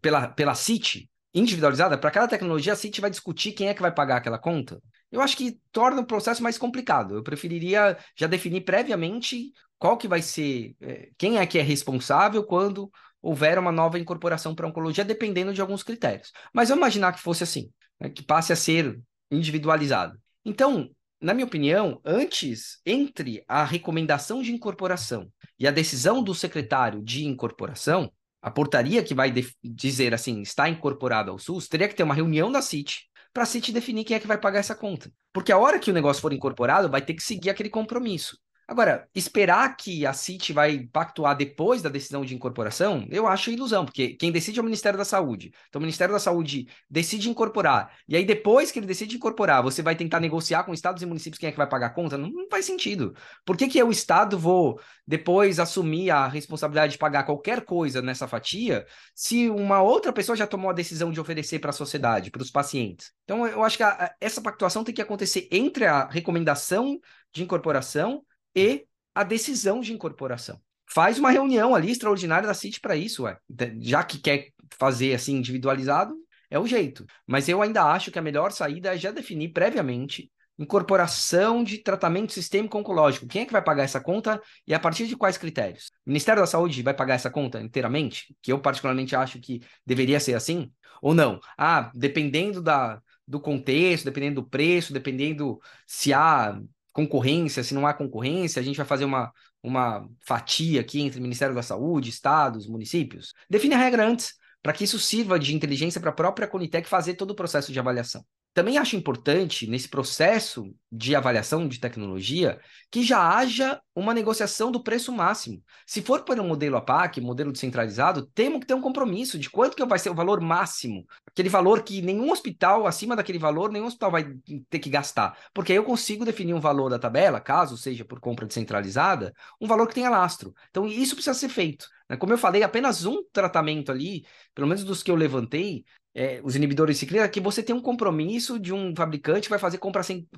pela, 0.00 0.28
pela 0.28 0.54
CIT, 0.54 1.10
individualizada, 1.34 1.96
para 1.96 2.10
cada 2.10 2.28
tecnologia 2.28 2.72
a 2.72 2.76
CIT 2.76 3.00
vai 3.00 3.10
discutir 3.10 3.52
quem 3.52 3.68
é 3.68 3.74
que 3.74 3.82
vai 3.82 3.92
pagar 3.92 4.16
aquela 4.16 4.38
conta. 4.38 4.80
Eu 5.10 5.20
acho 5.20 5.36
que 5.36 5.58
torna 5.72 6.00
o 6.00 6.06
processo 6.06 6.42
mais 6.42 6.58
complicado. 6.58 7.16
Eu 7.16 7.22
preferiria 7.22 7.96
já 8.16 8.26
definir 8.26 8.60
previamente 8.62 9.52
qual 9.78 9.96
que 9.96 10.06
vai 10.06 10.22
ser, 10.22 10.76
é, 10.80 11.08
quem 11.16 11.38
é 11.38 11.46
que 11.46 11.58
é 11.58 11.62
responsável 11.62 12.44
quando 12.44 12.90
houver 13.22 13.58
uma 13.58 13.72
nova 13.72 13.98
incorporação 13.98 14.54
para 14.54 14.66
oncologia, 14.66 15.04
dependendo 15.04 15.52
de 15.52 15.60
alguns 15.60 15.82
critérios. 15.82 16.32
Mas 16.52 16.68
vamos 16.68 16.82
imaginar 16.82 17.12
que 17.12 17.20
fosse 17.20 17.42
assim, 17.42 17.70
né, 17.98 18.10
que 18.10 18.22
passe 18.22 18.52
a 18.52 18.56
ser 18.56 19.00
individualizado. 19.30 20.18
Então, 20.44 20.90
na 21.20 21.34
minha 21.34 21.46
opinião, 21.46 22.00
antes, 22.04 22.80
entre 22.84 23.44
a 23.46 23.64
recomendação 23.64 24.42
de 24.42 24.52
incorporação 24.52 25.30
e 25.58 25.68
a 25.68 25.70
decisão 25.70 26.22
do 26.22 26.34
secretário 26.34 27.02
de 27.02 27.26
incorporação, 27.26 28.10
a 28.40 28.50
portaria 28.50 29.02
que 29.02 29.14
vai 29.14 29.32
dizer 29.62 30.14
assim, 30.14 30.40
está 30.40 30.68
incorporado 30.68 31.30
ao 31.30 31.38
SUS, 31.38 31.68
teria 31.68 31.88
que 31.88 31.94
ter 31.94 32.02
uma 32.02 32.14
reunião 32.14 32.50
da 32.50 32.62
CIT 32.62 33.10
para 33.32 33.42
a 33.42 33.46
CIT 33.46 33.70
definir 33.70 34.04
quem 34.04 34.16
é 34.16 34.20
que 34.20 34.26
vai 34.26 34.38
pagar 34.38 34.60
essa 34.60 34.74
conta. 34.74 35.12
Porque 35.32 35.52
a 35.52 35.58
hora 35.58 35.78
que 35.78 35.90
o 35.90 35.94
negócio 35.94 36.22
for 36.22 36.32
incorporado, 36.32 36.88
vai 36.88 37.02
ter 37.02 37.14
que 37.14 37.22
seguir 37.22 37.50
aquele 37.50 37.68
compromisso. 37.68 38.38
Agora, 38.70 39.08
esperar 39.12 39.76
que 39.76 40.06
a 40.06 40.12
CIT 40.12 40.52
vai 40.52 40.78
pactuar 40.92 41.36
depois 41.36 41.82
da 41.82 41.88
decisão 41.88 42.24
de 42.24 42.36
incorporação, 42.36 43.04
eu 43.10 43.26
acho 43.26 43.50
ilusão, 43.50 43.84
porque 43.84 44.10
quem 44.10 44.30
decide 44.30 44.60
é 44.60 44.62
o 44.62 44.64
Ministério 44.64 44.96
da 44.96 45.04
Saúde. 45.04 45.50
Então, 45.68 45.80
o 45.80 45.82
Ministério 45.82 46.14
da 46.14 46.20
Saúde 46.20 46.68
decide 46.88 47.28
incorporar, 47.28 47.92
e 48.06 48.14
aí 48.14 48.24
depois 48.24 48.70
que 48.70 48.78
ele 48.78 48.86
decide 48.86 49.16
incorporar, 49.16 49.60
você 49.60 49.82
vai 49.82 49.96
tentar 49.96 50.20
negociar 50.20 50.62
com 50.62 50.72
estados 50.72 51.02
e 51.02 51.06
municípios 51.06 51.40
quem 51.40 51.48
é 51.48 51.50
que 51.50 51.58
vai 51.58 51.68
pagar 51.68 51.88
a 51.88 51.90
conta? 51.90 52.16
Não, 52.16 52.30
não 52.30 52.48
faz 52.48 52.64
sentido. 52.64 53.12
Por 53.44 53.56
que, 53.56 53.66
que 53.66 53.76
eu, 53.76 53.90
Estado, 53.90 54.38
vou 54.38 54.80
depois 55.04 55.58
assumir 55.58 56.10
a 56.12 56.28
responsabilidade 56.28 56.92
de 56.92 56.98
pagar 56.98 57.24
qualquer 57.24 57.64
coisa 57.64 58.00
nessa 58.00 58.28
fatia, 58.28 58.86
se 59.16 59.50
uma 59.50 59.82
outra 59.82 60.12
pessoa 60.12 60.36
já 60.36 60.46
tomou 60.46 60.70
a 60.70 60.74
decisão 60.74 61.10
de 61.10 61.18
oferecer 61.18 61.58
para 61.58 61.70
a 61.70 61.72
sociedade, 61.72 62.30
para 62.30 62.42
os 62.42 62.52
pacientes? 62.52 63.10
Então, 63.24 63.44
eu 63.48 63.64
acho 63.64 63.76
que 63.76 63.82
a, 63.82 64.14
essa 64.20 64.40
pactuação 64.40 64.84
tem 64.84 64.94
que 64.94 65.02
acontecer 65.02 65.48
entre 65.50 65.86
a 65.86 66.06
recomendação 66.06 67.00
de 67.32 67.42
incorporação 67.42 68.22
e 68.54 68.86
a 69.14 69.22
decisão 69.22 69.80
de 69.80 69.92
incorporação. 69.92 70.60
Faz 70.86 71.18
uma 71.18 71.30
reunião 71.30 71.74
ali 71.74 71.90
extraordinária 71.90 72.46
da 72.46 72.54
CIT 72.54 72.80
para 72.80 72.96
isso, 72.96 73.24
ué. 73.24 73.36
já 73.80 74.02
que 74.02 74.18
quer 74.18 74.48
fazer 74.78 75.14
assim 75.14 75.36
individualizado, 75.36 76.14
é 76.50 76.58
o 76.58 76.66
jeito. 76.66 77.06
Mas 77.26 77.48
eu 77.48 77.62
ainda 77.62 77.84
acho 77.84 78.10
que 78.10 78.18
a 78.18 78.22
melhor 78.22 78.50
saída 78.50 78.94
é 78.94 78.98
já 78.98 79.10
definir 79.10 79.52
previamente 79.52 80.30
incorporação 80.58 81.64
de 81.64 81.78
tratamento 81.78 82.34
sistêmico 82.34 82.76
oncológico. 82.76 83.26
Quem 83.26 83.42
é 83.42 83.46
que 83.46 83.52
vai 83.52 83.62
pagar 83.62 83.84
essa 83.84 84.00
conta 84.00 84.42
e 84.66 84.74
a 84.74 84.78
partir 84.78 85.06
de 85.06 85.16
quais 85.16 85.38
critérios? 85.38 85.90
O 86.04 86.10
Ministério 86.10 86.42
da 86.42 86.46
Saúde 86.46 86.82
vai 86.82 86.92
pagar 86.92 87.14
essa 87.14 87.30
conta 87.30 87.60
inteiramente? 87.62 88.36
Que 88.42 88.52
eu 88.52 88.60
particularmente 88.60 89.16
acho 89.16 89.40
que 89.40 89.60
deveria 89.86 90.20
ser 90.20 90.34
assim? 90.34 90.70
Ou 91.00 91.14
não? 91.14 91.40
Ah, 91.56 91.90
dependendo 91.94 92.60
da, 92.60 93.00
do 93.26 93.40
contexto, 93.40 94.04
dependendo 94.04 94.42
do 94.42 94.48
preço, 94.48 94.92
dependendo 94.92 95.58
se 95.86 96.12
há 96.12 96.60
concorrência, 97.00 97.64
se 97.64 97.74
não 97.74 97.86
há 97.86 97.94
concorrência, 97.94 98.60
a 98.60 98.62
gente 98.62 98.76
vai 98.76 98.86
fazer 98.86 99.04
uma, 99.04 99.32
uma 99.62 100.06
fatia 100.20 100.80
aqui 100.80 101.00
entre 101.00 101.20
Ministério 101.20 101.54
da 101.54 101.62
Saúde, 101.62 102.10
estados, 102.10 102.66
municípios. 102.66 103.32
Define 103.48 103.74
a 103.74 103.78
regra 103.78 104.06
antes, 104.06 104.34
para 104.62 104.72
que 104.72 104.84
isso 104.84 104.98
sirva 104.98 105.38
de 105.38 105.54
inteligência 105.54 106.00
para 106.00 106.10
a 106.10 106.14
própria 106.14 106.46
Conitec 106.46 106.88
fazer 106.88 107.14
todo 107.14 107.30
o 107.30 107.34
processo 107.34 107.72
de 107.72 107.78
avaliação. 107.78 108.24
Também 108.52 108.78
acho 108.78 108.96
importante, 108.96 109.66
nesse 109.66 109.88
processo 109.88 110.74
de 110.90 111.14
avaliação 111.14 111.68
de 111.68 111.78
tecnologia, 111.78 112.60
que 112.90 113.04
já 113.04 113.36
haja 113.36 113.80
uma 113.94 114.12
negociação 114.12 114.72
do 114.72 114.82
preço 114.82 115.12
máximo. 115.12 115.62
Se 115.86 116.02
for 116.02 116.24
para 116.24 116.42
um 116.42 116.48
modelo 116.48 116.76
APAC, 116.76 117.20
modelo 117.20 117.52
descentralizado, 117.52 118.26
temos 118.34 118.60
que 118.60 118.66
ter 118.66 118.74
um 118.74 118.80
compromisso 118.80 119.38
de 119.38 119.48
quanto 119.48 119.76
que 119.76 119.86
vai 119.86 120.00
ser 120.00 120.10
o 120.10 120.14
valor 120.14 120.40
máximo. 120.40 121.06
Aquele 121.26 121.48
valor 121.48 121.84
que 121.84 122.02
nenhum 122.02 122.32
hospital, 122.32 122.88
acima 122.88 123.14
daquele 123.14 123.38
valor, 123.38 123.70
nenhum 123.70 123.86
hospital 123.86 124.10
vai 124.10 124.34
ter 124.68 124.80
que 124.80 124.90
gastar. 124.90 125.38
Porque 125.54 125.70
aí 125.70 125.78
eu 125.78 125.84
consigo 125.84 126.24
definir 126.24 126.52
um 126.52 126.60
valor 126.60 126.90
da 126.90 126.98
tabela, 126.98 127.40
caso 127.40 127.76
seja 127.76 128.04
por 128.04 128.18
compra 128.18 128.46
descentralizada, 128.46 129.32
um 129.60 129.68
valor 129.68 129.86
que 129.86 129.94
tenha 129.94 130.10
lastro. 130.10 130.52
Então, 130.70 130.88
isso 130.88 131.14
precisa 131.14 131.34
ser 131.34 131.48
feito. 131.48 131.86
Né? 132.10 132.16
Como 132.16 132.32
eu 132.32 132.38
falei, 132.38 132.64
apenas 132.64 133.06
um 133.06 133.22
tratamento 133.32 133.92
ali, 133.92 134.26
pelo 134.52 134.66
menos 134.66 134.82
dos 134.82 135.00
que 135.00 135.10
eu 135.10 135.14
levantei, 135.14 135.84
é, 136.12 136.40
os 136.42 136.56
inibidores 136.56 136.96
de 136.96 137.00
ciclina, 137.00 137.28
que 137.28 137.40
você 137.40 137.62
tem 137.62 137.74
um 137.74 137.80
compromisso 137.80 138.58
de 138.58 138.74
um 138.74 138.92
fabricante 138.96 139.42
que 139.42 139.50
vai 139.50 139.60
fazer 139.60 139.78
compra 139.78 140.02
sem, 140.02 140.28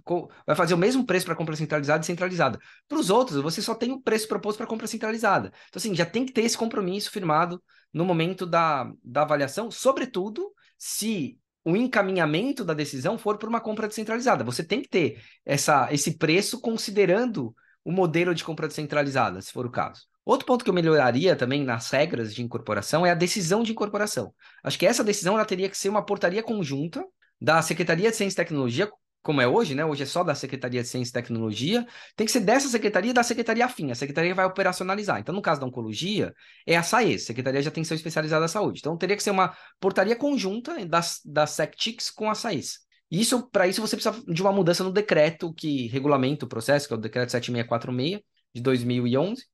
vai 0.46 0.54
fazer 0.54 0.74
o 0.74 0.78
mesmo 0.78 1.06
preço 1.06 1.24
para 1.24 1.35
compra 1.35 1.56
centralizada 1.56 2.02
e 2.02 2.06
centralizada. 2.06 2.58
Para 2.87 2.98
os 2.98 3.08
outros, 3.08 3.40
você 3.40 3.62
só 3.62 3.74
tem 3.74 3.90
o 3.90 4.00
preço 4.00 4.28
proposto 4.28 4.58
para 4.58 4.66
compra 4.66 4.87
centralizada. 4.87 5.50
Então, 5.68 5.80
assim, 5.80 5.94
já 5.94 6.04
tem 6.04 6.26
que 6.26 6.32
ter 6.32 6.42
esse 6.42 6.58
compromisso 6.58 7.11
firmado 7.11 7.62
no 7.90 8.04
momento 8.04 8.44
da, 8.44 8.92
da 9.02 9.22
avaliação, 9.22 9.70
sobretudo 9.70 10.52
se 10.76 11.38
o 11.64 11.74
encaminhamento 11.74 12.64
da 12.64 12.74
decisão 12.74 13.16
for 13.16 13.38
por 13.38 13.48
uma 13.48 13.61
compra 13.61 13.88
descentralizada. 13.88 14.44
Você 14.44 14.62
tem 14.62 14.82
que 14.82 14.88
ter 14.88 15.22
essa, 15.44 15.88
esse 15.92 16.18
preço 16.18 16.61
considerando 16.61 17.54
o 17.85 17.92
modelo 17.92 18.35
de 18.35 18.44
compra 18.44 18.68
descentralizada, 18.68 19.40
se 19.40 19.52
for 19.52 19.64
o 19.64 19.70
caso. 19.70 20.12
Outro 20.24 20.46
ponto 20.46 20.64
que 20.64 20.70
eu 20.70 20.74
melhoraria 20.74 21.35
também 21.35 21.64
nas 21.64 21.90
regras 21.90 22.32
de 22.35 22.42
incorporação 22.42 23.04
é 23.04 23.11
a 23.11 23.14
decisão 23.14 23.62
de 23.62 23.72
incorporação. 23.72 24.32
Acho 24.62 24.78
que 24.78 24.87
essa 24.87 25.02
decisão 25.02 25.35
ela 25.35 25.44
teria 25.44 25.68
que 25.68 25.76
ser 25.76 25.88
uma 25.88 26.04
portaria 26.04 26.42
conjunta 26.42 27.04
da 27.40 27.61
Secretaria 27.61 28.11
de 28.11 28.16
Ciência 28.16 28.35
e 28.35 28.44
Tecnologia, 28.44 28.88
como 29.20 29.40
é 29.40 29.48
hoje, 29.48 29.74
né? 29.74 29.85
Hoje 29.85 30.04
é 30.04 30.06
só 30.06 30.22
da 30.22 30.35
Secretaria 30.35 30.80
de 30.80 30.88
Ciência 30.88 31.11
e 31.11 31.12
Tecnologia, 31.12 31.87
tem 32.16 32.24
que 32.24 32.32
ser 32.32 32.40
dessa 32.40 32.68
secretaria 32.68 33.11
e 33.11 33.14
da 33.14 33.24
secretaria 33.24 33.64
afim. 33.64 33.90
A 33.90 33.96
secretaria 33.96 34.35
vai 34.35 34.44
operacionalizar. 34.44 35.18
Então, 35.18 35.35
no 35.35 35.42
caso 35.42 35.61
da 35.61 35.66
oncologia, 35.66 36.32
é 36.66 36.76
a 36.76 36.82
SAES, 36.85 37.24
Secretaria 37.24 37.62
de 37.62 37.68
Atenção 37.68 37.96
Especializada 37.96 38.44
à 38.44 38.48
Saúde. 38.48 38.78
Então, 38.80 38.96
teria 38.96 39.16
que 39.16 39.22
ser 39.22 39.30
uma 39.30 39.56
portaria 39.80 40.14
conjunta 40.14 40.85
das, 40.87 41.20
da 41.24 41.46
SecTix 41.46 42.11
com 42.11 42.30
a 42.30 42.35
SAES. 42.35 42.80
Isso, 43.11 43.48
para 43.50 43.66
isso, 43.66 43.80
você 43.80 43.96
precisa 43.96 44.24
de 44.26 44.40
uma 44.40 44.52
mudança 44.52 44.82
no 44.82 44.92
decreto 44.92 45.52
que 45.52 45.87
regulamenta 45.88 46.44
o 46.44 46.48
processo, 46.48 46.87
que 46.87 46.94
é 46.94 46.96
o 46.96 47.00
decreto 47.00 47.30
7646 47.30 48.22
de 48.54 48.61
2011, 48.61 49.44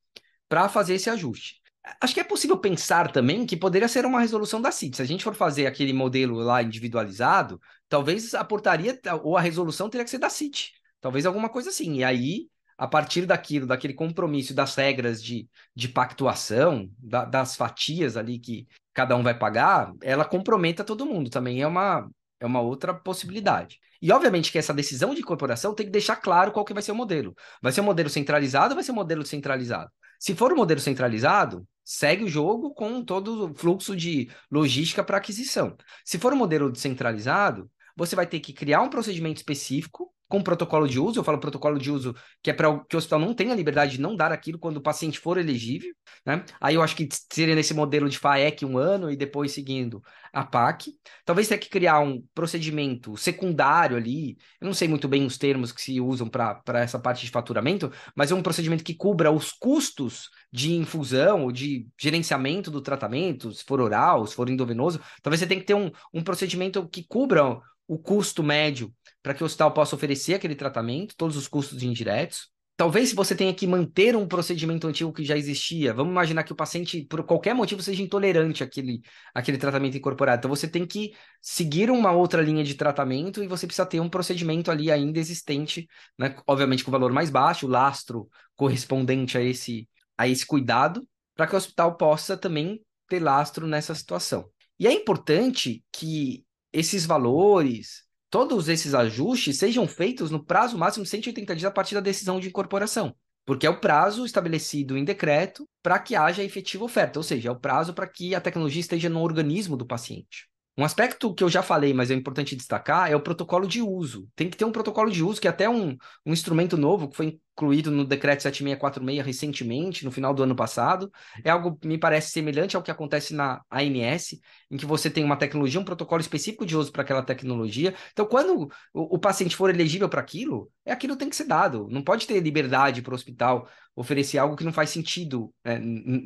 para 0.49 0.69
fazer 0.69 0.95
esse 0.95 1.11
ajuste. 1.11 1.59
Acho 2.01 2.15
que 2.15 2.21
é 2.21 2.25
possível 2.25 2.59
pensar 2.59 3.11
também 3.11 3.47
que 3.47 3.57
poderia 3.57 3.89
ser 3.89 4.05
uma 4.05 4.21
resolução 4.21 4.61
da 4.61 4.71
CIT. 4.71 4.97
Se 4.97 5.03
a 5.03 5.07
gente 5.07 5.25
for 5.25 5.35
fazer 5.35 5.67
aquele 5.67 5.93
modelo 5.93 6.37
lá 6.37 6.63
individualizado, 6.63 7.61
talvez 7.89 8.35
a 8.35 8.45
portaria 8.45 8.99
ou 9.23 9.37
a 9.37 9.41
resolução 9.41 9.89
teria 9.89 10.05
que 10.05 10.11
ser 10.11 10.19
da 10.19 10.29
CIT. 10.29 10.73
Talvez 11.01 11.25
alguma 11.25 11.49
coisa 11.49 11.71
assim. 11.71 11.95
E 11.97 12.05
aí, 12.05 12.49
a 12.77 12.87
partir 12.87 13.25
daquilo, 13.25 13.67
daquele 13.67 13.95
compromisso 13.95 14.53
das 14.53 14.75
regras 14.75 15.23
de, 15.23 15.49
de 15.75 15.89
pactuação, 15.89 16.91
da, 16.99 17.25
das 17.25 17.57
fatias 17.57 18.17
ali 18.17 18.39
que 18.39 18.67
cada 18.93 19.17
um 19.17 19.23
vai 19.23 19.37
pagar, 19.37 19.93
ela 20.03 20.25
comprometa 20.25 20.85
todo 20.85 21.07
mundo. 21.07 21.31
Também 21.31 21.63
é 21.63 21.67
uma, 21.67 22.09
é 22.39 22.47
uma 22.47 22.61
outra 22.61 22.93
possibilidade. 22.93 23.79
E 24.01 24.13
obviamente 24.13 24.53
que 24.53 24.59
essa 24.59 24.75
decisão 24.75 25.15
de 25.15 25.21
incorporação 25.21 25.75
tem 25.75 25.87
que 25.87 25.93
deixar 25.93 26.17
claro 26.17 26.53
qual 26.53 26.65
que 26.65 26.75
vai 26.75 26.83
ser 26.83 26.93
o 26.93 26.97
modelo. 26.97 27.35
Vai 27.63 27.73
ser 27.73 27.81
um 27.81 27.85
modelo 27.85 28.11
centralizado 28.11 28.71
ou 28.71 28.75
vai 28.75 28.85
ser 28.85 28.93
um 28.93 28.97
modelo 28.97 29.23
descentralizado? 29.23 29.91
Se 30.19 30.35
for 30.35 30.53
um 30.53 30.57
modelo 30.57 30.81
centralizado, 30.81 31.67
segue 31.85 32.25
o 32.25 32.29
jogo 32.29 32.75
com 32.75 33.05
todo 33.05 33.51
o 33.51 33.55
fluxo 33.55 33.97
de 33.97 34.31
logística 34.51 35.03
para 35.05 35.17
aquisição. 35.17 35.77
Se 36.05 36.19
for 36.19 36.33
um 36.33 36.37
modelo 36.37 36.71
descentralizado, 36.71 37.71
você 37.97 38.15
vai 38.15 38.27
ter 38.27 38.41
que 38.41 38.53
criar 38.53 38.83
um 38.83 38.91
procedimento 38.91 39.39
específico 39.39 40.13
com 40.29 40.43
protocolo 40.43 40.87
de 40.87 41.01
uso, 41.01 41.19
eu 41.19 41.25
falo 41.25 41.41
protocolo 41.41 41.79
de 41.79 41.91
uso 41.91 42.15
que 42.43 42.51
é 42.51 42.53
para 42.53 42.79
que 42.85 42.95
o 42.95 42.99
hospital 42.99 43.19
não 43.19 43.35
tenha 43.35 43.55
liberdade 43.55 43.93
de 43.93 44.01
não 44.01 44.15
dar 44.15 44.31
aquilo 44.31 44.59
quando 44.59 44.77
o 44.77 44.83
paciente 44.83 45.19
for 45.19 45.39
elegível, 45.39 45.91
né? 46.25 46.45
Aí 46.61 46.75
eu 46.75 46.83
acho 46.83 46.95
que 46.95 47.09
seria 47.33 47.55
nesse 47.55 47.73
modelo 47.73 48.09
de 48.09 48.19
FAEC 48.19 48.65
um 48.65 48.77
ano 48.77 49.11
e 49.11 49.17
depois 49.17 49.53
seguindo 49.53 50.03
a 50.33 50.45
PAC. 50.45 50.93
Talvez 51.25 51.49
tenha 51.49 51.59
que 51.59 51.71
criar 51.71 52.01
um 52.01 52.23
procedimento 52.35 53.17
secundário 53.17 53.97
ali, 53.97 54.37
eu 54.61 54.67
não 54.67 54.75
sei 54.75 54.87
muito 54.87 55.09
bem 55.09 55.25
os 55.25 55.39
termos 55.39 55.73
que 55.73 55.81
se 55.81 56.01
usam 56.01 56.29
para 56.29 56.81
essa 56.81 56.99
parte 56.99 57.25
de 57.25 57.31
faturamento, 57.31 57.91
mas 58.15 58.31
é 58.31 58.35
um 58.35 58.43
procedimento 58.43 58.85
que 58.85 58.95
cubra 58.95 59.33
os 59.33 59.51
custos 59.51 60.29
de 60.53 60.75
infusão 60.75 61.45
ou 61.45 61.53
de 61.53 61.87
gerenciamento 61.99 62.71
do 62.71 62.83
tratamento, 62.83 63.53
se 63.53 63.65
for 63.65 63.81
oral, 63.81 64.27
se 64.27 64.35
for 64.35 64.49
endovenoso. 64.51 65.01
Talvez 65.23 65.41
você 65.41 65.47
tenha 65.47 65.61
que 65.61 65.67
ter 65.67 65.75
um, 65.75 65.91
um 66.13 66.23
procedimento 66.23 66.87
que 66.89 67.05
cubra 67.07 67.59
o 67.89 67.99
custo 67.99 68.43
médio 68.43 68.93
para 69.29 69.35
que 69.35 69.43
o 69.43 69.47
hospital 69.47 69.75
possa 69.75 69.95
oferecer 69.95 70.33
aquele 70.33 70.55
tratamento, 70.55 71.15
todos 71.15 71.37
os 71.37 71.47
custos 71.47 71.83
indiretos. 71.83 72.49
Talvez 72.79 73.13
você 73.13 73.35
tenha 73.35 73.53
que 73.53 73.67
manter 73.67 74.17
um 74.17 74.27
procedimento 74.27 74.87
antigo 74.87 75.13
que 75.13 75.23
já 75.23 75.37
existia. 75.37 75.93
Vamos 75.93 76.13
imaginar 76.13 76.45
que 76.45 76.53
o 76.53 76.57
paciente, 76.57 77.05
por 77.05 77.23
qualquer 77.25 77.55
motivo, 77.55 77.83
seja 77.83 78.03
intolerante 78.03 78.65
àquele, 78.65 79.03
àquele 79.35 79.59
tratamento 79.59 79.99
incorporado. 79.99 80.39
Então, 80.39 80.49
você 80.49 80.67
tem 80.67 80.87
que 80.87 81.13
seguir 81.43 81.91
uma 81.91 82.11
outra 82.11 82.41
linha 82.41 82.65
de 82.65 82.75
tratamento 82.75 83.45
e 83.45 83.47
você 83.47 83.67
precisa 83.67 83.85
ter 83.85 84.01
um 84.01 84.09
procedimento 84.09 84.71
ali 84.71 84.91
ainda 84.91 85.19
existente, 85.19 85.87
né? 86.19 86.35
obviamente 86.47 86.83
com 86.83 86.91
valor 86.91 87.13
mais 87.13 87.29
baixo, 87.29 87.67
o 87.67 87.69
lastro 87.69 88.31
correspondente 88.57 89.37
a 89.37 89.43
esse, 89.43 89.87
a 90.17 90.27
esse 90.27 90.47
cuidado, 90.47 91.07
para 91.37 91.47
que 91.47 91.55
o 91.55 91.59
hospital 91.59 91.99
possa 91.99 92.35
também 92.35 92.81
ter 93.07 93.21
lastro 93.21 93.67
nessa 93.67 93.95
situação. 93.95 94.49
E 94.81 94.87
é 94.87 94.93
importante 94.95 95.85
que 95.93 96.47
esses 96.73 97.05
valores, 97.05 98.08
todos 98.31 98.69
esses 98.69 98.95
ajustes 98.95 99.59
sejam 99.59 99.87
feitos 99.87 100.31
no 100.31 100.45
prazo 100.45 100.77
máximo 100.77 101.05
de 101.05 101.11
180 101.11 101.57
dias 101.57 101.71
a 101.71 101.73
partir 101.73 101.95
da 101.95 102.01
decisão 102.01 102.39
de 102.39 102.49
incorporação, 102.49 103.15
porque 103.47 103.67
é 103.67 103.71
o 103.71 103.81
prazo 103.81 104.27
estabelecido 104.27 104.97
em 104.97 105.05
decreto 105.05 105.67
para 105.83 105.99
que 105.99 106.15
haja 106.15 106.45
efetiva 106.45 106.85
oferta, 106.85 107.19
ou 107.19 107.23
seja, 107.23 107.49
é 107.49 107.53
o 107.53 107.59
prazo 107.59 107.95
para 107.95 108.07
que 108.07 108.35
a 108.35 108.41
tecnologia 108.41 108.81
esteja 108.81 109.09
no 109.09 109.23
organismo 109.23 109.77
do 109.77 109.87
paciente. 109.87 110.49
Um 110.79 110.85
aspecto 110.85 111.35
que 111.35 111.43
eu 111.43 111.49
já 111.49 111.61
falei, 111.61 111.93
mas 111.93 112.09
é 112.09 112.15
importante 112.15 112.55
destacar, 112.55 113.11
é 113.11 113.17
o 113.17 113.21
protocolo 113.21 113.67
de 113.67 113.83
uso. 113.83 114.29
Tem 114.37 114.49
que 114.49 114.57
ter 114.57 114.65
um 114.65 114.71
protocolo 114.71 115.11
de 115.11 115.25
uso, 115.25 115.41
que 115.41 115.49
é 115.49 115.51
até 115.51 115.69
um, 115.69 115.97
um 116.25 116.33
instrumento 116.33 116.77
novo 116.77 117.09
que 117.09 117.17
foi 117.17 117.41
incluído 117.53 117.91
no 117.91 118.05
decreto 118.05 118.45
7646 118.45 119.27
recentemente, 119.27 120.05
no 120.05 120.13
final 120.13 120.33
do 120.33 120.45
ano 120.45 120.55
passado. 120.55 121.11
É 121.43 121.51
algo, 121.51 121.77
me 121.85 121.99
parece, 121.99 122.31
semelhante 122.31 122.77
ao 122.77 122.83
que 122.83 122.93
acontece 122.93 123.35
na 123.35 123.61
ANS, 123.69 124.39
em 124.71 124.77
que 124.77 124.87
você 124.87 125.11
tem 125.11 125.25
uma 125.25 125.37
tecnologia, 125.37 125.81
um 125.81 125.85
protocolo 125.85 126.21
específico 126.21 126.65
de 126.65 126.77
uso 126.77 126.93
para 126.93 127.03
aquela 127.03 127.25
tecnologia. 127.25 127.93
Então, 128.13 128.25
quando 128.25 128.69
o, 128.95 129.17
o 129.17 129.19
paciente 129.19 129.57
for 129.57 129.71
elegível 129.71 130.09
para 130.09 130.21
aquilo, 130.21 130.71
é 130.87 130.93
aquilo 130.93 131.17
tem 131.17 131.29
que 131.29 131.35
ser 131.35 131.47
dado. 131.47 131.89
Não 131.91 132.03
pode 132.03 132.25
ter 132.25 132.39
liberdade 132.39 133.03
para 133.03 133.11
o 133.11 133.17
hospital 133.17 133.69
oferecer 133.97 134.39
algo 134.39 134.55
que 134.55 134.63
não 134.63 134.73
faz 134.73 134.91
sentido 134.91 135.53
né, 135.65 135.81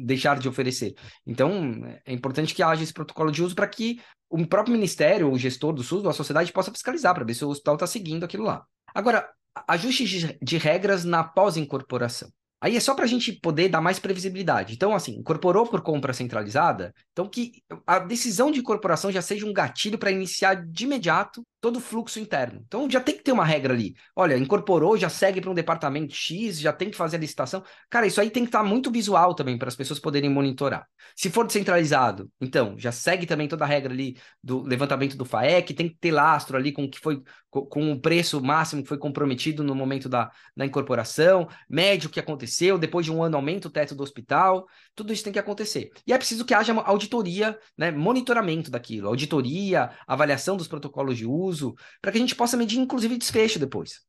deixar 0.05 0.39
de 0.39 0.47
oferecer. 0.47 0.95
Então, 1.27 1.81
é 2.05 2.13
importante 2.13 2.55
que 2.55 2.63
haja 2.63 2.83
esse 2.83 2.93
protocolo 2.93 3.33
de 3.33 3.43
uso 3.43 3.55
para 3.55 3.67
que 3.67 3.99
o 4.33 4.47
próprio 4.47 4.75
ministério, 4.75 5.31
o 5.31 5.39
gestor 5.39 5.75
do 5.75 5.83
SUS, 5.83 6.05
ou 6.05 6.11
a 6.11 6.15
sociedade, 6.15 6.53
possa 6.53 6.71
fiscalizar 6.71 7.15
para 7.15 7.25
ver 7.25 7.35
se 7.35 7.45
o 7.45 7.51
hospital 7.51 7.75
está 7.75 7.87
seguindo 7.87 8.25
aquilo 8.25 8.45
lá. 8.45 8.65
Agora, 8.95 9.29
ajustes 9.69 10.09
de, 10.09 10.39
de 10.41 10.57
regras 10.57 11.05
na 11.05 11.23
pós-incorporação. 11.23 12.31
Aí 12.59 12.77
é 12.77 12.81
só 12.81 12.95
para 12.95 13.05
a 13.05 13.09
gente 13.09 13.33
poder 13.33 13.69
dar 13.69 13.81
mais 13.81 13.99
previsibilidade. 13.99 14.73
Então, 14.73 14.95
assim, 14.95 15.17
incorporou 15.17 15.67
por 15.67 15.83
compra 15.83 16.15
centralizada, 16.15 16.95
então 17.11 17.29
que 17.29 17.63
a 17.87 17.99
decisão 17.99 18.51
de 18.51 18.61
incorporação 18.61 19.11
já 19.13 19.21
seja 19.21 19.45
um 19.45 19.53
gatilho 19.53 19.99
para 19.99 20.13
iniciar 20.13 20.55
de 20.55 20.85
imediato 20.85 21.45
todo 21.63 21.77
o 21.77 21.81
fluxo 21.81 22.19
interno. 22.19 22.61
Então 22.67 22.91
já 22.91 23.01
tem 23.01 23.17
que 23.17 23.23
ter 23.23 23.31
uma 23.31 23.45
regra 23.45 23.73
ali. 23.73 23.95
Olha, 24.17 24.37
incorporou, 24.37 24.97
já 24.99 25.09
segue 25.09 25.41
para 25.41 25.49
um 25.49 25.55
departamento 25.55 26.13
X, 26.13 26.59
já 26.59 26.73
tem 26.73 26.91
que 26.91 26.97
fazer 26.97 27.17
a 27.17 27.21
licitação. 27.21 27.63
Cara, 27.89 28.05
isso 28.05 28.21
aí 28.21 28.31
tem 28.31 28.43
que 28.43 28.49
estar 28.49 28.63
tá 28.63 28.65
muito 28.65 28.91
visual 28.91 29.33
também 29.33 29.57
para 29.57 29.69
as 29.69 29.77
pessoas 29.77 30.01
poderem 30.01 30.29
monitorar. 30.29 30.89
Se 31.15 31.31
for 31.31 31.47
descentralizado, 31.47 32.29
então 32.41 32.75
já 32.77 32.91
segue 32.91 33.27
também 33.27 33.47
toda 33.47 33.65
a 33.65 33.69
regra 33.69 33.93
ali 33.93 34.17
do 34.43 34.63
levantamento 34.63 35.17
do 35.17 35.25
FAEC, 35.25 35.73
tem 35.73 35.89
que 35.89 35.97
ter 36.01 36.11
lastro 36.11 36.57
ali 36.57 36.73
com 36.73 36.83
o 36.83 36.91
que 36.91 36.99
foi 36.99 37.23
com 37.53 37.93
o 37.93 38.01
preço 38.01 38.43
máximo 38.43 38.83
que 38.83 38.89
foi 38.89 38.97
comprometido 38.97 39.63
no 39.63 39.75
momento 39.75 40.09
da, 40.09 40.31
da 40.57 40.65
incorporação, 40.65 41.47
médio 41.69 42.09
que 42.09 42.19
aconteceu, 42.19 42.79
depois 42.79 43.05
de 43.05 43.13
um 43.13 43.23
ano 43.23 43.37
aumenta 43.37 43.69
o 43.69 43.71
teto 43.71 43.95
do 43.95 44.03
hospital, 44.03 44.67
tudo 44.95 45.13
isso 45.13 45.25
tem 45.25 45.33
que 45.33 45.39
acontecer. 45.39 45.91
E 46.07 46.13
é 46.13 46.19
preciso 46.19 46.45
que 46.45 46.55
haja 46.55 46.73
auditoria, 46.83 47.59
né, 47.77 47.91
monitoramento 47.91 48.71
daquilo, 48.71 49.09
auditoria, 49.09 49.91
avaliação 50.07 50.57
dos 50.57 50.69
protocolos 50.69 51.17
de 51.17 51.27
uso, 51.27 51.75
para 52.01 52.13
que 52.13 52.19
a 52.19 52.21
gente 52.21 52.35
possa 52.35 52.57
medir, 52.57 52.79
inclusive, 52.79 53.17
desfecho 53.17 53.59
depois. 53.59 54.01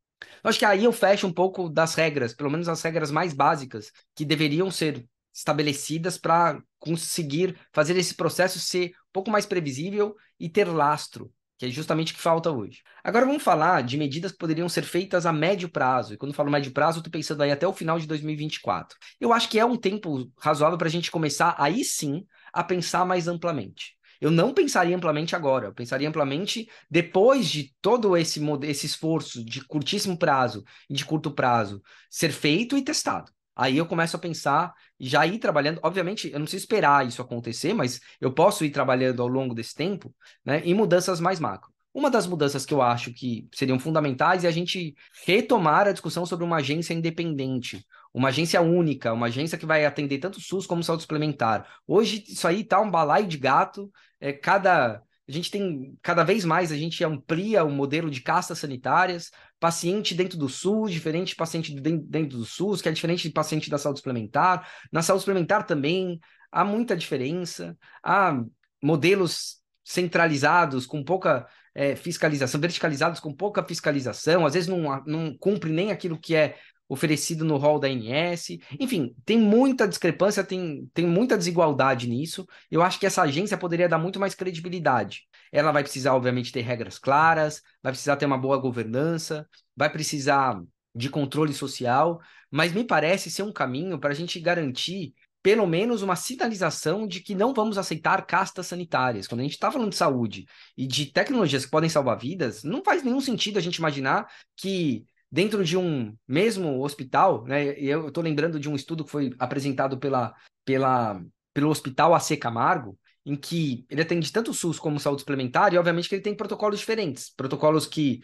Eu 0.44 0.50
acho 0.50 0.60
que 0.60 0.66
aí 0.66 0.84
eu 0.84 0.92
fecho 0.92 1.28
um 1.28 1.34
pouco 1.34 1.70
das 1.70 1.96
regras, 1.96 2.34
pelo 2.34 2.50
menos 2.50 2.68
as 2.68 2.82
regras 2.82 3.12
mais 3.12 3.34
básicas, 3.34 3.92
que 4.16 4.26
deveriam 4.26 4.70
ser 4.72 5.06
estabelecidas 5.34 6.18
para 6.18 6.62
conseguir 6.80 7.58
fazer 7.72 7.98
esse 7.98 8.14
processo 8.14 8.60
ser 8.60 8.90
um 8.90 9.12
pouco 9.12 9.32
mais 9.32 9.46
previsível 9.46 10.16
e 10.40 10.48
ter 10.48 10.66
lastro, 10.66 11.32
que 11.64 11.70
é 11.70 11.72
justamente 11.72 12.12
o 12.12 12.16
que 12.16 12.22
falta 12.22 12.52
hoje. 12.52 12.82
Agora 13.02 13.26
vamos 13.26 13.42
falar 13.42 13.84
de 13.84 13.98
medidas 13.98 14.34
que 14.34 14.38
poderiam 14.38 14.68
ser 14.68 14.84
feitas 14.84 15.26
a 15.26 15.32
médio 15.32 15.70
prazo. 15.70 16.14
E 16.14 16.18
quando 16.18 16.34
falo 16.34 16.52
médio 16.52 16.74
prazo, 16.74 16.98
eu 16.98 17.00
estou 17.00 17.12
pensando 17.12 17.42
aí 17.42 17.52
até 17.52 17.66
o 17.66 17.72
final 17.72 17.98
de 17.98 18.06
2024. 18.06 18.98
Eu 19.20 19.32
acho 19.32 19.48
que 19.48 19.58
é 19.58 19.66
um 19.66 19.78
tempo 19.78 20.30
razoável 20.38 20.78
para 20.78 20.88
a 20.88 20.92
gente 20.92 21.10
começar 21.10 21.56
aí 21.58 21.86
sim 21.86 22.26
a 22.52 22.66
pensar 22.66 23.06
mais 23.06 23.30
amplamente. 23.30 23.96
Eu 24.20 24.30
não 24.30 24.54
pensaria 24.54 24.96
amplamente 24.96 25.38
agora, 25.38 25.68
eu 25.68 25.74
pensaria 25.74 26.08
amplamente 26.08 26.68
depois 26.90 27.50
de 27.50 27.74
todo 27.82 28.16
esse, 28.18 28.42
esse 28.64 28.86
esforço 28.86 29.44
de 29.44 29.66
curtíssimo 29.66 30.18
prazo 30.18 30.66
e 30.90 30.94
de 30.94 31.06
curto 31.06 31.32
prazo 31.32 31.82
ser 32.10 32.32
feito 32.32 32.78
e 32.78 32.82
testado. 32.82 33.32
Aí 33.56 33.78
eu 33.78 33.86
começo 33.86 34.16
a 34.16 34.20
pensar 34.20 34.74
e 35.00 35.08
já 35.08 35.26
ir 35.26 35.38
trabalhando. 35.40 35.80
Obviamente, 35.84 36.28
eu 36.28 36.40
não 36.40 36.46
preciso 36.46 36.64
esperar 36.64 37.08
isso 37.08 37.22
acontecer, 37.22 37.74
mas 37.74 38.00
eu 38.20 38.32
posso 38.32 38.66
ir 38.66 38.72
trabalhando 38.72 39.22
ao 39.22 39.28
longo 39.28 39.54
desse 39.54 39.76
tempo 39.76 40.14
né, 40.44 40.62
em 40.66 40.74
mudanças 40.74 41.20
mais 41.20 41.40
macro. 41.40 41.72
Uma 41.94 42.10
das 42.10 42.26
mudanças 42.26 42.66
que 42.66 42.74
eu 42.74 42.82
acho 42.82 43.14
que 43.14 43.48
seriam 43.54 43.78
fundamentais 43.78 44.44
é 44.44 44.48
a 44.48 44.52
gente 44.52 44.96
retomar 45.26 45.88
a 45.88 45.92
discussão 45.92 46.26
sobre 46.26 46.44
uma 46.44 46.58
agência 46.58 46.94
independente, 46.94 47.86
uma 48.12 48.30
agência 48.30 48.60
única, 48.62 49.14
uma 49.14 49.28
agência 49.28 49.60
que 49.60 49.66
vai 49.66 49.86
atender 49.86 50.18
tanto 50.18 50.42
SUS 50.42 50.66
como 50.66 50.84
saúde 50.84 51.04
suplementar. 51.04 51.68
Hoje 51.86 52.24
isso 52.28 52.48
aí 52.48 52.64
tá 52.64 52.82
um 52.82 52.90
balaio 52.90 53.28
de 53.28 53.38
gato, 53.38 53.92
é 54.20 54.34
cada 54.34 55.04
a 55.28 55.32
gente 55.32 55.50
tem 55.50 55.98
cada 56.02 56.24
vez 56.24 56.44
mais 56.44 56.72
a 56.72 56.76
gente 56.76 57.04
amplia 57.04 57.64
o 57.64 57.72
modelo 57.72 58.10
de 58.10 58.22
castas 58.22 58.60
sanitárias, 58.60 59.32
paciente 59.64 60.14
dentro 60.14 60.38
do 60.38 60.50
SUS, 60.50 60.92
diferente 60.92 61.30
de 61.30 61.36
paciente 61.38 61.74
dentro 61.74 62.38
do 62.38 62.44
SUS, 62.44 62.82
que 62.82 62.90
é 62.90 62.92
diferente 62.92 63.24
de 63.24 63.34
paciente 63.34 63.70
da 63.70 63.78
saúde 63.78 64.00
suplementar. 64.00 64.70
Na 64.92 65.02
saúde 65.02 65.22
suplementar 65.22 65.66
também 65.66 66.20
há 66.52 66.66
muita 66.66 66.98
diferença, 66.98 67.78
há 68.04 68.44
modelos 68.84 69.62
centralizados 69.82 70.86
com 70.86 71.02
pouca 71.02 71.48
é, 71.74 71.96
fiscalização, 71.96 72.60
verticalizados 72.60 73.22
com 73.22 73.34
pouca 73.34 73.64
fiscalização, 73.64 74.46
às 74.46 74.54
vezes 74.54 74.68
não, 74.68 75.02
não 75.06 75.34
cumpre 75.38 75.72
nem 75.72 75.92
aquilo 75.92 76.20
que 76.20 76.36
é 76.36 76.58
oferecido 76.90 77.46
no 77.46 77.56
rol 77.56 77.80
da 77.80 77.88
ANS. 77.88 78.58
Enfim, 78.78 79.16
tem 79.24 79.38
muita 79.40 79.88
discrepância, 79.88 80.44
tem, 80.44 80.90
tem 80.94 81.08
muita 81.08 81.38
desigualdade 81.38 82.10
nisso. 82.10 82.46
Eu 82.70 82.82
acho 82.82 83.00
que 83.00 83.06
essa 83.06 83.22
agência 83.22 83.58
poderia 83.58 83.88
dar 83.88 83.98
muito 83.98 84.20
mais 84.20 84.36
credibilidade. 84.36 85.22
Ela 85.54 85.72
vai 85.72 85.84
precisar, 85.84 86.16
obviamente, 86.16 86.52
ter 86.52 86.62
regras 86.62 86.98
claras, 86.98 87.62
vai 87.82 87.92
precisar 87.92 88.16
ter 88.18 88.26
uma 88.26 88.38
boa 88.38 88.58
governança, 88.58 89.48
vai 89.78 89.88
precisar 89.90 90.60
de 90.96 91.10
controle 91.12 91.54
social, 91.54 92.20
mas 92.50 92.74
me 92.74 92.84
parece 92.84 93.30
ser 93.30 93.44
um 93.44 93.54
caminho 93.54 94.00
para 94.00 94.10
a 94.10 94.16
gente 94.16 94.40
garantir 94.40 95.14
pelo 95.44 95.68
menos 95.68 96.02
uma 96.02 96.16
sinalização 96.16 97.06
de 97.06 97.20
que 97.20 97.36
não 97.36 97.54
vamos 97.54 97.78
aceitar 97.78 98.26
castas 98.26 98.66
sanitárias. 98.66 99.28
Quando 99.28 99.42
a 99.42 99.44
gente 99.44 99.54
está 99.54 99.70
falando 99.70 99.90
de 99.90 99.96
saúde 99.98 100.46
e 100.76 100.88
de 100.88 101.06
tecnologias 101.08 101.66
que 101.66 101.72
podem 101.72 101.90
salvar 101.90 102.18
vidas, 102.18 102.64
não 102.64 102.84
faz 102.84 103.04
nenhum 103.04 103.22
sentido 103.22 103.60
a 103.60 103.62
gente 103.62 103.76
imaginar 103.76 104.26
que 104.56 105.06
dentro 105.30 105.64
de 105.64 105.78
um 105.78 106.16
mesmo 106.28 106.82
hospital, 106.82 107.44
né? 107.46 107.78
Eu 107.78 108.08
estou 108.08 108.24
lembrando 108.24 108.60
de 108.60 108.70
um 108.70 108.76
estudo 108.76 109.04
que 109.04 109.12
foi 109.12 109.36
apresentado 109.38 109.98
pela, 110.00 110.34
pela, 110.64 111.22
pelo 111.54 111.70
Hospital 111.70 112.16
AC 112.16 112.38
Camargo, 112.38 112.98
em 113.26 113.36
que 113.36 113.86
ele 113.90 114.02
atende 114.02 114.32
tanto 114.32 114.52
o 114.52 114.54
SUS 114.54 114.80
como 114.80 115.00
saúde 115.00 115.22
suplementar, 115.22 115.74
e 115.74 115.78
obviamente 115.78 116.10
que 116.10 116.16
ele 116.16 116.22
tem 116.22 116.36
protocolos 116.36 116.80
diferentes, 116.80 117.30
protocolos 117.30 117.86
que 117.88 118.22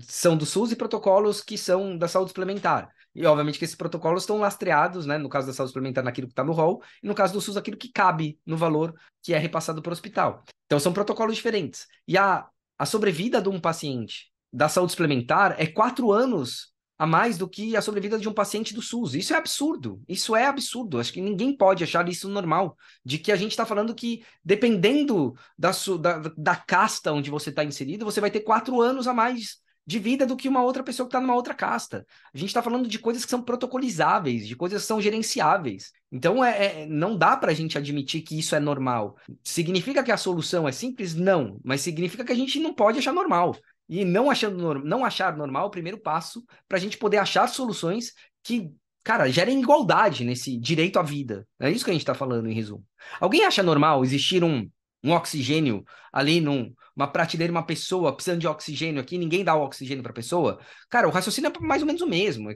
são 0.00 0.36
do 0.36 0.46
SUS 0.46 0.72
e 0.72 0.76
protocolos 0.76 1.40
que 1.40 1.58
são 1.58 1.96
da 1.96 2.08
saúde 2.08 2.30
suplementar. 2.30 2.90
E 3.14 3.24
obviamente 3.26 3.58
que 3.58 3.64
esses 3.64 3.76
protocolos 3.76 4.24
estão 4.24 4.38
lastreados, 4.38 5.06
né, 5.06 5.18
no 5.18 5.28
caso 5.28 5.46
da 5.46 5.52
saúde 5.52 5.70
suplementar, 5.70 6.02
naquilo 6.02 6.26
que 6.26 6.32
está 6.32 6.42
no 6.42 6.52
rol, 6.52 6.82
e 7.02 7.06
no 7.06 7.14
caso 7.14 7.32
do 7.32 7.40
SUS, 7.40 7.56
aquilo 7.56 7.76
que 7.76 7.92
cabe 7.92 8.38
no 8.44 8.56
valor 8.56 8.94
que 9.22 9.32
é 9.32 9.38
repassado 9.38 9.80
para 9.80 9.90
o 9.90 9.92
hospital. 9.92 10.42
Então 10.66 10.80
são 10.80 10.92
protocolos 10.92 11.36
diferentes. 11.36 11.86
E 12.08 12.18
a, 12.18 12.46
a 12.78 12.86
sobrevida 12.86 13.40
de 13.40 13.48
um 13.48 13.60
paciente 13.60 14.32
da 14.52 14.68
saúde 14.68 14.92
suplementar 14.92 15.54
é 15.58 15.66
quatro 15.66 16.10
anos 16.10 16.73
a 17.04 17.06
mais 17.06 17.36
do 17.36 17.46
que 17.46 17.76
a 17.76 17.82
sobrevida 17.82 18.18
de 18.18 18.26
um 18.26 18.32
paciente 18.32 18.72
do 18.72 18.80
SUS. 18.80 19.14
Isso 19.14 19.34
é 19.34 19.36
absurdo. 19.36 20.02
Isso 20.08 20.34
é 20.34 20.46
absurdo. 20.46 20.98
Acho 20.98 21.12
que 21.12 21.20
ninguém 21.20 21.54
pode 21.54 21.84
achar 21.84 22.08
isso 22.08 22.30
normal. 22.30 22.78
De 23.04 23.18
que 23.18 23.30
a 23.30 23.36
gente 23.36 23.50
está 23.50 23.66
falando 23.66 23.94
que, 23.94 24.24
dependendo 24.42 25.34
da, 25.56 25.70
da, 26.00 26.32
da 26.34 26.56
casta 26.56 27.12
onde 27.12 27.30
você 27.30 27.50
está 27.50 27.62
inserido, 27.62 28.06
você 28.06 28.22
vai 28.22 28.30
ter 28.30 28.40
quatro 28.40 28.80
anos 28.80 29.06
a 29.06 29.12
mais 29.12 29.58
de 29.86 29.98
vida 29.98 30.24
do 30.24 30.34
que 30.34 30.48
uma 30.48 30.62
outra 30.62 30.82
pessoa 30.82 31.06
que 31.06 31.10
está 31.10 31.20
numa 31.20 31.34
outra 31.34 31.52
casta. 31.52 32.06
A 32.32 32.38
gente 32.38 32.48
está 32.48 32.62
falando 32.62 32.88
de 32.88 32.98
coisas 32.98 33.22
que 33.22 33.30
são 33.30 33.42
protocolizáveis, 33.42 34.48
de 34.48 34.56
coisas 34.56 34.80
que 34.80 34.88
são 34.88 34.98
gerenciáveis. 34.98 35.92
Então, 36.10 36.42
é, 36.42 36.84
é 36.84 36.86
não 36.86 37.18
dá 37.18 37.36
para 37.36 37.50
a 37.52 37.54
gente 37.54 37.76
admitir 37.76 38.22
que 38.22 38.38
isso 38.38 38.54
é 38.54 38.60
normal. 38.60 39.18
Significa 39.42 40.02
que 40.02 40.10
a 40.10 40.16
solução 40.16 40.66
é 40.66 40.72
simples? 40.72 41.14
Não. 41.14 41.60
Mas 41.62 41.82
significa 41.82 42.24
que 42.24 42.32
a 42.32 42.36
gente 42.36 42.58
não 42.58 42.72
pode 42.72 42.98
achar 42.98 43.12
normal. 43.12 43.54
E 43.88 44.04
não, 44.04 44.30
achando, 44.30 44.74
não 44.82 45.04
achar 45.04 45.36
normal 45.36 45.66
o 45.66 45.70
primeiro 45.70 45.98
passo 45.98 46.44
para 46.68 46.78
a 46.78 46.80
gente 46.80 46.96
poder 46.96 47.18
achar 47.18 47.46
soluções 47.48 48.12
que, 48.42 48.70
cara, 49.02 49.30
gerem 49.30 49.60
igualdade 49.60 50.24
nesse 50.24 50.58
direito 50.58 50.98
à 50.98 51.02
vida. 51.02 51.46
É 51.60 51.70
isso 51.70 51.84
que 51.84 51.90
a 51.90 51.94
gente 51.94 52.02
está 52.02 52.14
falando, 52.14 52.48
em 52.48 52.54
resumo. 52.54 52.84
Alguém 53.20 53.44
acha 53.44 53.62
normal 53.62 54.02
existir 54.02 54.42
um, 54.42 54.68
um 55.02 55.12
oxigênio 55.12 55.84
ali 56.10 56.40
numa 56.40 57.06
prateleira, 57.06 57.52
uma 57.52 57.66
pessoa 57.66 58.14
precisando 58.14 58.40
de 58.40 58.46
oxigênio 58.46 59.02
aqui, 59.02 59.18
ninguém 59.18 59.44
dá 59.44 59.54
o 59.54 59.62
oxigênio 59.62 60.02
para 60.02 60.12
a 60.12 60.14
pessoa? 60.14 60.58
Cara, 60.88 61.06
o 61.06 61.10
raciocínio 61.10 61.52
é 61.54 61.60
mais 61.60 61.82
ou 61.82 61.86
menos 61.86 62.00
o 62.00 62.06
mesmo. 62.06 62.50
É 62.50 62.54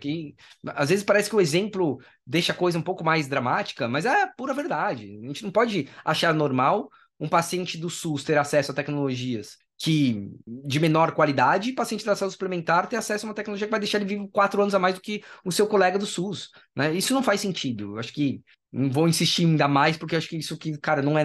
às 0.69 0.89
vezes 0.89 1.05
parece 1.05 1.29
que 1.29 1.37
o 1.37 1.41
exemplo 1.41 1.99
deixa 2.27 2.53
a 2.53 2.57
coisa 2.57 2.79
um 2.79 2.83
pouco 2.83 3.05
mais 3.05 3.29
dramática, 3.29 3.87
mas 3.87 4.07
é 4.07 4.27
pura 4.35 4.55
verdade. 4.55 5.19
A 5.23 5.27
gente 5.27 5.45
não 5.45 5.51
pode 5.51 5.89
achar 6.03 6.33
normal 6.33 6.89
um 7.21 7.29
paciente 7.29 7.77
do 7.77 7.91
SUS 7.91 8.25
ter 8.25 8.39
acesso 8.39 8.73
a 8.73 8.75
tecnologias 8.75 9.59
que 9.79 10.29
de 10.47 10.81
menor 10.81 11.13
qualidade, 11.13 11.73
paciente 11.73 12.05
da 12.05 12.17
saúde 12.17 12.33
suplementar 12.33 12.89
ter 12.89 12.97
acesso 12.97 13.25
a 13.25 13.29
uma 13.29 13.35
tecnologia 13.35 13.67
que 13.67 13.71
vai 13.71 13.79
deixar 13.79 13.99
ele 13.99 14.09
vivo 14.09 14.29
quatro 14.29 14.61
anos 14.61 14.75
a 14.75 14.79
mais 14.79 14.97
do 14.97 15.01
que 15.01 15.23
o 15.45 15.53
seu 15.53 15.69
colega 15.69 15.99
do 15.99 16.07
SUS. 16.07 16.51
Né? 16.75 16.93
Isso 16.95 17.15
não 17.15 17.23
faz 17.23 17.41
sentido. 17.41 17.95
Eu 17.95 17.99
acho 17.99 18.13
que 18.13 18.43
não 18.73 18.91
vou 18.91 19.09
insistir 19.09 19.47
ainda 19.47 19.69
mais, 19.69 19.97
porque 19.97 20.17
acho 20.17 20.29
que 20.29 20.37
isso 20.37 20.59
que, 20.59 20.77
cara, 20.79 21.01
não 21.01 21.17
é. 21.17 21.25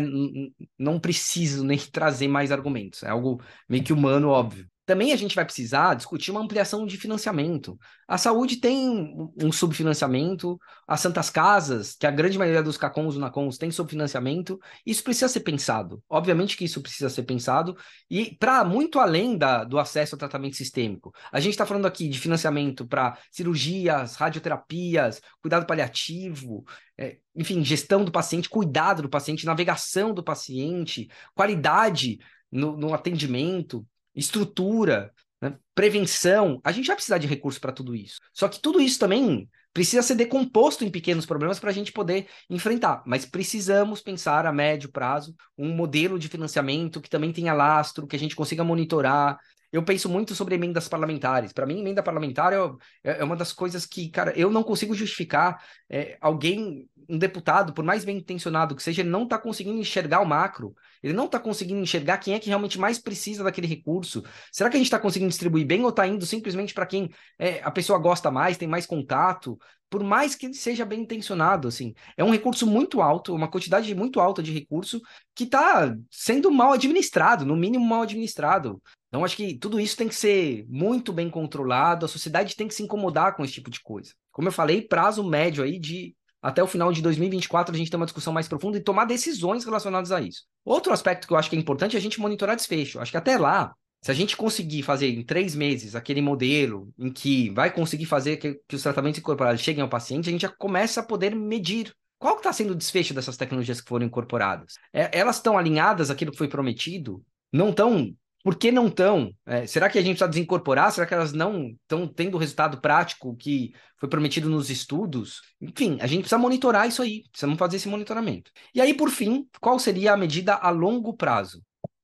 Não 0.77 0.99
preciso 0.99 1.63
nem 1.63 1.77
trazer 1.91 2.27
mais 2.27 2.51
argumentos. 2.51 3.01
É 3.03 3.09
algo 3.09 3.41
meio 3.67 3.83
que 3.83 3.91
humano, 3.91 4.29
óbvio. 4.29 4.67
Também 4.85 5.13
a 5.13 5.15
gente 5.15 5.35
vai 5.35 5.45
precisar 5.45 5.93
discutir 5.93 6.31
uma 6.31 6.41
ampliação 6.41 6.85
de 6.85 6.97
financiamento. 6.97 7.79
A 8.07 8.17
saúde 8.17 8.57
tem 8.57 9.31
um 9.41 9.51
subfinanciamento, 9.51 10.59
as 10.85 10.99
Santas 10.99 11.29
Casas, 11.29 11.95
que 11.95 12.05
a 12.05 12.11
grande 12.11 12.37
maioria 12.37 12.61
dos 12.61 12.75
CACONs 12.75 13.15
e 13.15 13.19
NACONs 13.19 13.57
tem 13.57 13.71
subfinanciamento, 13.71 14.59
isso 14.85 15.03
precisa 15.03 15.29
ser 15.29 15.39
pensado. 15.39 16.03
Obviamente 16.09 16.57
que 16.57 16.65
isso 16.65 16.81
precisa 16.81 17.09
ser 17.09 17.23
pensado, 17.23 17.77
e 18.09 18.35
para 18.37 18.65
muito 18.65 18.99
além 18.99 19.37
da, 19.37 19.63
do 19.63 19.79
acesso 19.79 20.15
ao 20.15 20.19
tratamento 20.19 20.57
sistêmico. 20.57 21.13
A 21.31 21.39
gente 21.39 21.53
está 21.53 21.65
falando 21.65 21.85
aqui 21.85 22.09
de 22.09 22.19
financiamento 22.19 22.85
para 22.85 23.17
cirurgias, 23.31 24.15
radioterapias, 24.15 25.21
cuidado 25.41 25.65
paliativo, 25.65 26.65
é, 26.97 27.17
enfim, 27.33 27.63
gestão 27.63 28.03
do 28.03 28.11
paciente, 28.11 28.49
cuidado 28.49 29.01
do 29.01 29.09
paciente, 29.09 29.45
navegação 29.45 30.13
do 30.13 30.23
paciente, 30.23 31.07
qualidade 31.33 32.19
no, 32.51 32.77
no 32.77 32.93
atendimento 32.93 33.87
estrutura, 34.15 35.11
né? 35.41 35.57
prevenção. 35.75 36.59
A 36.63 36.71
gente 36.71 36.87
vai 36.87 36.95
precisar 36.95 37.17
de 37.17 37.27
recursos 37.27 37.59
para 37.59 37.71
tudo 37.71 37.95
isso. 37.95 38.19
Só 38.33 38.47
que 38.47 38.59
tudo 38.59 38.79
isso 38.79 38.99
também 38.99 39.49
precisa 39.73 40.03
ser 40.03 40.15
decomposto 40.15 40.85
em 40.85 40.91
pequenos 40.91 41.25
problemas 41.25 41.59
para 41.59 41.71
a 41.71 41.73
gente 41.73 41.91
poder 41.91 42.27
enfrentar. 42.49 43.01
Mas 43.05 43.25
precisamos 43.25 44.01
pensar 44.01 44.45
a 44.45 44.53
médio 44.53 44.91
prazo 44.91 45.35
um 45.57 45.69
modelo 45.69 46.19
de 46.19 46.29
financiamento 46.29 47.01
que 47.01 47.09
também 47.09 47.33
tenha 47.33 47.53
lastro, 47.53 48.07
que 48.07 48.15
a 48.15 48.19
gente 48.19 48.35
consiga 48.35 48.63
monitorar. 48.63 49.37
Eu 49.71 49.83
penso 49.83 50.07
muito 50.07 50.35
sobre 50.35 50.53
emendas 50.53 50.87
parlamentares. 50.87 51.51
Para 51.51 51.65
mim, 51.65 51.79
emenda 51.79 52.03
parlamentar 52.03 52.53
é, 52.53 52.57
é, 53.03 53.23
uma 53.23 53.35
das 53.35 53.51
coisas 53.51 53.87
que, 53.87 54.07
cara, 54.09 54.31
eu 54.37 54.51
não 54.51 54.61
consigo 54.61 54.93
justificar 54.93 55.59
é, 55.89 56.15
alguém, 56.21 56.87
um 57.09 57.17
deputado, 57.17 57.73
por 57.73 57.83
mais 57.83 58.05
bem 58.05 58.17
intencionado 58.17 58.75
que 58.75 58.83
seja, 58.83 59.03
não 59.03 59.23
está 59.23 59.39
conseguindo 59.39 59.79
enxergar 59.79 60.21
o 60.21 60.25
macro 60.27 60.75
ele 61.03 61.13
não 61.13 61.25
está 61.25 61.39
conseguindo 61.39 61.81
enxergar 61.81 62.17
quem 62.17 62.33
é 62.33 62.39
que 62.39 62.47
realmente 62.47 62.79
mais 62.79 62.97
precisa 62.97 63.43
daquele 63.43 63.67
recurso. 63.67 64.23
Será 64.51 64.69
que 64.69 64.77
a 64.77 64.79
gente 64.79 64.87
está 64.87 64.97
conseguindo 64.97 65.29
distribuir 65.29 65.67
bem 65.67 65.83
ou 65.83 65.89
está 65.89 66.07
indo 66.07 66.25
simplesmente 66.25 66.73
para 66.73 66.85
quem 66.85 67.09
é, 67.37 67.61
a 67.61 67.69
pessoa 67.69 67.99
gosta 67.99 68.31
mais, 68.31 68.57
tem 68.57 68.67
mais 68.67 68.85
contato? 68.85 69.59
Por 69.89 70.03
mais 70.03 70.33
que 70.33 70.47
ele 70.47 70.55
seja 70.55 70.85
bem 70.85 71.01
intencionado, 71.01 71.67
assim, 71.67 71.93
é 72.17 72.23
um 72.23 72.31
recurso 72.31 72.65
muito 72.65 73.01
alto, 73.01 73.35
uma 73.35 73.47
quantidade 73.47 73.93
muito 73.93 74.19
alta 74.19 74.41
de 74.41 74.51
recurso 74.51 74.99
que 75.35 75.43
está 75.43 75.93
sendo 76.09 76.49
mal 76.49 76.73
administrado, 76.73 77.45
no 77.45 77.55
mínimo 77.55 77.85
mal 77.85 78.01
administrado. 78.01 78.81
Então, 79.09 79.23
acho 79.23 79.35
que 79.37 79.55
tudo 79.55 79.79
isso 79.79 79.95
tem 79.95 80.07
que 80.07 80.15
ser 80.15 80.65
muito 80.67 81.13
bem 81.13 81.29
controlado, 81.29 82.05
a 82.05 82.09
sociedade 82.09 82.55
tem 82.55 82.67
que 82.67 82.73
se 82.73 82.81
incomodar 82.81 83.35
com 83.35 83.43
esse 83.43 83.53
tipo 83.53 83.69
de 83.69 83.79
coisa. 83.81 84.11
Como 84.31 84.47
eu 84.47 84.51
falei, 84.51 84.81
prazo 84.81 85.23
médio 85.23 85.63
aí 85.63 85.77
de 85.77 86.15
até 86.43 86.61
o 86.61 86.67
final 86.67 86.91
de 86.91 87.01
2024 87.01 87.73
a 87.73 87.77
gente 87.77 87.89
ter 87.89 87.95
uma 87.95 88.05
discussão 88.05 88.33
mais 88.33 88.49
profunda 88.49 88.77
e 88.77 88.81
tomar 88.83 89.05
decisões 89.05 89.63
relacionadas 89.63 90.11
a 90.11 90.19
isso. 90.19 90.43
Outro 90.65 90.91
aspecto 90.91 91.25
que 91.25 91.33
eu 91.33 91.37
acho 91.37 91.49
que 91.49 91.55
é 91.55 91.59
importante 91.59 91.95
é 91.95 91.99
a 91.99 92.01
gente 92.01 92.19
monitorar 92.19 92.57
desfecho. 92.57 92.99
Acho 92.99 93.11
que 93.11 93.17
até 93.17 93.37
lá, 93.37 93.73
se 94.01 94.11
a 94.11 94.13
gente 94.13 94.35
conseguir 94.35 94.83
fazer 94.83 95.07
em 95.07 95.23
três 95.23 95.55
meses 95.55 95.95
aquele 95.95 96.21
modelo 96.21 96.89
em 96.99 97.09
que 97.09 97.49
vai 97.51 97.71
conseguir 97.71 98.05
fazer 98.05 98.35
que, 98.35 98.59
que 98.67 98.75
os 98.75 98.83
tratamentos 98.83 99.19
incorporados 99.19 99.61
cheguem 99.61 99.81
ao 99.81 99.89
paciente, 99.89 100.27
a 100.27 100.31
gente 100.33 100.41
já 100.41 100.49
começa 100.49 100.99
a 100.99 101.05
poder 101.05 101.33
medir 101.33 101.95
qual 102.19 102.37
está 102.37 102.53
sendo 102.53 102.71
o 102.71 102.75
desfecho 102.75 103.13
dessas 103.13 103.35
tecnologias 103.35 103.81
que 103.81 103.89
foram 103.89 104.05
incorporadas? 104.05 104.75
É, 104.93 105.09
elas 105.17 105.37
estão 105.37 105.57
alinhadas 105.57 106.09
àquilo 106.09 106.31
que 106.31 106.37
foi 106.37 106.47
prometido? 106.47 107.21
Não 107.51 107.69
estão 107.69 108.13
por 108.43 108.57
que 108.57 108.71
não 108.71 108.87
estão? 108.87 109.33
É, 109.45 109.65
será 109.65 109.89
que 109.89 109.97
a 109.97 110.01
gente 110.01 110.17
precisa 110.17 110.29
desincorporar? 110.29 110.91
Será 110.91 111.07
que 111.07 111.13
elas 111.13 111.31
não 111.31 111.69
estão 111.81 112.07
tendo 112.07 112.35
o 112.35 112.37
resultado 112.37 112.81
prático 112.81 113.35
que 113.37 113.73
foi 113.97 114.09
prometido 114.09 114.49
nos 114.49 114.69
estudos? 114.69 115.41
Enfim, 115.61 115.97
a 116.01 116.07
gente 116.07 116.21
precisa 116.21 116.37
monitorar 116.37 116.87
isso 116.87 117.01
aí, 117.01 117.23
precisamos 117.31 117.57
fazer 117.57 117.77
esse 117.77 117.87
monitoramento. 117.87 118.51
E 118.75 118.81
aí, 118.81 118.93
por 118.93 119.09
fim, 119.09 119.47
qual 119.61 119.79
seria 119.79 120.13
a 120.13 120.17
medida 120.17 120.55
a 120.55 120.69
longo 120.69 121.15
prazo? 121.15 121.63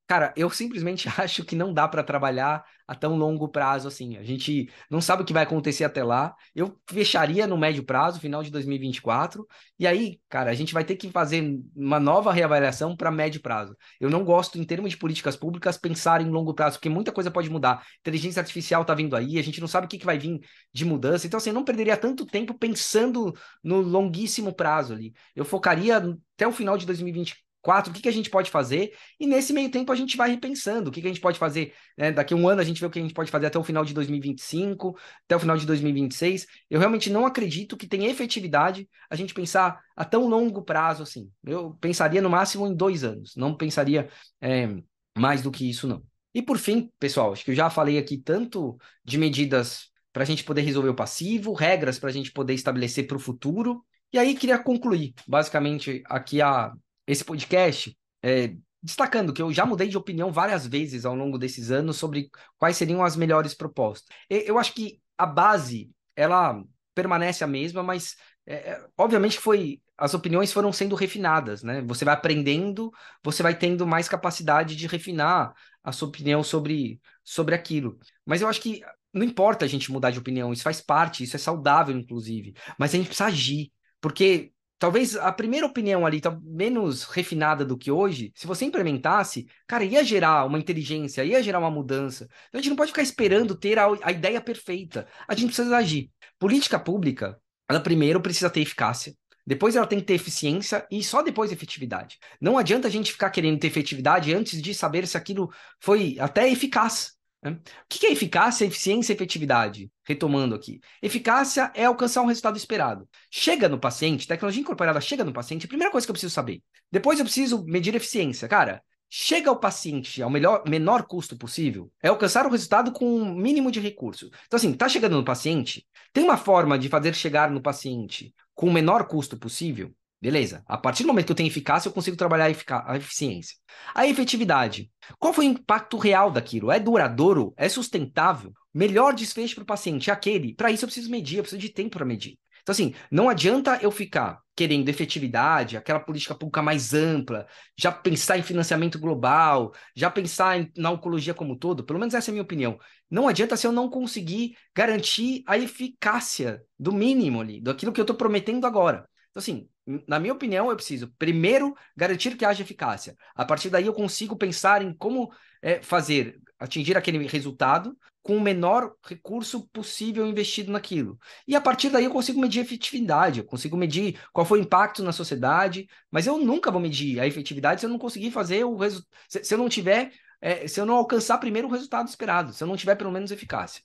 Cara, 0.10 0.34
eu 0.36 0.49
simplesmente 0.49 1.07
acho 1.22 1.45
que 1.45 1.55
não 1.55 1.72
dá 1.72 1.88
para 1.88 2.03
trabalhar 2.03 2.66
a 2.88 2.95
tão 2.95 3.16
longo 3.16 3.47
prazo 3.47 3.88
assim. 3.88 4.18
A 4.18 4.24
gente 4.24 4.68
não 4.89 4.99
sabe 4.99 5.22
o 5.22 5.26
que 5.26 5.32
vai 5.32 5.43
acontecer 5.43 5.84
até 5.84 6.03
lá. 6.03 6.36
Eu 6.55 6.76
fecharia 6.89 7.45
no 7.45 7.55
médio 7.55 7.84
prazo, 7.84 8.20
final 8.20 8.41
de 8.41 8.49
2024. 8.49 9.47
E 9.78 9.86
aí, 9.86 10.20
cara, 10.28 10.49
a 10.49 10.55
gente 10.55 10.74
vai 10.74 10.84
ter 10.84 10.95
que 10.95 11.12
fazer 11.12 11.60
uma 11.76 11.99
nova 11.99 12.34
reavaliação 12.34 12.97
para 12.97 13.12
médio 13.12 13.39
prazo. 13.39 13.78
Eu 13.99 14.10
não 14.10 14.24
gosto, 14.26 14.57
em 14.57 14.64
termos 14.64 14.89
de 14.89 14.97
políticas 14.97 15.36
públicas, 15.36 15.78
pensar 15.78 16.22
em 16.22 16.30
longo 16.32 16.55
prazo, 16.55 16.78
porque 16.78 16.89
muita 16.89 17.12
coisa 17.12 17.30
pode 17.30 17.47
mudar. 17.47 17.86
Inteligência 17.99 18.39
artificial 18.39 18.82
está 18.82 18.95
vindo 18.95 19.16
aí, 19.16 19.38
a 19.38 19.43
gente 19.43 19.62
não 19.62 19.68
sabe 19.68 19.86
o 19.86 19.88
que, 19.88 19.99
que 19.99 20.05
vai 20.07 20.18
vir 20.18 20.39
de 20.74 20.86
mudança. 20.86 21.28
Então, 21.28 21.38
assim, 21.38 21.51
eu 21.51 21.53
não 21.53 21.64
perderia 21.64 21.95
tanto 21.95 22.26
tempo 22.26 22.57
pensando 22.57 23.32
no 23.64 23.80
longuíssimo 23.80 24.51
prazo 24.55 24.91
ali. 24.93 25.14
Eu 25.36 25.45
focaria 25.45 25.97
até 25.97 26.47
o 26.47 26.51
final 26.51 26.80
de 26.80 26.88
2024 26.88 27.49
quatro, 27.62 27.91
o 27.91 27.93
que, 27.93 28.01
que 28.01 28.10
a 28.10 28.14
gente 28.14 28.30
pode 28.30 28.49
fazer, 28.49 28.93
e 29.20 29.28
nesse 29.28 29.53
meio 29.53 29.70
tempo 29.70 29.91
a 29.91 29.95
gente 29.95 30.16
vai 30.16 30.30
repensando. 30.30 30.89
O 30.89 30.91
que, 30.93 31.01
que 31.01 31.07
a 31.07 31.10
gente 31.10 31.22
pode 31.22 31.38
fazer, 31.38 31.74
né? 31.97 32.12
daqui 32.12 32.34
a 32.34 32.38
um 32.38 32.47
ano 32.47 32.62
a 32.62 32.64
gente 32.64 32.80
vê 32.80 32.88
o 32.88 32.89
que 32.89 32.99
a 32.99 33.01
gente 33.01 33.14
pode 33.14 33.30
fazer 33.32 33.47
até 33.47 33.60
o 33.60 33.64
final 33.64 33.84
de 33.84 33.93
2025, 33.93 34.97
até 35.26 35.36
o 35.36 35.39
final 35.39 35.57
de 35.57 35.66
2026, 35.66 36.47
eu 36.70 36.80
realmente 36.80 37.10
não 37.10 37.26
acredito 37.26 37.78
que 37.78 37.88
tenha 37.88 38.10
efetividade 38.10 38.88
a 39.10 39.16
gente 39.16 39.34
pensar 39.34 39.82
a 39.95 40.05
tão 40.05 40.28
longo 40.28 40.62
prazo 40.62 41.03
assim, 41.03 41.30
eu 41.45 41.78
pensaria 41.82 42.22
no 42.22 42.30
máximo 42.30 42.68
em 42.68 42.76
dois 42.76 43.03
anos, 43.03 43.34
não 43.36 43.55
pensaria 43.55 44.10
é, 44.41 44.70
mais 45.18 45.41
do 45.41 45.51
que 45.51 45.70
isso 45.70 45.88
não. 45.88 46.03
E 46.34 46.41
por 46.41 46.57
fim, 46.57 46.91
pessoal, 46.99 47.34
acho 47.34 47.43
que 47.43 47.51
eu 47.51 47.55
já 47.55 47.70
falei 47.70 47.97
aqui 47.97 48.18
tanto 48.18 48.78
de 49.03 49.18
medidas 49.18 49.89
para 50.14 50.24
a 50.24 50.26
gente 50.26 50.43
poder 50.43 50.62
resolver 50.62 50.89
o 50.89 50.95
passivo, 50.95 51.53
regras 51.53 51.99
para 51.99 52.10
a 52.10 52.14
gente 52.14 52.32
poder 52.32 52.53
estabelecer 52.53 53.07
para 53.07 53.18
o 53.18 53.20
futuro, 53.20 53.84
e 54.12 54.18
aí 54.18 54.36
queria 54.36 54.57
concluir, 54.57 55.14
basicamente, 55.28 56.01
aqui 56.05 56.41
a, 56.41 56.74
esse 57.12 57.26
podcast, 57.26 57.97
é, 58.24 58.55
destacando 58.82 59.34
que 59.34 59.41
eu 59.41 59.51
já 59.51 59.66
mudei 59.66 59.88
de 59.88 59.97
opinião 59.97 60.32
várias 60.32 60.68
vezes 60.68 61.05
ao 61.05 61.16
longo 61.16 61.38
desses 61.39 61.72
anos 61.72 61.97
sobre 61.97 62.30
quais 62.57 62.78
seriam 62.78 63.03
as 63.03 63.16
melhores 63.16 63.55
propostas. 63.55 64.16
Eu 64.30 64.60
acho 64.60 64.74
que 64.74 65.01
a 65.18 65.26
base, 65.26 65.89
ela 66.16 66.64
permanece 66.93 67.43
a 67.43 67.47
mesma, 67.47 67.82
mas 67.82 68.16
é, 68.45 68.72
é, 68.72 68.86
obviamente 68.97 69.39
foi 69.39 69.82
as 69.97 70.14
opiniões 70.14 70.53
foram 70.53 70.72
sendo 70.72 70.95
refinadas, 70.95 71.62
né? 71.62 71.82
Você 71.82 72.05
vai 72.05 72.14
aprendendo, 72.14 72.91
você 73.22 73.43
vai 73.43 73.57
tendo 73.57 73.86
mais 73.86 74.07
capacidade 74.07 74.76
de 74.76 74.88
refinar 74.88 75.53
a 75.84 75.91
sua 75.91 76.07
opinião 76.07 76.41
sobre, 76.41 77.01
sobre 77.24 77.53
aquilo. 77.53 77.99
Mas 78.26 78.41
eu 78.41 78.47
acho 78.47 78.62
que 78.62 78.82
não 79.12 79.26
importa 79.26 79.66
a 79.66 79.68
gente 79.68 79.91
mudar 79.91 80.12
de 80.12 80.20
opinião, 80.20 80.53
isso 80.53 80.64
faz 80.64 80.80
parte, 80.80 81.24
isso 81.24 81.36
é 81.36 81.39
saudável, 81.39 81.97
inclusive. 81.97 82.53
Mas 82.78 82.93
a 82.93 82.97
gente 82.97 83.07
precisa 83.07 83.28
agir, 83.28 83.72
porque 83.99 84.53
Talvez 84.80 85.18
a 85.18 85.32
primeira 85.32 85.68
opinião 85.68 86.06
ali, 86.06 86.22
tá 86.22 86.40
menos 86.42 87.04
refinada 87.04 87.66
do 87.66 87.78
que 87.78 87.92
hoje, 87.92 88.32
se 88.34 88.48
você 88.48 88.64
implementasse, 88.64 89.46
cara, 89.68 89.84
ia 89.84 90.04
gerar 90.06 90.46
uma 90.46 90.58
inteligência, 90.58 91.26
ia 91.26 91.44
gerar 91.44 91.60
uma 91.60 91.70
mudança. 91.70 92.30
Então 92.48 92.60
a 92.60 92.62
gente 92.62 92.70
não 92.70 92.78
pode 92.78 92.92
ficar 92.92 93.02
esperando 93.02 93.56
ter 93.56 93.78
a, 93.78 93.88
a 94.02 94.12
ideia 94.12 94.40
perfeita. 94.40 95.06
A 95.28 95.36
gente 95.36 95.48
precisa 95.48 95.76
agir. 95.76 96.10
Política 96.40 96.80
pública, 96.80 97.38
ela 97.70 97.82
primeiro 97.82 98.22
precisa 98.22 98.50
ter 98.50 98.62
eficácia, 98.62 99.14
depois 99.46 99.76
ela 99.76 99.88
tem 99.88 100.00
que 100.00 100.06
ter 100.06 100.14
eficiência 100.14 100.88
e 100.90 101.04
só 101.04 101.22
depois 101.22 101.52
efetividade. 101.52 102.18
Não 102.40 102.58
adianta 102.58 102.88
a 102.88 102.92
gente 102.92 103.12
ficar 103.12 103.32
querendo 103.32 103.60
ter 103.60 103.68
efetividade 103.68 104.34
antes 104.34 104.62
de 104.62 104.74
saber 104.74 105.06
se 105.08 105.18
aquilo 105.18 105.50
foi 105.82 106.16
até 106.20 106.48
eficaz. 106.50 107.18
Né? 107.42 107.52
O 107.52 107.58
que 107.88 108.06
é 108.06 108.12
eficácia, 108.12 108.66
eficiência 108.66 109.14
e 109.14 109.16
efetividade? 109.16 109.90
Retomando 110.04 110.56
aqui. 110.56 110.80
Eficácia 111.02 111.72
é 111.74 111.86
alcançar 111.86 112.22
um 112.22 112.26
resultado 112.26 112.58
esperado. 112.58 113.08
Chega 113.32 113.70
no 113.70 113.80
paciente, 113.80 114.28
tecnologia 114.28 114.62
incorporada 114.62 115.00
chega 115.00 115.24
no 115.24 115.34
paciente, 115.34 115.66
a 115.66 115.70
primeira 115.70 115.92
coisa 115.92 116.06
que 116.06 116.12
eu 116.12 116.14
preciso 116.14 116.34
saber. 116.34 116.62
Depois 116.92 117.20
eu 117.20 117.26
preciso 117.26 117.64
medir 117.66 117.96
eficiência. 117.96 118.48
Cara, 118.48 118.84
chega 119.10 119.50
ao 119.50 119.60
paciente 119.60 120.22
ao 120.22 120.30
melhor, 120.30 120.64
menor 120.68 121.04
custo 121.04 121.38
possível, 121.38 121.92
é 122.02 122.10
alcançar 122.10 122.46
o 122.46 122.52
resultado 122.52 122.92
com 122.92 123.06
o 123.06 123.22
um 123.22 123.34
mínimo 123.36 123.72
de 123.72 123.80
recurso. 123.80 124.30
Então, 124.46 124.58
assim, 124.58 124.74
tá 124.74 124.88
chegando 124.88 125.16
no 125.16 125.26
paciente, 125.26 125.86
tem 126.14 126.24
uma 126.24 126.38
forma 126.38 126.78
de 126.78 126.90
fazer 126.90 127.16
chegar 127.16 127.50
no 127.50 127.62
paciente 127.62 128.34
com 128.54 128.68
o 128.68 128.74
menor 128.74 129.08
custo 129.08 129.38
possível? 129.38 129.94
Beleza. 130.22 130.63
A 130.67 130.78
partir 130.78 131.03
do 131.03 131.07
momento 131.07 131.28
que 131.28 131.32
eu 131.32 131.36
tenho 131.36 131.47
eficácia, 131.47 131.88
eu 131.88 131.93
consigo 131.93 132.17
trabalhar 132.17 132.45
a, 132.45 132.91
a, 132.91 132.97
eficiência. 132.97 133.55
A 133.95 134.05
efetividade. 134.05 134.91
Qual 135.17 135.34
foi 135.34 135.47
o 135.47 135.51
impacto 135.51 135.97
real 135.97 136.30
daquilo? 136.30 136.72
É 136.72 136.80
duradouro? 136.80 137.53
É 137.55 137.70
sustentável? 137.70 138.51
Melhor 138.74 139.13
desfecho 139.13 139.55
para 139.55 139.63
o 139.63 139.67
paciente 139.67 140.09
é 140.09 140.13
aquele. 140.13 140.53
Para 140.53 140.72
isso 140.72 140.84
eu 140.84 140.88
preciso 140.88 141.09
medir, 141.09 141.38
eu 141.38 141.43
preciso 141.43 141.61
de 141.61 141.70
tempo 141.70 141.97
para 141.97 142.05
medir. 142.05 142.38
Então, 142.61 142.74
assim, 142.74 142.93
não 143.09 143.30
adianta 143.30 143.80
eu 143.82 143.89
ficar 143.89 144.39
querendo 144.55 144.89
efetividade, 144.89 145.78
aquela 145.78 146.01
política 146.01 146.36
pública 146.36 146.61
mais 146.61 146.93
ampla, 146.93 147.47
já 147.78 147.91
pensar 147.91 148.38
em 148.38 148.43
financiamento 148.43 148.99
global, 148.99 149.74
já 149.95 150.11
pensar 150.11 150.59
em, 150.59 150.70
na 150.76 150.91
oncologia 150.91 151.34
como 151.34 151.53
um 151.53 151.57
todo, 151.57 151.84
pelo 151.86 151.97
menos 151.97 152.13
essa 152.13 152.30
é 152.30 152.32
a 152.32 152.34
minha 152.34 152.43
opinião. 152.43 152.78
Não 153.09 153.28
adianta 153.28 153.55
se 153.55 153.65
eu 153.65 153.72
não 153.72 153.89
conseguir 153.89 154.55
garantir 154.76 155.43
a 155.47 155.57
eficácia 155.57 156.61
do 156.78 156.91
mínimo 156.91 157.39
ali, 157.39 157.61
daquilo 157.61 157.93
que 157.93 158.01
eu 158.01 158.03
estou 158.03 158.17
prometendo 158.17 158.67
agora. 158.67 159.07
Então, 159.32 159.42
assim, 159.42 159.70
na 160.08 160.20
minha 160.20 160.34
opinião, 160.34 160.70
eu 160.70 160.76
preciso 160.76 161.14
primeiro 161.18 161.76
garantir 161.96 162.36
que 162.36 162.46
haja 162.46 162.64
eficácia. 162.64 163.16
A 163.36 163.46
partir 163.46 163.70
daí, 163.70 163.86
eu 163.86 163.94
consigo 163.94 164.36
pensar 164.36 164.82
em 164.82 164.94
como 164.94 165.32
é, 165.62 165.82
fazer, 165.82 166.40
atingir 166.60 166.98
aquele 166.98 167.26
resultado 167.28 167.98
com 168.22 168.38
o 168.38 168.42
menor 168.42 168.94
recurso 169.04 169.68
possível 169.70 170.28
investido 170.28 170.72
naquilo. 170.72 171.18
E 171.48 171.56
a 171.56 171.62
partir 171.62 171.90
daí, 171.90 172.06
eu 172.06 172.12
consigo 172.12 172.40
medir 172.40 172.60
a 172.60 172.64
efetividade, 172.64 173.40
eu 173.40 173.46
consigo 173.46 173.78
medir 173.78 174.20
qual 174.34 174.46
foi 174.46 174.60
o 174.60 174.64
impacto 174.64 175.04
na 175.04 175.12
sociedade, 175.12 175.88
mas 176.12 176.28
eu 176.28 176.38
nunca 176.38 176.70
vou 176.70 176.82
medir 176.82 177.20
a 177.20 177.26
efetividade 177.26 177.82
se 177.82 177.88
eu 177.88 177.90
não 177.90 177.98
conseguir 177.98 178.32
fazer 178.32 178.64
o 178.66 178.76
resultado, 178.76 179.10
se, 179.28 179.44
se 179.44 179.54
eu 179.54 179.58
não 179.58 179.70
tiver 179.70 180.12
é, 180.42 180.68
se 180.68 180.80
eu 180.80 180.86
não 180.86 180.96
alcançar 180.96 181.38
primeiro 181.38 181.68
o 181.68 181.72
resultado 181.72 182.08
esperado, 182.08 182.54
se 182.54 182.64
eu 182.64 182.68
não 182.68 182.78
tiver 182.78 182.96
pelo 182.96 183.12
menos 183.12 183.32
eficácia. 183.32 183.82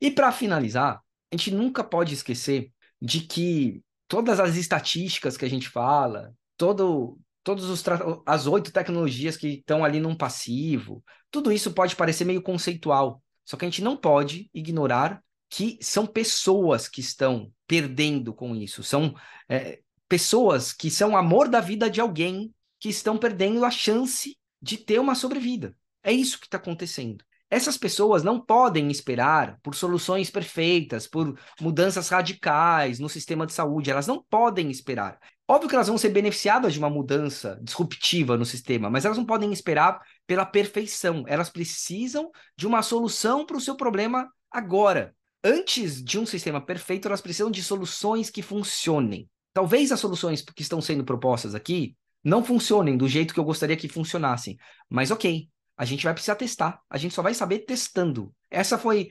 E 0.00 0.10
para 0.10 0.30
finalizar, 0.30 1.00
a 1.32 1.36
gente 1.36 1.50
nunca 1.50 1.82
pode 1.82 2.14
esquecer 2.14 2.70
de 3.00 3.20
que 3.20 3.82
todas 4.08 4.40
as 4.40 4.56
estatísticas 4.56 5.36
que 5.36 5.44
a 5.44 5.50
gente 5.50 5.68
fala, 5.68 6.32
todo, 6.56 7.18
todas 7.42 7.64
as 8.26 8.46
oito 8.46 8.72
tecnologias 8.72 9.36
que 9.36 9.48
estão 9.48 9.84
ali 9.84 10.00
num 10.00 10.14
passivo, 10.14 11.04
tudo 11.30 11.52
isso 11.52 11.72
pode 11.72 11.96
parecer 11.96 12.24
meio 12.24 12.42
conceitual. 12.42 13.22
Só 13.44 13.56
que 13.56 13.64
a 13.64 13.68
gente 13.68 13.82
não 13.82 13.96
pode 13.96 14.50
ignorar 14.52 15.22
que 15.48 15.78
são 15.80 16.06
pessoas 16.06 16.88
que 16.88 17.00
estão 17.00 17.52
perdendo 17.66 18.34
com 18.34 18.54
isso. 18.54 18.82
São 18.82 19.14
é, 19.48 19.80
pessoas 20.08 20.72
que 20.72 20.90
são 20.90 21.16
amor 21.16 21.48
da 21.48 21.60
vida 21.60 21.88
de 21.88 22.00
alguém 22.00 22.52
que 22.80 22.88
estão 22.88 23.16
perdendo 23.16 23.64
a 23.64 23.70
chance 23.70 24.36
de 24.60 24.76
ter 24.76 24.98
uma 24.98 25.14
sobrevida. 25.14 25.76
É 26.02 26.12
isso 26.12 26.38
que 26.38 26.46
está 26.46 26.56
acontecendo. 26.56 27.24
Essas 27.48 27.78
pessoas 27.78 28.24
não 28.24 28.40
podem 28.40 28.90
esperar 28.90 29.58
por 29.62 29.74
soluções 29.74 30.30
perfeitas, 30.30 31.06
por 31.06 31.38
mudanças 31.60 32.08
radicais 32.08 32.98
no 32.98 33.08
sistema 33.08 33.46
de 33.46 33.52
saúde. 33.52 33.90
Elas 33.90 34.06
não 34.06 34.24
podem 34.28 34.68
esperar. 34.70 35.18
Óbvio 35.48 35.68
que 35.68 35.74
elas 35.76 35.86
vão 35.86 35.96
ser 35.96 36.08
beneficiadas 36.08 36.72
de 36.72 36.80
uma 36.80 36.90
mudança 36.90 37.56
disruptiva 37.62 38.36
no 38.36 38.44
sistema, 38.44 38.90
mas 38.90 39.04
elas 39.04 39.16
não 39.16 39.24
podem 39.24 39.52
esperar 39.52 40.00
pela 40.26 40.44
perfeição. 40.44 41.24
Elas 41.28 41.48
precisam 41.48 42.30
de 42.56 42.66
uma 42.66 42.82
solução 42.82 43.46
para 43.46 43.56
o 43.56 43.60
seu 43.60 43.76
problema 43.76 44.28
agora. 44.50 45.14
Antes 45.44 46.02
de 46.02 46.18
um 46.18 46.26
sistema 46.26 46.60
perfeito, 46.60 47.06
elas 47.06 47.20
precisam 47.20 47.48
de 47.48 47.62
soluções 47.62 48.28
que 48.28 48.42
funcionem. 48.42 49.28
Talvez 49.54 49.92
as 49.92 50.00
soluções 50.00 50.42
que 50.42 50.62
estão 50.62 50.80
sendo 50.80 51.04
propostas 51.04 51.54
aqui 51.54 51.96
não 52.24 52.42
funcionem 52.42 52.96
do 52.96 53.06
jeito 53.06 53.32
que 53.32 53.38
eu 53.38 53.44
gostaria 53.44 53.76
que 53.76 53.88
funcionassem, 53.88 54.58
mas 54.90 55.12
ok, 55.12 55.48
a 55.76 55.84
gente 55.84 56.04
vai 56.04 56.14
precisar 56.14 56.36
testar. 56.36 56.80
A 56.88 56.96
gente 56.96 57.14
só 57.14 57.22
vai 57.22 57.34
saber 57.34 57.60
testando. 57.60 58.32
Essa 58.50 58.78
foi, 58.78 59.10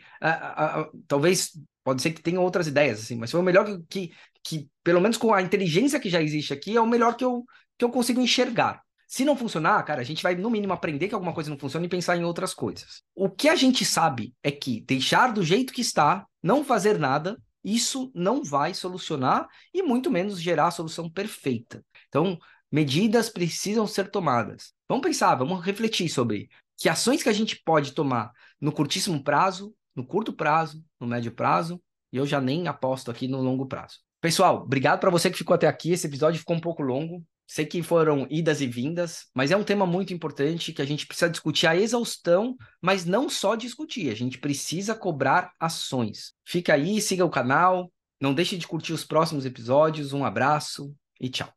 talvez, 1.07 1.51
pode 1.83 2.01
ser 2.01 2.11
que 2.11 2.21
tenha 2.21 2.41
outras 2.41 2.67
ideias, 2.67 2.99
assim, 2.99 3.15
mas 3.15 3.29
foi 3.29 3.39
o 3.39 3.43
melhor 3.43 3.65
que, 3.65 3.83
que, 3.87 4.11
que, 4.43 4.69
pelo 4.83 4.99
menos 4.99 5.17
com 5.17 5.33
a 5.33 5.41
inteligência 5.41 5.99
que 5.99 6.09
já 6.09 6.21
existe 6.21 6.53
aqui, 6.53 6.75
é 6.75 6.81
o 6.81 6.87
melhor 6.87 7.15
que 7.15 7.23
eu, 7.23 7.43
que 7.77 7.85
eu 7.85 7.89
consigo 7.89 8.19
enxergar. 8.19 8.81
Se 9.07 9.23
não 9.23 9.37
funcionar, 9.37 9.83
cara, 9.83 10.01
a 10.01 10.03
gente 10.03 10.23
vai, 10.23 10.33
no 10.33 10.49
mínimo, 10.49 10.73
aprender 10.73 11.07
que 11.07 11.13
alguma 11.13 11.33
coisa 11.33 11.49
não 11.49 11.59
funciona 11.59 11.85
e 11.85 11.89
pensar 11.89 12.17
em 12.17 12.23
outras 12.23 12.53
coisas. 12.53 13.03
O 13.13 13.29
que 13.29 13.47
a 13.47 13.55
gente 13.55 13.85
sabe 13.85 14.33
é 14.41 14.51
que 14.51 14.81
deixar 14.81 15.31
do 15.31 15.43
jeito 15.43 15.71
que 15.71 15.81
está, 15.81 16.25
não 16.41 16.65
fazer 16.65 16.97
nada, 16.97 17.37
isso 17.63 18.11
não 18.15 18.43
vai 18.43 18.73
solucionar 18.73 19.47
e 19.73 19.83
muito 19.83 20.09
menos 20.09 20.41
gerar 20.41 20.67
a 20.67 20.71
solução 20.71 21.09
perfeita. 21.09 21.83
Então, 22.07 22.37
medidas 22.71 23.29
precisam 23.29 23.85
ser 23.85 24.09
tomadas. 24.09 24.73
Vamos 24.87 25.03
pensar, 25.03 25.35
vamos 25.35 25.63
refletir 25.63 26.09
sobre 26.09 26.49
que 26.77 26.89
ações 26.89 27.23
que 27.23 27.29
a 27.29 27.33
gente 27.33 27.61
pode 27.63 27.93
tomar 27.93 28.31
no 28.61 28.71
curtíssimo 28.71 29.23
prazo, 29.23 29.73
no 29.95 30.05
curto 30.05 30.31
prazo, 30.31 30.83
no 30.99 31.07
médio 31.07 31.31
prazo, 31.31 31.81
e 32.11 32.17
eu 32.17 32.25
já 32.25 32.39
nem 32.39 32.67
aposto 32.67 33.09
aqui 33.09 33.27
no 33.27 33.41
longo 33.41 33.65
prazo. 33.65 33.99
Pessoal, 34.21 34.63
obrigado 34.63 34.99
para 34.99 35.09
você 35.09 35.29
que 35.29 35.37
ficou 35.37 35.53
até 35.53 35.67
aqui. 35.67 35.91
Esse 35.91 36.07
episódio 36.07 36.39
ficou 36.39 36.55
um 36.55 36.61
pouco 36.61 36.83
longo. 36.83 37.23
Sei 37.47 37.65
que 37.65 37.83
foram 37.83 38.25
idas 38.29 38.59
e 38.59 38.65
vindas, 38.65 39.27
mas 39.33 39.51
é 39.51 39.57
um 39.57 39.63
tema 39.63 39.85
muito 39.85 40.13
importante 40.13 40.73
que 40.73 40.81
a 40.81 40.85
gente 40.85 41.05
precisa 41.05 41.29
discutir 41.29 41.67
a 41.67 41.75
exaustão, 41.75 42.55
mas 42.81 43.05
não 43.05 43.29
só 43.29 43.53
discutir, 43.55 44.09
a 44.09 44.15
gente 44.15 44.39
precisa 44.39 44.95
cobrar 44.95 45.51
ações. 45.59 46.33
Fica 46.43 46.73
aí, 46.73 46.99
siga 46.99 47.23
o 47.23 47.29
canal, 47.29 47.91
não 48.19 48.33
deixe 48.33 48.57
de 48.57 48.67
curtir 48.67 48.93
os 48.93 49.03
próximos 49.03 49.45
episódios. 49.45 50.11
Um 50.11 50.25
abraço 50.25 50.91
e 51.21 51.29
tchau. 51.29 51.54